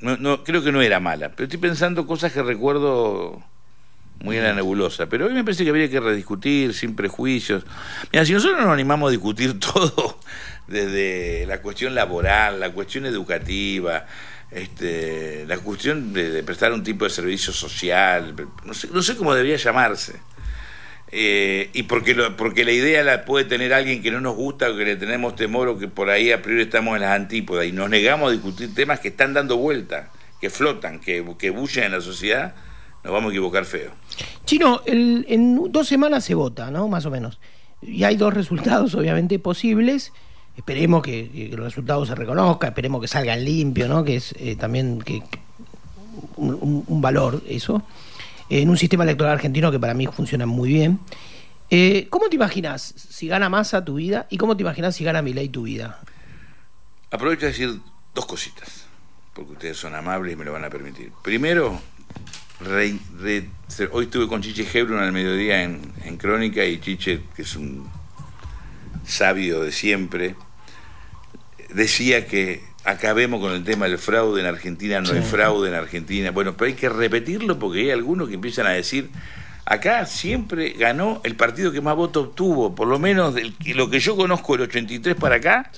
no, 0.00 0.16
no, 0.18 0.44
creo 0.44 0.62
que 0.62 0.72
no 0.72 0.82
era 0.82 1.00
mala, 1.00 1.30
pero 1.30 1.44
estoy 1.44 1.58
pensando 1.58 2.06
cosas 2.06 2.32
que 2.32 2.42
recuerdo 2.42 3.42
muy 4.20 4.36
en 4.36 4.44
la 4.44 4.54
nebulosa. 4.54 5.06
Pero 5.06 5.26
hoy 5.26 5.34
me 5.34 5.44
parece 5.44 5.64
que 5.64 5.70
habría 5.70 5.88
que 5.88 6.00
rediscutir 6.00 6.74
sin 6.74 6.94
prejuicios. 6.94 7.64
Mira, 8.12 8.24
si 8.24 8.32
nosotros 8.32 8.60
nos 8.60 8.72
animamos 8.72 9.08
a 9.08 9.10
discutir 9.10 9.58
todo, 9.60 10.18
desde 10.66 11.46
la 11.46 11.60
cuestión 11.60 11.94
laboral, 11.94 12.60
la 12.60 12.70
cuestión 12.70 13.06
educativa, 13.06 14.06
este, 14.50 15.44
la 15.46 15.58
cuestión 15.58 16.12
de, 16.12 16.42
prestar 16.42 16.72
un 16.72 16.82
tipo 16.82 17.04
de 17.04 17.10
servicio 17.10 17.52
social, 17.52 18.34
no 18.64 18.74
sé, 18.74 18.88
no 18.92 19.02
sé 19.02 19.16
cómo 19.16 19.34
debería 19.34 19.56
llamarse. 19.56 20.14
Eh, 21.16 21.70
y 21.72 21.84
porque, 21.84 22.14
lo, 22.14 22.36
porque 22.36 22.64
la 22.64 22.72
idea 22.72 23.04
la 23.04 23.24
puede 23.24 23.44
tener 23.44 23.72
alguien 23.72 24.02
que 24.02 24.10
no 24.10 24.20
nos 24.20 24.34
gusta 24.34 24.70
o 24.70 24.76
que 24.76 24.84
le 24.84 24.96
tenemos 24.96 25.36
temor 25.36 25.68
o 25.68 25.78
que 25.78 25.86
por 25.86 26.10
ahí 26.10 26.32
a 26.32 26.42
priori 26.42 26.62
estamos 26.62 26.96
en 26.96 27.02
las 27.02 27.12
antípodas 27.12 27.66
y 27.66 27.72
nos 27.72 27.88
negamos 27.88 28.30
a 28.30 28.32
discutir 28.32 28.74
temas 28.74 28.98
que 28.98 29.08
están 29.08 29.32
dando 29.32 29.56
vuelta, 29.56 30.10
que 30.40 30.50
flotan, 30.50 30.98
que, 30.98 31.24
que 31.38 31.50
bullen 31.50 31.84
en 31.84 31.92
la 31.92 32.00
sociedad, 32.00 32.54
nos 33.04 33.12
vamos 33.12 33.30
a 33.30 33.32
equivocar 33.32 33.64
feo. 33.64 33.92
Chino, 34.44 34.82
en 34.86 35.72
dos 35.72 35.88
semanas 35.88 36.24
se 36.24 36.34
vota, 36.34 36.70
¿no? 36.70 36.88
Más 36.88 37.06
o 37.06 37.10
menos. 37.10 37.38
Y 37.82 38.04
hay 38.04 38.16
dos 38.16 38.32
resultados, 38.32 38.94
obviamente, 38.94 39.38
posibles. 39.38 40.12
Esperemos 40.56 41.02
que, 41.02 41.50
los 41.52 41.64
resultados 41.64 42.08
se 42.08 42.14
reconozcan, 42.14 42.70
esperemos 42.70 43.00
que 43.00 43.08
salgan 43.08 43.44
limpios, 43.44 43.88
¿no? 43.88 44.04
Que 44.04 44.16
es 44.16 44.34
eh, 44.38 44.56
también 44.56 45.00
que, 45.00 45.22
un 46.36 47.00
valor 47.00 47.42
eso 47.48 47.82
en 48.48 48.70
un 48.70 48.76
sistema 48.76 49.04
electoral 49.04 49.34
argentino 49.34 49.70
que 49.70 49.78
para 49.78 49.94
mí 49.94 50.06
funciona 50.06 50.46
muy 50.46 50.68
bien. 50.68 51.00
Eh, 51.70 52.06
¿Cómo 52.10 52.28
te 52.28 52.36
imaginas 52.36 52.82
si 52.82 53.26
gana 53.26 53.48
Massa 53.48 53.84
tu 53.84 53.94
vida 53.94 54.26
y 54.30 54.36
cómo 54.36 54.56
te 54.56 54.62
imaginas 54.62 54.94
si 54.96 55.04
gana 55.04 55.22
Milei 55.22 55.48
tu 55.48 55.62
vida? 55.62 56.00
Aprovecho 57.10 57.46
a 57.46 57.48
decir 57.48 57.80
dos 58.14 58.26
cositas, 58.26 58.86
porque 59.32 59.52
ustedes 59.52 59.76
son 59.76 59.94
amables 59.94 60.34
y 60.34 60.36
me 60.36 60.44
lo 60.44 60.52
van 60.52 60.64
a 60.64 60.70
permitir. 60.70 61.12
Primero, 61.22 61.80
hoy 63.92 64.04
estuve 64.04 64.28
con 64.28 64.42
Chiche 64.42 64.66
Hebron 64.72 65.02
al 65.02 65.12
mediodía 65.12 65.62
en, 65.62 65.80
en 66.04 66.16
Crónica 66.16 66.64
y 66.64 66.78
Chiche, 66.80 67.20
que 67.34 67.42
es 67.42 67.56
un 67.56 67.88
sabio 69.06 69.60
de 69.60 69.72
siempre, 69.72 70.34
decía 71.70 72.26
que 72.26 72.62
acabemos 72.84 73.40
con 73.40 73.52
el 73.52 73.64
tema 73.64 73.86
del 73.88 73.98
fraude 73.98 74.40
en 74.40 74.46
Argentina, 74.46 75.00
no 75.00 75.12
hay 75.12 75.22
fraude 75.22 75.68
en 75.68 75.74
Argentina. 75.74 76.30
Bueno, 76.30 76.56
pero 76.56 76.68
hay 76.68 76.74
que 76.74 76.88
repetirlo 76.88 77.58
porque 77.58 77.80
hay 77.80 77.90
algunos 77.90 78.28
que 78.28 78.34
empiezan 78.34 78.66
a 78.66 78.70
decir, 78.70 79.10
acá 79.64 80.06
siempre 80.06 80.70
ganó 80.70 81.20
el 81.24 81.34
partido 81.36 81.72
que 81.72 81.80
más 81.80 81.96
votos 81.96 82.28
obtuvo, 82.28 82.74
por 82.74 82.88
lo 82.88 82.98
menos 82.98 83.34
lo 83.74 83.90
que 83.90 84.00
yo 84.00 84.16
conozco 84.16 84.54
el 84.54 84.62
83 84.62 85.14
para 85.16 85.36
acá. 85.36 85.70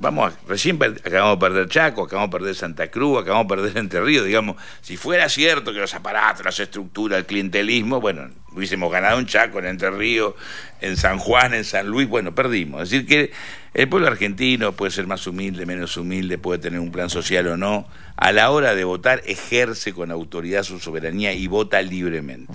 Vamos, 0.00 0.32
recién 0.48 0.82
acabamos 0.82 1.38
de 1.38 1.46
perder 1.46 1.68
Chaco, 1.68 2.04
acabamos 2.04 2.30
de 2.30 2.38
perder 2.38 2.54
Santa 2.54 2.90
Cruz, 2.90 3.20
acabamos 3.20 3.46
de 3.48 3.54
perder 3.54 3.76
Entre 3.76 4.00
Ríos, 4.00 4.24
digamos, 4.24 4.56
si 4.80 4.96
fuera 4.96 5.28
cierto 5.28 5.74
que 5.74 5.78
los 5.78 5.94
aparatos, 5.94 6.42
las 6.42 6.58
estructuras, 6.58 7.18
el 7.18 7.26
clientelismo, 7.26 8.00
bueno, 8.00 8.30
hubiésemos 8.52 8.90
ganado 8.90 9.18
en 9.18 9.26
Chaco, 9.26 9.58
en 9.58 9.66
Entre 9.66 9.90
Ríos, 9.90 10.34
en 10.80 10.96
San 10.96 11.18
Juan, 11.18 11.52
en 11.52 11.64
San 11.64 11.86
Luis, 11.86 12.08
bueno, 12.08 12.34
perdimos. 12.34 12.84
Es 12.84 12.90
decir, 12.90 13.06
que 13.06 13.32
el 13.74 13.90
pueblo 13.90 14.08
argentino 14.08 14.72
puede 14.72 14.90
ser 14.90 15.06
más 15.06 15.26
humilde, 15.26 15.66
menos 15.66 15.94
humilde, 15.98 16.38
puede 16.38 16.60
tener 16.60 16.80
un 16.80 16.90
plan 16.90 17.10
social 17.10 17.46
o 17.48 17.58
no. 17.58 17.86
A 18.16 18.32
la 18.32 18.50
hora 18.50 18.74
de 18.74 18.84
votar, 18.84 19.20
ejerce 19.26 19.92
con 19.92 20.10
autoridad 20.10 20.62
su 20.62 20.78
soberanía 20.78 21.34
y 21.34 21.46
vota 21.46 21.82
libremente. 21.82 22.54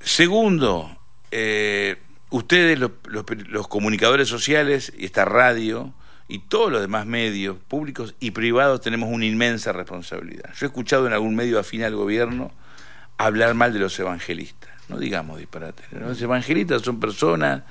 Segundo, 0.00 0.96
eh, 1.32 1.96
ustedes, 2.30 2.78
los, 2.78 2.92
los, 3.48 3.68
comunicadores 3.68 4.28
sociales 4.28 4.92
esta 4.98 5.24
radio, 5.24 5.92
y 6.28 6.40
todos 6.40 6.70
los 6.70 6.82
demás 6.82 7.06
medios, 7.06 7.56
públicos 7.68 8.14
y 8.20 8.32
privados, 8.32 8.82
tenemos 8.82 9.08
una 9.10 9.24
inmensa 9.24 9.72
responsabilidad. 9.72 10.52
Yo 10.58 10.66
he 10.66 10.68
escuchado 10.68 11.06
en 11.06 11.14
algún 11.14 11.34
medio 11.34 11.58
afín 11.58 11.82
al 11.82 11.96
gobierno 11.96 12.52
hablar 13.16 13.54
mal 13.54 13.72
de 13.72 13.78
los 13.78 13.98
evangelistas. 13.98 14.70
No 14.88 14.98
digamos 14.98 15.38
disparate. 15.38 15.82
Los 15.92 16.20
evangelistas 16.20 16.82
son 16.82 17.00
personas, 17.00 17.62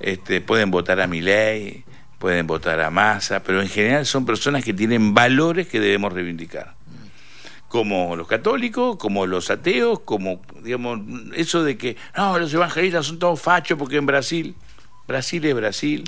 este, 0.00 0.42
pueden 0.42 0.70
votar 0.70 1.00
a 1.00 1.06
mi 1.06 1.22
ley, 1.22 1.84
pueden 2.18 2.46
votar 2.46 2.80
a 2.80 2.90
Massa, 2.90 3.42
pero 3.42 3.62
en 3.62 3.68
general 3.68 4.04
son 4.04 4.26
personas 4.26 4.62
que 4.62 4.74
tienen 4.74 5.14
valores 5.14 5.66
que 5.66 5.80
debemos 5.80 6.12
reivindicar. 6.12 6.74
Como 7.76 8.16
los 8.16 8.26
católicos, 8.26 8.96
como 8.96 9.26
los 9.26 9.50
ateos, 9.50 10.00
como, 10.00 10.40
digamos, 10.62 10.98
eso 11.34 11.62
de 11.62 11.76
que, 11.76 11.98
no, 12.16 12.38
los 12.38 12.54
evangelistas 12.54 13.04
son 13.04 13.18
todos 13.18 13.38
fachos 13.38 13.78
porque 13.78 13.96
en 13.96 14.06
Brasil, 14.06 14.54
Brasil 15.06 15.44
es 15.44 15.54
Brasil. 15.54 16.04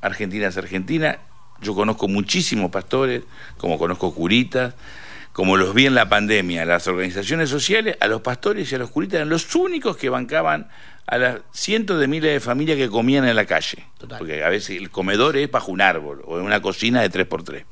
Argentina 0.00 0.46
es 0.46 0.56
Argentina. 0.56 1.18
Yo 1.60 1.74
conozco 1.74 2.08
muchísimos 2.08 2.70
pastores, 2.70 3.24
como 3.58 3.78
conozco 3.78 4.14
curitas, 4.14 4.76
como 5.34 5.58
los 5.58 5.74
vi 5.74 5.84
en 5.84 5.94
la 5.94 6.08
pandemia, 6.08 6.64
las 6.64 6.88
organizaciones 6.88 7.50
sociales, 7.50 7.98
a 8.00 8.06
los 8.06 8.22
pastores 8.22 8.72
y 8.72 8.74
a 8.74 8.78
los 8.78 8.88
curitas 8.90 9.16
eran 9.16 9.28
los 9.28 9.54
únicos 9.54 9.98
que 9.98 10.08
bancaban 10.08 10.70
a 11.06 11.18
las 11.18 11.40
cientos 11.52 12.00
de 12.00 12.08
miles 12.08 12.32
de 12.32 12.40
familias 12.40 12.78
que 12.78 12.88
comían 12.88 13.28
en 13.28 13.36
la 13.36 13.44
calle. 13.44 13.84
Porque 14.16 14.42
a 14.42 14.48
veces 14.48 14.78
el 14.78 14.88
comedor 14.88 15.36
es 15.36 15.50
bajo 15.50 15.70
un 15.70 15.82
árbol 15.82 16.22
o 16.24 16.38
en 16.38 16.46
una 16.46 16.62
cocina 16.62 17.02
de 17.02 17.10
3x3. 17.10 17.64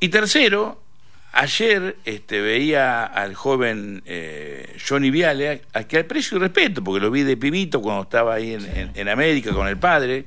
Y 0.00 0.08
tercero, 0.08 0.87
ayer 1.32 1.96
este, 2.04 2.40
veía 2.40 3.04
al 3.04 3.34
joven 3.34 4.02
eh, 4.06 4.76
Johnny 4.86 5.10
Viale, 5.10 5.62
a, 5.72 5.84
que 5.84 5.98
aprecio 5.98 6.36
y 6.36 6.40
respeto, 6.40 6.82
porque 6.82 7.00
lo 7.00 7.10
vi 7.10 7.22
de 7.22 7.36
pibito 7.36 7.80
cuando 7.80 8.02
estaba 8.02 8.34
ahí 8.34 8.56
en 8.94 9.08
América 9.08 9.52
con 9.52 9.68
el 9.68 9.78
padre 9.78 10.26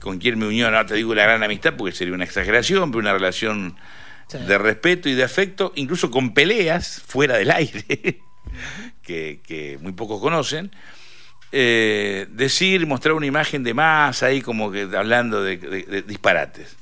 con 0.00 0.18
quien 0.18 0.38
me 0.38 0.46
unió, 0.46 0.70
no 0.70 0.86
te 0.86 0.94
digo 0.94 1.14
la 1.14 1.24
gran 1.24 1.42
amistad 1.42 1.74
porque 1.76 1.94
sería 1.94 2.14
una 2.14 2.24
exageración, 2.24 2.90
pero 2.90 3.00
una 3.00 3.12
relación 3.12 3.76
de 4.32 4.58
respeto 4.58 5.08
y 5.08 5.14
de 5.14 5.22
afecto, 5.22 5.72
incluso 5.76 6.10
con 6.10 6.34
peleas 6.34 7.02
fuera 7.06 7.36
del 7.36 7.50
aire, 7.50 8.20
que, 9.02 9.78
muy 9.80 9.92
pocos 9.92 10.20
conocen. 10.20 10.70
Eh, 11.56 12.26
decir, 12.30 12.84
mostrar 12.86 13.14
una 13.14 13.26
imagen 13.26 13.62
de 13.62 13.74
más 13.74 14.24
ahí 14.24 14.40
como 14.40 14.72
que 14.72 14.88
hablando 14.96 15.42
de, 15.42 16.02
disparates. 16.06 16.76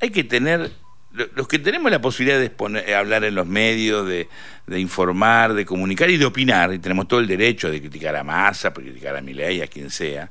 Hay 0.00 0.10
que 0.10 0.24
tener, 0.24 0.72
los 1.12 1.48
que 1.48 1.58
tenemos 1.58 1.90
la 1.90 2.00
posibilidad 2.00 2.38
de 2.38 2.94
hablar 2.94 3.24
en 3.24 3.34
los 3.34 3.46
medios, 3.46 4.06
de, 4.06 4.28
informar, 4.78 5.54
de 5.54 5.64
comunicar 5.64 6.10
y 6.10 6.16
de 6.16 6.26
opinar, 6.26 6.72
y 6.72 6.78
tenemos 6.78 7.08
todo 7.08 7.20
el 7.20 7.26
derecho 7.26 7.70
de 7.70 7.80
criticar 7.80 8.14
a 8.14 8.22
Massa, 8.22 8.70
de 8.70 8.82
criticar 8.82 9.16
a 9.16 9.20
Milei, 9.20 9.62
a 9.62 9.66
quien 9.66 9.90
sea, 9.90 10.30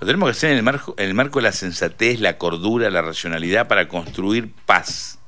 lo 0.00 0.06
tenemos 0.06 0.28
que 0.28 0.30
hacer 0.32 0.50
en 0.50 0.56
el, 0.56 0.62
marco, 0.62 0.94
en 0.98 1.08
el 1.08 1.14
marco 1.14 1.38
de 1.38 1.44
la 1.44 1.52
sensatez, 1.52 2.20
la 2.20 2.36
cordura, 2.36 2.90
la 2.90 3.02
racionalidad 3.02 3.68
para 3.68 3.86
construir 3.86 4.50
paz. 4.66 5.18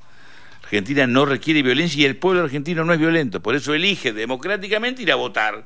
Argentina 0.65 1.07
no 1.07 1.25
requiere 1.25 1.63
violencia 1.63 2.03
y 2.03 2.05
el 2.05 2.17
pueblo 2.17 2.43
argentino 2.43 2.85
no 2.85 2.93
es 2.93 2.99
violento, 2.99 3.41
por 3.41 3.55
eso 3.55 3.75
elige 3.75 4.13
democráticamente 4.13 5.03
ir 5.03 5.13
a 5.13 5.17
votar. 5.17 5.65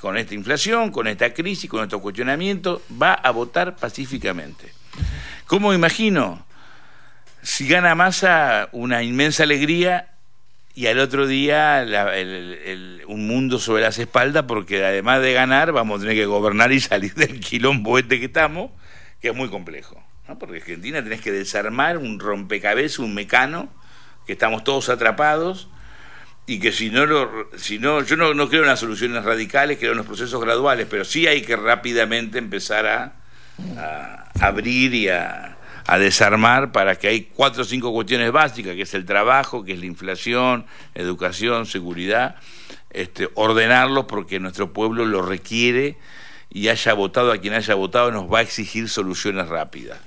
Con 0.00 0.16
esta 0.16 0.34
inflación, 0.34 0.92
con 0.92 1.06
esta 1.06 1.34
crisis, 1.34 1.68
con 1.68 1.82
estos 1.82 2.00
cuestionamientos, 2.00 2.80
va 2.90 3.12
a 3.12 3.30
votar 3.32 3.76
pacíficamente. 3.76 4.72
¿Cómo 5.46 5.74
imagino? 5.74 6.46
Si 7.42 7.66
gana 7.66 7.94
Massa, 7.94 8.68
una 8.72 9.02
inmensa 9.02 9.44
alegría 9.44 10.10
y 10.74 10.86
al 10.86 10.98
otro 10.98 11.26
día 11.26 11.86
un 13.06 13.26
mundo 13.26 13.58
sobre 13.58 13.82
las 13.82 13.98
espaldas 13.98 14.44
porque 14.46 14.84
además 14.84 15.22
de 15.22 15.32
ganar 15.32 15.72
vamos 15.72 15.98
a 15.98 16.00
tener 16.02 16.16
que 16.16 16.26
gobernar 16.26 16.70
y 16.72 16.80
salir 16.80 17.14
del 17.14 17.40
quilombo 17.40 17.98
este 17.98 18.18
que 18.18 18.26
estamos, 18.26 18.70
que 19.20 19.28
es 19.28 19.34
muy 19.34 19.48
complejo. 19.48 20.02
Porque 20.38 20.58
Argentina 20.58 21.02
tenés 21.02 21.22
que 21.22 21.32
desarmar 21.32 21.98
un 21.98 22.20
rompecabezas, 22.20 23.00
un 23.00 23.14
mecano, 23.14 23.68
que 24.26 24.34
estamos 24.34 24.62
todos 24.62 24.88
atrapados 24.88 25.68
y 26.46 26.60
que 26.60 26.72
si 26.72 26.90
no, 26.90 27.06
lo, 27.06 27.48
si 27.56 27.78
no 27.78 28.02
yo 28.04 28.16
no, 28.16 28.34
no 28.34 28.48
creo 28.48 28.62
en 28.62 28.68
las 28.68 28.80
soluciones 28.80 29.24
radicales, 29.24 29.78
creo 29.78 29.92
en 29.92 29.98
los 29.98 30.06
procesos 30.06 30.40
graduales, 30.40 30.86
pero 30.88 31.04
sí 31.04 31.26
hay 31.26 31.42
que 31.42 31.56
rápidamente 31.56 32.38
empezar 32.38 32.86
a 32.86 34.28
abrir 34.40 34.94
y 34.94 35.08
a 35.08 35.56
a 35.90 35.98
desarmar 35.98 36.70
para 36.70 36.94
que 36.94 37.08
hay 37.08 37.22
cuatro 37.22 37.62
o 37.62 37.64
cinco 37.64 37.92
cuestiones 37.92 38.30
básicas, 38.30 38.76
que 38.76 38.82
es 38.82 38.94
el 38.94 39.04
trabajo, 39.04 39.64
que 39.64 39.72
es 39.72 39.80
la 39.80 39.86
inflación, 39.86 40.64
educación, 40.94 41.66
seguridad, 41.66 42.36
este, 42.90 43.28
ordenarlos 43.34 44.04
porque 44.04 44.38
nuestro 44.38 44.72
pueblo 44.72 45.04
lo 45.04 45.20
requiere 45.20 45.96
y 46.48 46.68
haya 46.68 46.92
votado 46.92 47.32
a 47.32 47.38
quien 47.38 47.54
haya 47.54 47.74
votado 47.74 48.12
nos 48.12 48.32
va 48.32 48.38
a 48.38 48.42
exigir 48.42 48.88
soluciones 48.88 49.48
rápidas. 49.48 49.98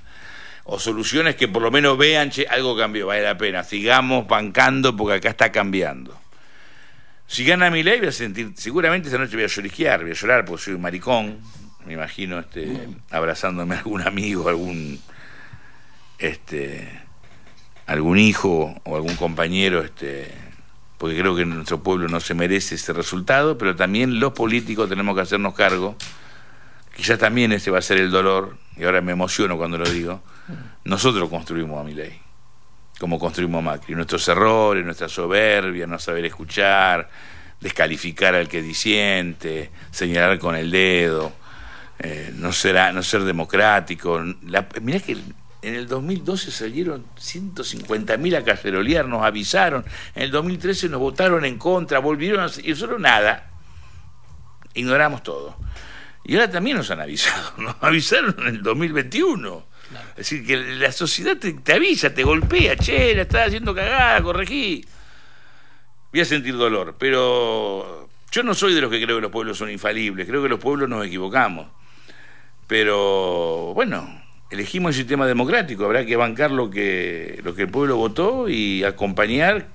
O 0.64 0.78
soluciones 0.78 1.36
que 1.36 1.48
por 1.48 1.60
lo 1.60 1.70
menos 1.70 1.98
vean, 1.98 2.30
che, 2.30 2.46
algo 2.48 2.74
cambió, 2.74 3.08
vale 3.08 3.20
la 3.20 3.36
pena, 3.36 3.62
sigamos 3.62 4.26
bancando 4.26 4.96
porque 4.96 5.16
acá 5.18 5.28
está 5.28 5.52
cambiando. 5.52 6.18
Si 7.26 7.44
gana 7.44 7.68
mi 7.68 7.82
ley 7.82 7.98
voy 7.98 8.08
a 8.08 8.12
sentir, 8.12 8.52
seguramente 8.56 9.08
esa 9.08 9.18
noche 9.18 9.36
voy 9.36 9.44
a 9.44 9.48
lloriquear, 9.48 10.00
voy 10.00 10.12
a 10.12 10.14
llorar 10.14 10.46
porque 10.46 10.64
soy 10.64 10.72
un 10.72 10.80
maricón, 10.80 11.40
me 11.84 11.92
imagino 11.92 12.38
este, 12.38 12.88
abrazándome 13.10 13.74
a 13.74 13.78
algún 13.80 14.00
amigo, 14.00 14.48
algún 14.48 14.98
este, 16.26 16.88
algún 17.86 18.18
hijo 18.18 18.74
o 18.84 18.96
algún 18.96 19.16
compañero, 19.16 19.82
este, 19.82 20.32
porque 20.98 21.18
creo 21.18 21.36
que 21.36 21.44
nuestro 21.44 21.82
pueblo 21.82 22.08
no 22.08 22.20
se 22.20 22.34
merece 22.34 22.76
ese 22.76 22.92
resultado, 22.92 23.58
pero 23.58 23.76
también 23.76 24.20
los 24.20 24.32
políticos 24.32 24.88
tenemos 24.88 25.14
que 25.14 25.22
hacernos 25.22 25.54
cargo, 25.54 25.96
quizás 26.96 27.18
también 27.18 27.52
ese 27.52 27.70
va 27.70 27.78
a 27.78 27.82
ser 27.82 27.98
el 27.98 28.10
dolor, 28.10 28.56
y 28.76 28.84
ahora 28.84 29.00
me 29.00 29.12
emociono 29.12 29.56
cuando 29.56 29.78
lo 29.78 29.88
digo, 29.88 30.22
nosotros 30.84 31.28
construimos 31.28 31.80
a 31.80 31.84
mi 31.84 31.94
ley, 31.94 32.18
como 32.98 33.18
construimos 33.18 33.58
a 33.58 33.62
Macri, 33.62 33.94
nuestros 33.94 34.26
errores, 34.28 34.84
nuestra 34.84 35.08
soberbia, 35.08 35.86
no 35.86 35.98
saber 35.98 36.24
escuchar, 36.24 37.10
descalificar 37.60 38.34
al 38.34 38.48
que 38.48 38.62
disiente, 38.62 39.70
señalar 39.90 40.38
con 40.38 40.56
el 40.56 40.70
dedo, 40.70 41.32
eh, 41.98 42.32
no, 42.34 42.52
será, 42.52 42.92
no 42.92 43.02
ser 43.02 43.24
democrático. 43.24 44.22
La, 44.46 44.66
mirá 44.82 45.00
que 45.00 45.16
en 45.64 45.74
el 45.74 45.88
2012 45.88 46.50
salieron 46.50 47.06
150.000 47.16 48.36
a 48.36 48.44
cacerolear, 48.44 49.06
nos 49.06 49.24
avisaron. 49.24 49.84
En 50.14 50.24
el 50.24 50.30
2013 50.30 50.88
nos 50.90 51.00
votaron 51.00 51.44
en 51.44 51.58
contra, 51.58 51.98
volvieron 52.00 52.40
a... 52.44 52.50
Y 52.62 52.74
solo 52.74 52.98
nada. 52.98 53.50
Ignoramos 54.74 55.22
todo. 55.22 55.56
Y 56.24 56.34
ahora 56.34 56.50
también 56.50 56.76
nos 56.76 56.90
han 56.90 57.00
avisado. 57.00 57.54
Nos 57.58 57.76
avisaron 57.80 58.34
en 58.40 58.46
el 58.46 58.62
2021. 58.62 59.66
Es 60.10 60.16
decir, 60.16 60.46
que 60.46 60.56
la 60.56 60.90
sociedad 60.90 61.36
te, 61.36 61.72
avisa, 61.72 62.12
te 62.14 62.24
golpea. 62.24 62.76
Che, 62.76 63.14
la 63.14 63.22
estás 63.22 63.48
haciendo 63.48 63.74
cagada, 63.74 64.22
corregí. 64.22 64.84
Voy 66.10 66.20
a 66.20 66.24
sentir 66.24 66.56
dolor. 66.56 66.96
Pero 66.98 68.08
yo 68.30 68.42
no 68.42 68.54
soy 68.54 68.74
de 68.74 68.80
los 68.80 68.90
que 68.90 69.02
creo 69.02 69.16
que 69.16 69.22
los 69.22 69.30
pueblos 69.30 69.58
son 69.58 69.70
infalibles. 69.70 70.26
Creo 70.26 70.42
que 70.42 70.48
los 70.48 70.60
pueblos 70.60 70.88
nos 70.88 71.06
equivocamos. 71.06 71.68
Pero 72.66 73.72
bueno, 73.74 74.23
elegimos 74.54 74.90
el 74.90 74.94
sistema 74.94 75.26
democrático, 75.26 75.84
habrá 75.84 76.06
que 76.06 76.16
bancar 76.16 76.50
lo 76.50 76.70
que, 76.70 77.40
lo 77.44 77.54
que 77.54 77.62
el 77.62 77.68
pueblo 77.68 77.96
votó 77.96 78.48
y 78.48 78.84
acompañar 78.84 79.66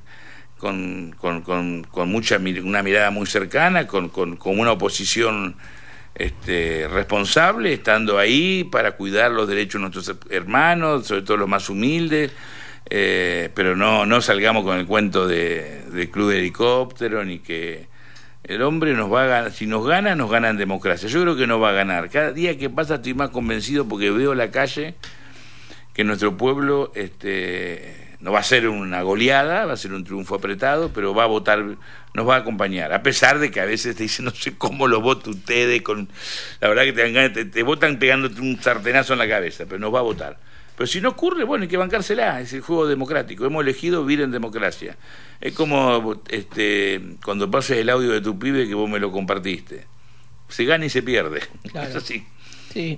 con, 0.57 1.15
con, 1.19 2.09
mucha 2.09 2.37
una 2.37 2.83
mirada 2.83 3.11
muy 3.11 3.25
cercana, 3.27 3.87
con, 3.87 4.11
una 4.43 4.71
oposición 4.71 5.55
este, 6.15 6.87
responsable, 6.87 7.73
estando 7.73 8.17
ahí 8.17 8.63
para 8.65 8.93
cuidar 8.93 9.31
los 9.31 9.47
derechos 9.47 9.81
de 9.81 9.89
nuestros 9.89 10.17
hermanos, 10.29 11.07
sobre 11.07 11.21
todo 11.21 11.37
los 11.37 11.49
más 11.49 11.69
humildes, 11.69 12.31
eh, 12.89 13.49
pero 13.53 13.75
no, 13.75 14.05
no 14.05 14.21
salgamos 14.21 14.63
con 14.63 14.77
el 14.77 14.85
cuento 14.85 15.27
de, 15.27 15.83
de 15.91 16.09
club 16.09 16.31
de 16.31 16.39
helicóptero 16.39 17.23
ni 17.23 17.39
que 17.39 17.87
el 18.43 18.61
hombre 18.61 18.93
nos 18.93 19.11
va 19.11 19.23
a 19.23 19.27
ganar, 19.27 19.51
si 19.51 19.67
nos 19.67 19.85
gana, 19.85 20.15
nos 20.15 20.29
gana 20.31 20.49
en 20.49 20.57
democracia. 20.57 21.09
Yo 21.09 21.21
creo 21.21 21.35
que 21.35 21.47
no 21.47 21.59
va 21.59 21.69
a 21.69 21.73
ganar. 21.73 22.09
Cada 22.09 22.31
día 22.31 22.57
que 22.57 22.69
pasa 22.69 22.95
estoy 22.95 23.13
más 23.13 23.29
convencido 23.29 23.87
porque 23.87 24.11
veo 24.11 24.33
la 24.33 24.51
calle 24.51 24.95
que 25.93 26.03
nuestro 26.03 26.37
pueblo 26.37 26.91
este, 26.95 28.15
no 28.21 28.31
va 28.31 28.39
a 28.39 28.43
ser 28.43 28.67
una 28.67 29.01
goleada, 29.01 29.65
va 29.65 29.73
a 29.73 29.77
ser 29.77 29.93
un 29.93 30.03
triunfo 30.03 30.35
apretado, 30.35 30.91
pero 30.93 31.13
va 31.13 31.23
a 31.23 31.27
votar, 31.27 31.63
nos 32.13 32.27
va 32.27 32.35
a 32.35 32.39
acompañar. 32.39 32.93
A 32.93 33.03
pesar 33.03 33.39
de 33.39 33.51
que 33.51 33.59
a 33.59 33.65
veces 33.65 33.95
te 33.95 34.03
dicen, 34.03 34.25
no 34.25 34.31
sé 34.31 34.55
cómo 34.57 34.87
lo 34.87 35.01
vota 35.01 35.29
ustedes, 35.29 35.81
con, 35.81 36.09
la 36.61 36.69
verdad 36.69 36.83
que 36.83 36.93
te, 36.93 37.29
te, 37.29 37.45
te 37.45 37.63
votan 37.63 37.99
pegándote 37.99 38.39
un 38.41 38.61
sartenazo 38.61 39.13
en 39.13 39.19
la 39.19 39.27
cabeza, 39.27 39.65
pero 39.65 39.79
nos 39.79 39.93
va 39.93 39.99
a 39.99 40.03
votar. 40.03 40.37
Pero 40.79 40.87
si 40.87 41.01
no 41.01 41.09
ocurre, 41.09 41.43
bueno, 41.43 41.63
hay 41.63 41.67
que 41.67 41.75
bancársela, 41.75 42.39
es 42.39 42.53
el 42.53 42.61
juego 42.61 42.87
democrático. 42.87 43.45
Hemos 43.45 43.63
elegido 43.63 44.05
vivir 44.05 44.23
en 44.23 44.31
democracia. 44.31 44.95
Es 45.41 45.51
como 45.51 46.21
este, 46.29 47.01
cuando 47.21 47.51
pases 47.51 47.79
el 47.79 47.89
audio 47.89 48.11
de 48.13 48.21
tu 48.21 48.39
pibe 48.39 48.65
que 48.65 48.75
vos 48.75 48.89
me 48.89 48.97
lo 48.97 49.11
compartiste. 49.11 49.87
Se 50.47 50.63
gana 50.63 50.85
y 50.85 50.89
se 50.89 51.03
pierde. 51.03 51.41
Es 51.73 51.95
así. 51.97 52.25
Sí. 52.71 52.97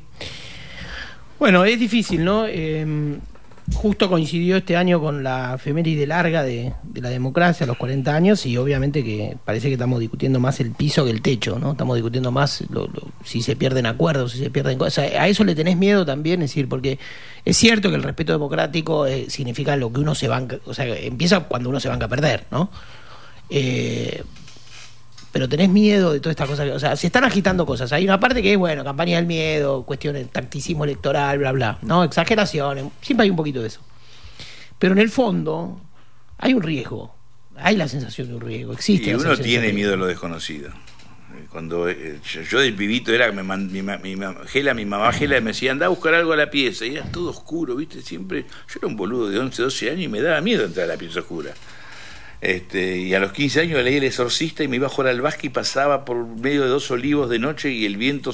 Bueno, 1.39 1.65
es 1.65 1.79
difícil, 1.79 2.23
¿no? 2.23 2.45
Em, 2.45 3.19
justo 3.73 4.09
coincidió 4.09 4.57
este 4.57 4.75
año 4.75 4.99
con 4.99 5.23
la 5.23 5.55
efeméride 5.55 6.05
larga 6.07 6.43
de, 6.43 6.73
la 6.95 7.09
democracia, 7.09 7.65
los 7.65 7.77
40 7.77 8.15
años, 8.15 8.45
y 8.45 8.57
obviamente 8.57 9.03
que 9.03 9.37
parece 9.45 9.67
que 9.67 9.73
estamos 9.73 9.99
discutiendo 9.99 10.39
más 10.39 10.59
el 10.59 10.71
piso 10.71 11.05
que 11.05 11.11
el 11.11 11.21
techo, 11.21 11.59
¿no? 11.59 11.71
Estamos 11.71 11.95
discutiendo 11.95 12.31
más 12.31 12.63
lo, 12.69 12.87
lo, 12.87 13.07
si 13.23 13.41
se 13.41 13.55
pierden 13.55 13.85
acuerdos, 13.85 14.33
si 14.33 14.39
se 14.39 14.49
pierden 14.49 14.77
cosas. 14.77 15.11
A 15.17 15.27
eso 15.27 15.43
le 15.43 15.55
tenés 15.55 15.77
miedo 15.77 16.05
también, 16.05 16.41
es 16.41 16.51
decir, 16.51 16.67
porque 16.67 16.99
es 17.45 17.57
cierto 17.57 17.89
que 17.89 17.95
el 17.95 18.03
respeto 18.03 18.33
democrático 18.33 19.05
eh, 19.05 19.25
significa 19.29 19.75
lo 19.75 19.91
que 19.91 19.99
uno 20.01 20.15
se 20.15 20.27
banca, 20.27 20.57
o 20.65 20.73
sea, 20.73 20.85
empieza 20.85 21.41
cuando 21.41 21.69
uno 21.69 21.79
se 21.79 21.89
banca 21.89 22.05
a 22.05 22.09
perder, 22.09 22.45
¿no? 22.51 22.69
Eh, 23.49 24.23
pero 25.31 25.47
tenés 25.47 25.69
miedo 25.69 26.11
de 26.11 26.19
toda 26.19 26.31
esta 26.31 26.45
cosa. 26.45 26.63
O 26.73 26.79
sea, 26.79 26.95
se 26.95 27.07
están 27.07 27.23
agitando 27.23 27.65
cosas. 27.65 27.91
Hay 27.93 28.03
una 28.03 28.19
parte 28.19 28.41
que 28.41 28.53
es, 28.53 28.57
bueno, 28.57 28.83
campaña 28.83 29.15
del 29.15 29.25
miedo, 29.25 29.83
cuestiones, 29.83 30.29
tacticismo 30.29 30.83
electoral, 30.83 31.37
bla, 31.37 31.51
bla. 31.51 31.77
¿No? 31.81 32.03
Exageraciones. 32.03 32.85
Siempre 33.01 33.23
hay 33.23 33.29
un 33.29 33.37
poquito 33.37 33.61
de 33.61 33.67
eso. 33.67 33.81
Pero 34.77 34.93
en 34.93 34.99
el 34.99 35.09
fondo, 35.09 35.79
hay 36.37 36.53
un 36.53 36.61
riesgo. 36.61 37.15
Hay 37.55 37.77
la 37.77 37.87
sensación 37.87 38.27
de 38.27 38.35
un 38.35 38.41
riesgo. 38.41 38.73
Existe. 38.73 39.11
Y 39.11 39.13
uno 39.13 39.37
tiene 39.37 39.71
miedo 39.71 39.93
a 39.93 39.97
lo 39.97 40.05
desconocido. 40.05 40.71
Cuando 41.49 41.89
eh, 41.89 42.19
yo, 42.23 42.41
yo, 42.41 42.59
del 42.59 42.75
pibito 42.75 43.13
era 43.13 43.31
me 43.31 43.43
mi, 43.43 43.81
mi, 43.81 44.15
mi, 44.15 44.25
Gela, 44.47 44.73
mi 44.73 44.85
mamá 44.85 45.11
Gela 45.11 45.39
me 45.41 45.51
decía, 45.51 45.71
anda 45.71 45.85
a 45.85 45.89
buscar 45.89 46.13
algo 46.13 46.33
a 46.33 46.35
la 46.35 46.49
pieza. 46.49 46.85
Y 46.85 46.95
era 46.95 47.05
todo 47.05 47.29
oscuro, 47.29 47.75
¿viste? 47.75 48.01
Siempre. 48.01 48.45
Yo 48.67 48.79
era 48.79 48.87
un 48.87 48.97
boludo 48.97 49.29
de 49.29 49.39
11, 49.39 49.61
12 49.61 49.91
años 49.91 50.01
y 50.03 50.07
me 50.09 50.21
daba 50.21 50.41
miedo 50.41 50.65
entrar 50.65 50.85
a 50.85 50.93
la 50.93 50.97
pieza 50.97 51.19
oscura. 51.19 51.53
Este, 52.41 52.97
y 52.97 53.13
a 53.13 53.19
los 53.19 53.33
15 53.33 53.61
años 53.61 53.83
leí 53.83 53.97
El 53.97 54.03
Exorcista 54.03 54.63
y 54.63 54.67
me 54.67 54.77
iba 54.77 54.87
a 54.87 54.89
jugar 54.89 55.11
al 55.11 55.21
básquet 55.21 55.45
y 55.45 55.49
pasaba 55.49 56.05
por 56.05 56.25
medio 56.25 56.63
de 56.63 56.69
dos 56.69 56.89
olivos 56.89 57.29
de 57.29 57.37
noche 57.37 57.69
y 57.71 57.85
el 57.85 57.97
viento 57.97 58.33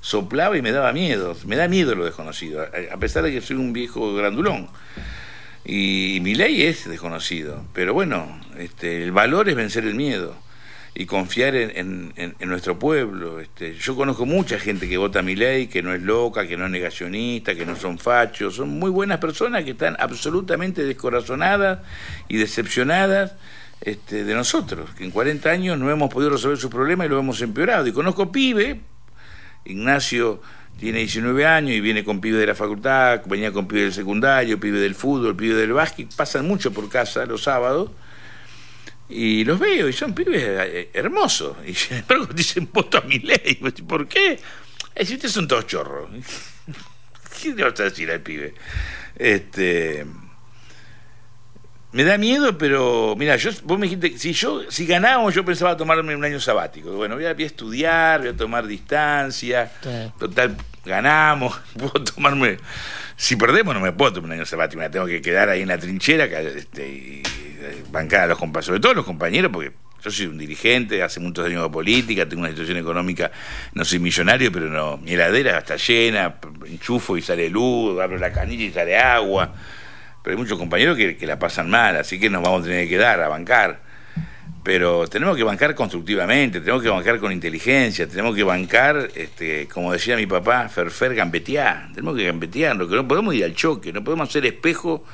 soplaba 0.00 0.56
y 0.58 0.62
me 0.62 0.72
daba 0.72 0.92
miedo. 0.92 1.34
Me 1.46 1.56
da 1.56 1.66
miedo 1.66 1.94
lo 1.94 2.04
desconocido, 2.04 2.62
a 2.62 2.96
pesar 2.98 3.24
de 3.24 3.32
que 3.32 3.40
soy 3.40 3.56
un 3.56 3.72
viejo 3.72 4.14
grandulón. 4.14 4.68
Y, 5.64 6.16
y 6.16 6.20
mi 6.20 6.34
ley 6.34 6.62
es 6.62 6.88
desconocido. 6.88 7.64
Pero 7.72 7.94
bueno, 7.94 8.40
este, 8.58 9.02
el 9.02 9.12
valor 9.12 9.48
es 9.48 9.56
vencer 9.56 9.84
el 9.84 9.94
miedo 9.94 10.36
y 10.98 11.04
confiar 11.04 11.54
en, 11.54 12.14
en, 12.16 12.48
nuestro 12.48 12.78
pueblo. 12.78 13.38
Este, 13.38 13.74
yo 13.74 13.94
conozco 13.94 14.24
mucha 14.24 14.58
gente 14.58 14.88
que 14.88 14.96
vota 14.96 15.20
mi 15.20 15.36
ley, 15.36 15.66
que 15.66 15.82
no 15.82 15.92
es 15.92 16.00
loca, 16.00 16.46
que 16.46 16.56
no 16.56 16.64
es 16.64 16.70
negacionista, 16.70 17.54
que 17.54 17.66
no 17.66 17.76
son 17.76 17.98
fachos, 17.98 18.56
son 18.56 18.70
muy 18.70 18.90
buenas 18.90 19.18
personas 19.18 19.64
que 19.64 19.72
están 19.72 19.94
absolutamente 19.98 20.84
descorazonadas 20.84 21.80
y 22.28 22.38
decepcionadas 22.38 23.34
este, 23.82 24.24
de 24.24 24.34
nosotros, 24.34 24.88
que 24.96 25.04
en 25.04 25.10
40 25.10 25.50
años 25.50 25.78
no 25.78 25.90
hemos 25.90 26.08
podido 26.08 26.30
resolver 26.30 26.56
sus 26.56 26.70
problemas 26.70 27.06
y 27.06 27.10
lo 27.10 27.18
hemos 27.18 27.42
empeorado. 27.42 27.86
Y 27.86 27.92
conozco 27.92 28.32
pibe, 28.32 28.80
Ignacio 29.66 30.40
tiene 30.80 31.00
19 31.00 31.44
años 31.44 31.72
y 31.72 31.80
viene 31.82 32.04
con 32.04 32.22
pibe 32.22 32.38
de 32.38 32.46
la 32.46 32.54
facultad, 32.54 33.20
venía 33.26 33.52
con 33.52 33.68
pibe 33.68 33.82
del 33.82 33.92
secundario, 33.92 34.58
pibe 34.58 34.80
del 34.80 34.94
fútbol, 34.94 35.36
pibe 35.36 35.56
del 35.56 35.74
básquet, 35.74 36.08
pasan 36.16 36.48
mucho 36.48 36.72
por 36.72 36.88
casa 36.88 37.26
los 37.26 37.42
sábados 37.42 37.90
y 39.08 39.44
los 39.44 39.58
veo 39.58 39.88
y 39.88 39.92
son 39.92 40.14
pibes 40.14 40.88
hermosos. 40.92 41.56
Y 41.66 41.74
sin 41.74 41.98
embargo 41.98 42.26
dicen 42.34 42.68
voto 42.72 42.98
a 42.98 43.02
mi 43.02 43.18
ley. 43.18 43.60
¿Por 43.86 44.08
qué? 44.08 44.38
Es 44.94 45.10
ustedes 45.10 45.32
son 45.32 45.46
todos 45.46 45.66
chorros. 45.66 46.08
¿Qué 47.42 47.54
le 47.54 47.64
vas 47.64 47.78
a 47.80 47.84
decir 47.84 48.10
al 48.10 48.20
pibe? 48.20 48.54
Este. 49.14 50.06
Me 51.92 52.04
da 52.04 52.18
miedo, 52.18 52.58
pero 52.58 53.14
mira, 53.16 53.36
yo, 53.36 53.50
vos 53.62 53.78
me 53.78 53.86
dijiste, 53.88 54.18
si 54.18 54.32
yo, 54.32 54.70
si 54.70 54.84
ganábamos, 54.86 55.34
yo 55.34 55.44
pensaba 55.44 55.76
tomarme 55.76 56.14
un 56.14 56.24
año 56.24 56.40
sabático. 56.40 56.92
Bueno, 56.92 57.14
voy 57.14 57.24
a, 57.24 57.32
voy 57.32 57.44
a 57.44 57.46
estudiar, 57.46 58.20
voy 58.20 58.28
a 58.30 58.36
tomar 58.36 58.66
distancia. 58.66 59.72
Sí. 59.82 60.12
Total, 60.18 60.56
ganamos, 60.84 61.58
puedo 61.78 62.04
tomarme. 62.04 62.58
Si 63.16 63.36
perdemos, 63.36 63.74
no 63.74 63.80
me 63.80 63.92
puedo 63.92 64.12
tomar 64.12 64.30
un 64.30 64.36
año 64.36 64.46
sabático, 64.46 64.80
me 64.80 64.90
tengo 64.90 65.06
que 65.06 65.22
quedar 65.22 65.48
ahí 65.48 65.62
en 65.62 65.68
la 65.68 65.78
trinchera 65.78 66.26
este, 66.26 66.86
y 66.86 67.22
bancar 67.90 68.22
a 68.22 68.26
los 68.26 68.38
compañeros, 68.38 68.66
sobre 68.66 68.80
todo 68.80 68.92
los 68.92 69.06
compañeros, 69.06 69.50
porque 69.50 69.72
yo 70.04 70.10
soy 70.10 70.26
un 70.26 70.36
dirigente, 70.36 71.02
hace 71.02 71.18
muchos 71.18 71.46
años 71.46 71.62
de 71.62 71.70
política, 71.70 72.28
tengo 72.28 72.42
una 72.42 72.50
situación 72.50 72.76
económica, 72.76 73.30
no 73.72 73.84
soy 73.84 73.98
millonario, 73.98 74.52
pero 74.52 74.66
no, 74.66 74.98
mi 74.98 75.12
heladera 75.12 75.58
está 75.58 75.76
llena, 75.76 76.36
enchufo 76.66 77.16
y 77.16 77.22
sale 77.22 77.48
luz, 77.48 77.98
abro 77.98 78.18
la 78.18 78.32
canilla 78.32 78.64
y 78.64 78.70
sale 78.70 78.98
agua. 78.98 79.52
Pero 80.22 80.36
hay 80.36 80.42
muchos 80.42 80.58
compañeros 80.58 80.96
que, 80.96 81.16
que 81.16 81.26
la 81.26 81.38
pasan 81.38 81.70
mal, 81.70 81.96
así 81.96 82.20
que 82.20 82.28
nos 82.28 82.42
vamos 82.42 82.62
a 82.62 82.64
tener 82.64 82.84
que 82.84 82.90
quedar 82.90 83.20
a 83.22 83.28
bancar. 83.28 83.80
Pero 84.66 85.06
tenemos 85.06 85.36
que 85.36 85.44
bancar 85.44 85.76
constructivamente, 85.76 86.58
tenemos 86.58 86.82
que 86.82 86.88
bancar 86.88 87.20
con 87.20 87.30
inteligencia, 87.30 88.08
tenemos 88.08 88.34
que 88.34 88.42
bancar, 88.42 89.10
este, 89.14 89.68
como 89.68 89.92
decía 89.92 90.16
mi 90.16 90.26
papá, 90.26 90.68
ferfer 90.68 91.14
gambetear, 91.14 91.90
tenemos 91.94 92.16
que 92.16 92.24
gambetear, 92.24 92.74
lo 92.74 92.88
que 92.88 92.96
no 92.96 93.06
podemos 93.06 93.32
ir 93.32 93.44
al 93.44 93.54
choque, 93.54 93.92
no 93.92 94.02
podemos 94.02 94.28
ser 94.32 94.44
espejo 94.44 95.04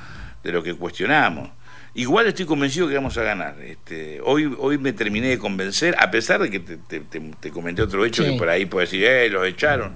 de 0.42 0.52
lo 0.52 0.62
que 0.62 0.72
cuestionamos. 0.72 1.50
Igual 1.92 2.28
estoy 2.28 2.46
convencido 2.46 2.88
que 2.88 2.94
vamos 2.94 3.18
a 3.18 3.24
ganar. 3.24 3.60
Este, 3.60 4.22
hoy, 4.24 4.50
hoy 4.56 4.78
me 4.78 4.94
terminé 4.94 5.28
de 5.28 5.38
convencer, 5.38 5.96
a 5.98 6.10
pesar 6.10 6.40
de 6.40 6.50
que 6.50 6.60
te, 6.60 6.78
te, 6.78 7.00
te, 7.00 7.20
te 7.20 7.50
comenté 7.50 7.82
otro 7.82 8.06
hecho 8.06 8.24
sí. 8.24 8.30
que 8.30 8.38
por 8.38 8.48
ahí 8.48 8.64
puedes 8.64 8.90
decir, 8.90 9.04
eh, 9.06 9.28
los 9.28 9.46
echaron. 9.46 9.92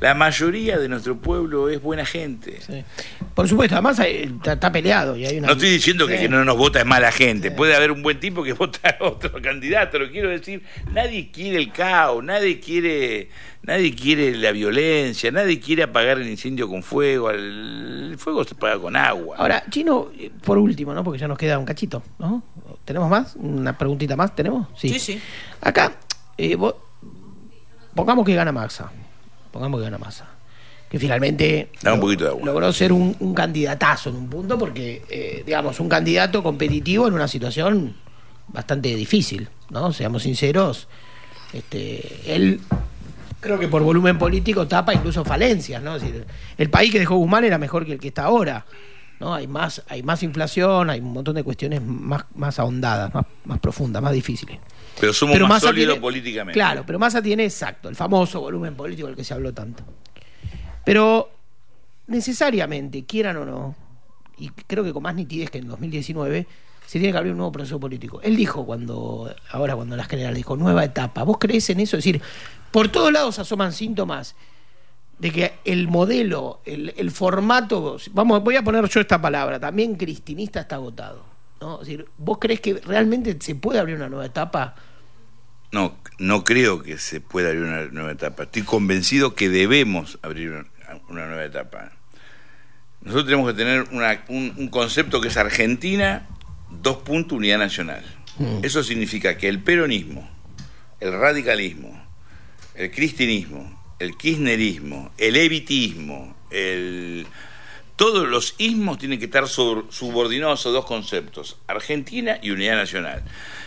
La 0.00 0.14
mayoría 0.14 0.78
de 0.78 0.88
nuestro 0.88 1.16
pueblo 1.16 1.68
es 1.68 1.82
buena 1.82 2.04
gente. 2.04 2.60
Sí. 2.60 2.84
Por 3.34 3.48
supuesto, 3.48 3.74
además 3.74 3.98
está, 3.98 4.52
está, 4.52 4.70
peleado. 4.70 5.16
Y 5.16 5.26
hay 5.26 5.38
una... 5.38 5.48
No 5.48 5.52
estoy 5.54 5.70
diciendo 5.70 6.06
sí. 6.06 6.12
que 6.12 6.18
quien 6.18 6.30
no 6.30 6.44
nos 6.44 6.56
vota 6.56 6.78
es 6.78 6.86
mala 6.86 7.10
gente. 7.10 7.48
Sí. 7.48 7.54
Puede 7.56 7.74
haber 7.74 7.90
un 7.90 8.02
buen 8.02 8.20
tipo 8.20 8.44
que 8.44 8.52
vota 8.54 8.96
a 9.00 9.04
otro 9.04 9.42
candidato. 9.42 9.98
Lo 9.98 10.10
quiero 10.10 10.30
decir, 10.30 10.62
nadie 10.92 11.30
quiere 11.32 11.58
el 11.58 11.72
caos, 11.72 12.22
nadie 12.22 12.60
quiere, 12.60 13.30
nadie 13.62 13.92
quiere 13.94 14.36
la 14.36 14.52
violencia, 14.52 15.32
nadie 15.32 15.58
quiere 15.58 15.82
apagar 15.82 16.18
el 16.18 16.28
incendio 16.28 16.68
con 16.68 16.84
fuego. 16.84 17.30
El 17.30 18.14
fuego 18.18 18.44
se 18.44 18.54
apaga 18.54 18.78
con 18.78 18.94
agua. 18.94 19.36
Ahora, 19.36 19.64
Chino, 19.68 20.12
por 20.44 20.58
último, 20.58 20.94
¿no? 20.94 21.02
Porque 21.02 21.18
ya 21.18 21.26
nos 21.26 21.38
queda 21.38 21.58
un 21.58 21.64
cachito, 21.64 22.04
¿no? 22.20 22.44
¿Tenemos 22.84 23.10
más? 23.10 23.34
¿Una 23.34 23.76
preguntita 23.76 24.14
más? 24.14 24.34
¿Tenemos? 24.34 24.68
Sí, 24.76 24.90
sí. 24.90 25.00
sí. 25.00 25.20
Acá, 25.60 25.92
eh, 26.36 26.54
vos, 26.54 26.76
pongamos 27.94 28.24
que 28.24 28.34
gana 28.34 28.52
Maxa 28.52 28.92
pongamos 29.50 29.80
que 29.80 29.84
gana 29.84 29.98
Massa, 29.98 30.26
que 30.88 30.98
finalmente 30.98 31.70
da 31.82 31.94
un 31.94 32.00
poquito 32.00 32.24
de 32.24 32.30
agua. 32.30 32.46
logró 32.46 32.72
ser 32.72 32.92
un, 32.92 33.16
un, 33.20 33.34
candidatazo 33.34 34.10
en 34.10 34.16
un 34.16 34.28
punto, 34.28 34.58
porque, 34.58 35.02
eh, 35.08 35.42
digamos, 35.44 35.80
un 35.80 35.88
candidato 35.88 36.42
competitivo 36.42 37.06
en 37.08 37.14
una 37.14 37.28
situación 37.28 37.94
bastante 38.48 38.94
difícil, 38.94 39.48
¿no? 39.70 39.92
Seamos 39.92 40.22
sinceros, 40.22 40.88
este, 41.52 42.34
él 42.34 42.60
creo 43.40 43.58
que 43.58 43.68
por 43.68 43.82
volumen 43.82 44.18
político 44.18 44.66
tapa 44.66 44.94
incluso 44.94 45.24
falencias, 45.24 45.82
¿no? 45.82 45.96
Es 45.96 46.02
decir, 46.02 46.26
el 46.56 46.70
país 46.70 46.90
que 46.90 46.98
dejó 46.98 47.16
Guzmán 47.16 47.44
era 47.44 47.58
mejor 47.58 47.86
que 47.86 47.92
el 47.92 48.00
que 48.00 48.08
está 48.08 48.24
ahora. 48.24 48.64
¿no? 49.20 49.34
Hay 49.34 49.46
más, 49.46 49.82
hay 49.88 50.02
más 50.02 50.22
inflación, 50.22 50.90
hay 50.90 51.00
un 51.00 51.12
montón 51.12 51.34
de 51.34 51.42
cuestiones 51.42 51.82
más, 51.82 52.24
más 52.34 52.58
ahondadas, 52.58 53.12
más, 53.12 53.26
más 53.44 53.58
profundas, 53.58 54.02
más 54.02 54.12
difíciles. 54.12 54.58
Pero 55.00 55.12
somos 55.12 55.34
pero 55.34 55.48
más 55.48 55.62
sólidos 55.62 55.94
tiene, 55.94 56.00
políticamente. 56.00 56.58
Claro, 56.58 56.84
pero 56.86 56.98
Massa 56.98 57.22
tiene 57.22 57.44
exacto, 57.44 57.88
el 57.88 57.96
famoso 57.96 58.40
volumen 58.40 58.74
político 58.74 59.06
del 59.06 59.16
que 59.16 59.24
se 59.24 59.34
habló 59.34 59.52
tanto. 59.52 59.84
Pero 60.84 61.30
necesariamente, 62.06 63.04
quieran 63.04 63.36
o 63.36 63.44
no, 63.44 63.76
y 64.38 64.48
creo 64.48 64.84
que 64.84 64.92
con 64.92 65.02
más 65.02 65.14
nitidez 65.14 65.50
que 65.50 65.58
en 65.58 65.68
2019, 65.68 66.46
se 66.86 66.98
tiene 66.98 67.12
que 67.12 67.18
abrir 67.18 67.32
un 67.32 67.38
nuevo 67.38 67.52
proceso 67.52 67.78
político. 67.78 68.20
Él 68.22 68.34
dijo 68.34 68.64
cuando, 68.64 69.34
ahora 69.50 69.76
cuando 69.76 69.94
las 69.94 70.08
generales 70.08 70.36
dijo, 70.38 70.56
nueva 70.56 70.84
etapa. 70.84 71.22
¿Vos 71.22 71.36
crees 71.38 71.68
en 71.68 71.80
eso? 71.80 71.98
Es 71.98 72.04
decir, 72.04 72.22
por 72.70 72.88
todos 72.88 73.12
lados 73.12 73.38
asoman 73.38 73.74
síntomas 73.74 74.34
de 75.18 75.30
que 75.30 75.52
el 75.64 75.88
modelo, 75.88 76.60
el, 76.64 76.94
el, 76.96 77.10
formato, 77.10 77.98
vamos, 78.12 78.42
voy 78.42 78.56
a 78.56 78.62
poner 78.62 78.88
yo 78.88 79.00
esta 79.00 79.20
palabra, 79.20 79.60
también 79.60 79.96
cristinista 79.96 80.60
está 80.60 80.76
agotado. 80.76 81.24
¿no? 81.60 81.74
Es 81.74 81.88
decir, 81.88 82.06
¿vos 82.16 82.38
crees 82.40 82.60
que 82.60 82.74
realmente 82.74 83.36
se 83.40 83.54
puede 83.54 83.80
abrir 83.80 83.96
una 83.96 84.08
nueva 84.08 84.26
etapa? 84.26 84.74
No, 85.70 85.98
no 86.18 86.44
creo 86.44 86.82
que 86.82 86.98
se 86.98 87.20
pueda 87.20 87.48
abrir 87.48 87.64
una 87.64 87.86
nueva 87.86 88.12
etapa. 88.12 88.44
Estoy 88.44 88.62
convencido 88.62 89.34
que 89.34 89.48
debemos 89.48 90.18
abrir 90.22 90.50
una, 90.50 90.66
una 91.08 91.26
nueva 91.26 91.44
etapa. 91.44 91.92
Nosotros 93.02 93.26
tenemos 93.26 93.52
que 93.52 93.56
tener 93.56 93.86
una, 93.92 94.24
un, 94.28 94.54
un, 94.56 94.68
concepto 94.68 95.20
que 95.20 95.28
es 95.28 95.36
Argentina, 95.36 96.26
dos 96.70 96.98
puntos, 96.98 97.38
unidad 97.38 97.58
nacional. 97.58 98.04
Mm. 98.38 98.64
Eso 98.64 98.82
significa 98.82 99.36
que 99.36 99.48
el 99.48 99.62
peronismo, 99.62 100.28
el 101.00 101.12
radicalismo, 101.12 102.02
el 102.74 102.90
cristinismo, 102.90 103.78
el 103.98 104.16
kirchnerismo, 104.16 105.12
el 105.18 105.36
evitismo, 105.36 106.36
el... 106.50 107.26
todos 107.96 108.28
los 108.28 108.54
ismos 108.58 108.98
tienen 108.98 109.18
que 109.18 109.26
estar 109.26 109.48
subordinados 109.48 110.66
a 110.66 110.70
dos 110.70 110.84
conceptos, 110.84 111.58
Argentina 111.66 112.38
y 112.42 112.50
unidad 112.50 112.76
nacional. 112.76 113.22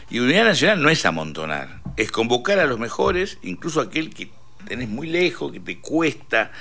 Y 0.09 0.19
unidad 0.19 0.45
nacional 0.45 0.81
no 0.81 0.89
es 0.89 1.05
amontonar, 1.05 1.80
es 1.97 2.11
convocar 2.11 2.59
a 2.59 2.65
los 2.65 2.79
mejores, 2.79 3.37
incluso 3.41 3.81
aquel 3.81 4.13
que 4.13 4.29
tenés 4.67 4.89
muy 4.89 5.07
lejos, 5.07 5.51
que 5.51 5.59
te 5.59 5.79
cuesta, 5.79 6.51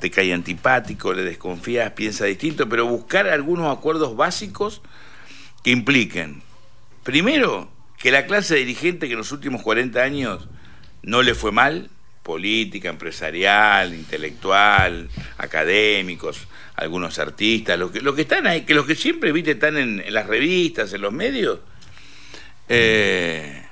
te 0.00 0.10
cae 0.10 0.32
antipático, 0.32 1.12
le 1.12 1.22
desconfías, 1.22 1.92
piensa 1.92 2.26
distinto, 2.26 2.68
pero 2.68 2.86
buscar 2.86 3.28
algunos 3.28 3.76
acuerdos 3.76 4.16
básicos 4.16 4.82
que 5.62 5.70
impliquen, 5.70 6.42
primero, 7.02 7.70
que 7.98 8.10
la 8.10 8.26
clase 8.26 8.56
dirigente 8.56 9.06
que 9.06 9.14
en 9.14 9.18
los 9.18 9.32
últimos 9.32 9.62
40 9.62 10.02
años 10.02 10.48
no 11.02 11.22
le 11.22 11.34
fue 11.34 11.52
mal, 11.52 11.90
política, 12.22 12.88
empresarial, 12.88 13.94
intelectual, 13.94 15.08
académicos, 15.38 16.48
algunos 16.74 17.18
artistas, 17.18 17.78
los 17.78 17.90
que, 17.90 18.00
que 18.00 18.22
están 18.22 18.46
ahí, 18.46 18.62
que 18.62 18.74
los 18.74 18.84
que 18.84 18.96
siempre 18.96 19.32
viste 19.32 19.52
están 19.52 19.76
en, 19.76 20.02
las 20.12 20.26
revistas, 20.26 20.92
en 20.92 21.02
los 21.02 21.12
medios, 21.12 21.60
eh, 22.68 23.65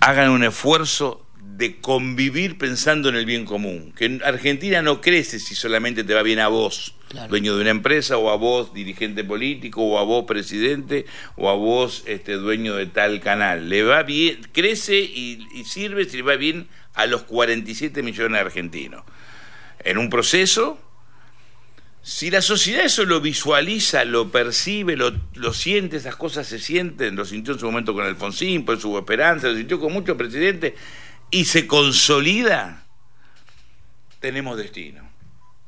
hagan 0.00 0.30
un 0.30 0.44
esfuerzo 0.44 1.26
de 1.56 1.80
convivir 1.80 2.58
pensando 2.58 3.08
en 3.08 3.16
el 3.16 3.24
bien 3.24 3.44
común. 3.44 3.92
Que 3.96 4.20
Argentina 4.24 4.82
no 4.82 5.00
crece 5.00 5.38
si 5.38 5.54
solamente 5.54 6.04
te 6.04 6.12
va 6.12 6.22
bien 6.22 6.38
a 6.38 6.48
vos, 6.48 6.94
dueño 7.28 7.54
de 7.54 7.62
una 7.62 7.70
empresa, 7.70 8.18
o 8.18 8.30
a 8.30 8.36
vos, 8.36 8.74
dirigente 8.74 9.24
político, 9.24 9.82
o 9.82 9.98
a 9.98 10.04
vos, 10.04 10.26
presidente, 10.26 11.06
o 11.36 11.48
a 11.48 11.54
vos, 11.54 12.04
este, 12.06 12.34
dueño 12.34 12.74
de 12.74 12.86
tal 12.86 13.20
canal. 13.20 13.70
Le 13.70 13.82
va 13.82 14.02
bien, 14.02 14.40
crece 14.52 15.00
y, 15.00 15.46
y 15.54 15.64
sirve 15.64 16.04
si 16.04 16.18
le 16.18 16.22
va 16.24 16.36
bien 16.36 16.68
a 16.94 17.06
los 17.06 17.22
47 17.22 18.02
millones 18.02 18.32
de 18.32 18.38
argentinos. 18.38 19.04
En 19.82 19.98
un 19.98 20.10
proceso 20.10 20.78
si 22.06 22.30
la 22.30 22.40
sociedad 22.40 22.84
eso 22.84 23.04
lo 23.04 23.20
visualiza, 23.20 24.04
lo 24.04 24.30
percibe, 24.30 24.96
lo, 24.96 25.52
siente, 25.52 25.96
esas 25.96 26.14
cosas 26.14 26.46
se 26.46 26.60
sienten, 26.60 27.16
lo 27.16 27.24
sintió 27.24 27.54
en 27.54 27.58
su 27.58 27.66
momento 27.66 27.94
con 27.94 28.04
Alfonsín, 28.04 28.64
pues 28.64 28.80
su 28.80 28.96
esperanza, 28.96 29.48
lo 29.48 29.56
sintió 29.56 29.80
con 29.80 29.92
muchos 29.92 30.16
presidentes, 30.16 30.74
y 31.32 31.46
se 31.46 31.66
consolida, 31.66 32.84
tenemos 34.20 34.56
destino. 34.56 35.02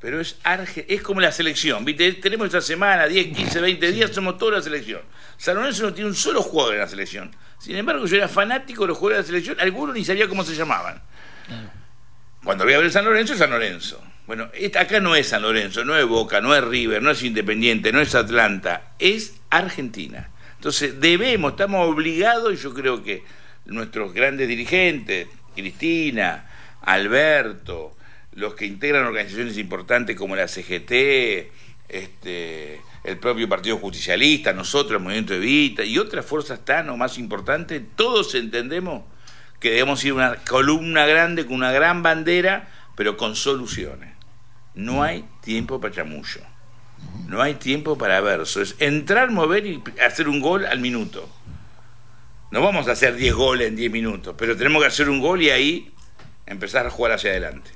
Pero 0.01 0.21
es, 0.21 0.39
es 0.87 1.03
como 1.03 1.21
la 1.21 1.33
selección, 1.33 1.85
¿viste? 1.85 2.13
Tenemos 2.13 2.47
esta 2.47 2.61
semana, 2.61 3.09
10, 3.09 3.37
15, 3.37 3.61
20 3.61 3.91
días, 3.91 4.13
somos 4.13 4.39
toda 4.39 4.59
la 4.59 4.63
selección. 4.63 5.03
San 5.39 5.57
Lorenzo 5.57 5.87
no 5.87 5.93
tiene 5.93 6.09
un 6.09 6.15
solo 6.15 6.41
jugador 6.41 6.75
en 6.75 6.81
la 6.83 6.89
selección. 6.89 7.35
Sin 7.59 7.75
embargo, 7.75 8.07
yo 8.07 8.15
era 8.15 8.29
fanático 8.29 8.83
de 8.83 8.89
los 8.91 8.99
jugadores 8.99 9.27
de 9.27 9.33
la 9.33 9.39
selección, 9.41 9.61
algunos 9.61 9.93
ni 9.93 10.05
sabía 10.05 10.29
cómo 10.29 10.45
se 10.45 10.55
llamaban. 10.55 11.03
Cuando 12.45 12.63
voy 12.63 12.75
a 12.75 12.79
ver 12.79 12.93
San 12.93 13.05
Lorenzo, 13.05 13.33
es 13.33 13.41
San 13.41 13.51
Lorenzo. 13.51 14.01
Bueno, 14.29 14.51
acá 14.79 15.01
no 15.01 15.17
es 15.17 15.29
San 15.29 15.41
Lorenzo, 15.41 15.87
no 15.87 15.97
es 15.97 16.05
Boca, 16.05 16.43
no 16.43 16.55
es 16.55 16.63
River, 16.63 17.03
no 17.03 17.11
es 17.11 17.23
Independiente, 17.23 17.93
no 17.93 18.01
es 18.03 18.15
Atlanta, 18.15 18.93
es 18.99 19.41
Argentina. 19.49 20.29
Entonces 20.57 21.01
debemos, 21.01 21.53
estamos 21.53 21.89
obligados, 21.89 22.53
y 22.53 22.57
yo 22.59 22.75
creo 22.75 23.03
que 23.03 23.25
nuestros 23.65 24.13
grandes 24.13 24.47
dirigentes, 24.47 25.29
Cristina, 25.55 26.47
Alberto, 26.83 27.97
los 28.35 28.53
que 28.53 28.67
integran 28.67 29.07
organizaciones 29.07 29.57
importantes 29.57 30.15
como 30.15 30.37
la 30.37 30.47
CGT, 30.47 30.93
este, 31.89 32.83
el 33.05 33.17
propio 33.19 33.49
Partido 33.49 33.79
Justicialista, 33.79 34.53
nosotros, 34.53 34.99
el 34.99 35.05
Movimiento 35.05 35.33
Evita 35.33 35.85
y 35.85 35.97
otras 35.97 36.27
fuerzas 36.27 36.67
tan 36.67 36.91
o 36.91 36.99
más 36.99 37.17
importantes, 37.17 37.81
todos 37.97 38.35
entendemos 38.35 39.05
que 39.59 39.71
debemos 39.71 40.05
ir 40.05 40.13
una 40.13 40.37
columna 40.47 41.07
grande 41.07 41.47
con 41.47 41.55
una 41.55 41.73
gran 41.73 42.03
bandera, 42.03 42.69
pero 42.95 43.17
con 43.17 43.35
soluciones. 43.35 44.08
No 44.79 45.03
hay 45.03 45.25
tiempo 45.41 45.81
para 45.81 45.93
chamullo. 45.93 46.41
No 47.27 47.43
hay 47.43 47.55
tiempo 47.55 47.99
para 47.99 48.21
verso. 48.21 48.63
Es 48.63 48.77
entrar, 48.79 49.29
mover 49.33 49.67
y 49.67 49.83
hacer 50.07 50.29
un 50.29 50.41
gol 50.41 50.67
al 50.67 50.79
minuto. 50.79 51.29
No 52.53 52.63
vamos 52.63 52.87
a 52.87 52.93
hacer 52.93 53.17
10 53.17 53.35
goles 53.35 53.69
en 53.69 53.75
10 53.75 53.91
minutos, 53.91 54.37
pero 54.39 54.57
tenemos 54.57 54.81
que 54.81 54.87
hacer 54.87 55.11
un 55.11 55.21
gol 55.21 55.43
y 55.43 55.51
ahí 55.51 55.93
empezar 56.47 56.87
a 56.87 56.91
jugar 56.91 57.11
hacia 57.11 57.31
adelante. 57.31 57.73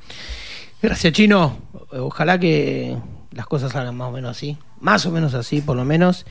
Gracias, 0.81 1.13
Chino. 1.13 1.59
Ojalá 1.91 2.39
que 2.39 2.97
las 3.33 3.47
cosas 3.47 3.73
salgan 3.73 3.97
más 3.97 4.09
o 4.09 4.13
menos 4.13 4.37
así. 4.37 4.57
Más 4.79 5.05
o 5.05 5.11
menos 5.11 5.35
así, 5.35 5.61
por 5.61 5.77
lo 5.77 5.85
menos 5.85 6.25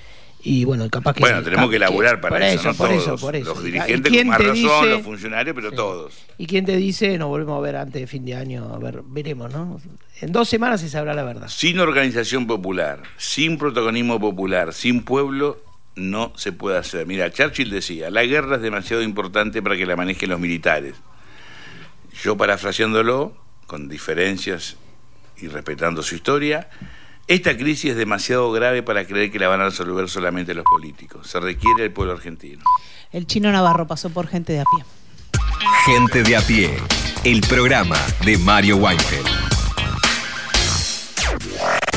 y 0.44 0.66
bueno, 0.66 0.90
capaz 0.90 1.14
que... 1.14 1.22
Bueno, 1.22 1.44
tenemos 1.44 1.70
que 1.70 1.76
elaborar 1.76 2.20
para 2.20 2.52
eso, 2.52 2.70
¿no? 2.70 2.74
Por 2.76 2.92
eso, 2.92 3.18
por 3.18 3.36
eso. 3.36 3.54
Los 3.54 3.64
dirigentes 3.64 4.18
con 4.18 4.28
más 4.28 4.42
razón, 4.42 4.90
los 4.90 5.02
funcionarios, 5.02 5.56
pero 5.56 5.72
todos. 5.72 6.14
¿Y 6.38 6.48
quién 6.48 6.66
te 6.66 6.76
dice 6.76 7.18
nos 7.18 7.30
volvemos 7.30 7.58
a 7.58 7.62
ver 7.62 7.76
antes 7.76 8.02
de 8.02 8.08
fin 8.08 8.26
de 8.26 8.36
año? 8.36 8.74
A 8.74 8.80
ver, 8.80 9.04
veremos, 9.06 9.52
¿no? 9.52 9.80
En 10.20 10.32
dos 10.32 10.50
semanas 10.50 10.82
se 10.82 10.90
sabrá 10.90 11.14
la 11.14 11.24
verdad. 11.24 11.48
Sin 11.48 11.80
organización 11.80 12.48
popular, 12.48 13.04
sin 13.18 13.58
protagonismo 13.58 14.20
popular, 14.20 14.74
sin 14.74 15.04
pueblo, 15.04 15.60
no 15.96 16.34
se 16.36 16.52
puede 16.52 16.78
hacer. 16.78 17.06
Mira, 17.06 17.32
Churchill 17.32 17.70
decía, 17.70 18.10
la 18.10 18.24
guerra 18.24 18.56
es 18.56 18.62
demasiado 18.62 19.04
importante 19.04 19.62
para 19.62 19.78
que 19.78 19.86
la 19.86 19.96
manejen 19.96 20.30
los 20.30 20.40
militares. 20.40 20.96
Yo 22.24 22.36
parafraseándolo, 22.38 23.36
con 23.68 23.88
diferencias 23.88 24.78
y 25.38 25.48
respetando 25.48 26.04
su 26.04 26.16
historia, 26.16 26.70
esta 27.28 27.56
crisis 27.56 27.92
es 27.92 27.98
demasiado 27.98 28.52
grave 28.52 28.84
para 28.84 29.06
creer 29.06 29.32
que 29.32 29.40
la 29.40 29.48
van 29.48 29.62
a 29.62 29.66
resolver 29.66 30.10
solamente 30.10 30.54
los 30.54 30.66
políticos. 30.66 31.28
Se 31.28 31.40
requiere 31.40 31.86
el 31.86 31.92
pueblo 31.92 32.14
argentino. 32.14 32.64
El 33.12 33.28
chino 33.28 33.52
Navarro 33.52 33.88
pasó 33.88 34.10
por 34.10 34.28
gente 34.28 34.54
de 34.54 34.62
a 34.62 34.64
pie. 34.66 34.86
Gente 35.86 36.24
de 36.24 36.36
a 36.36 36.42
pie, 36.42 36.78
el 37.24 37.42
programa 37.42 37.98
de 38.26 38.38
Mario 38.38 38.78
Weinfeld. 38.78 39.61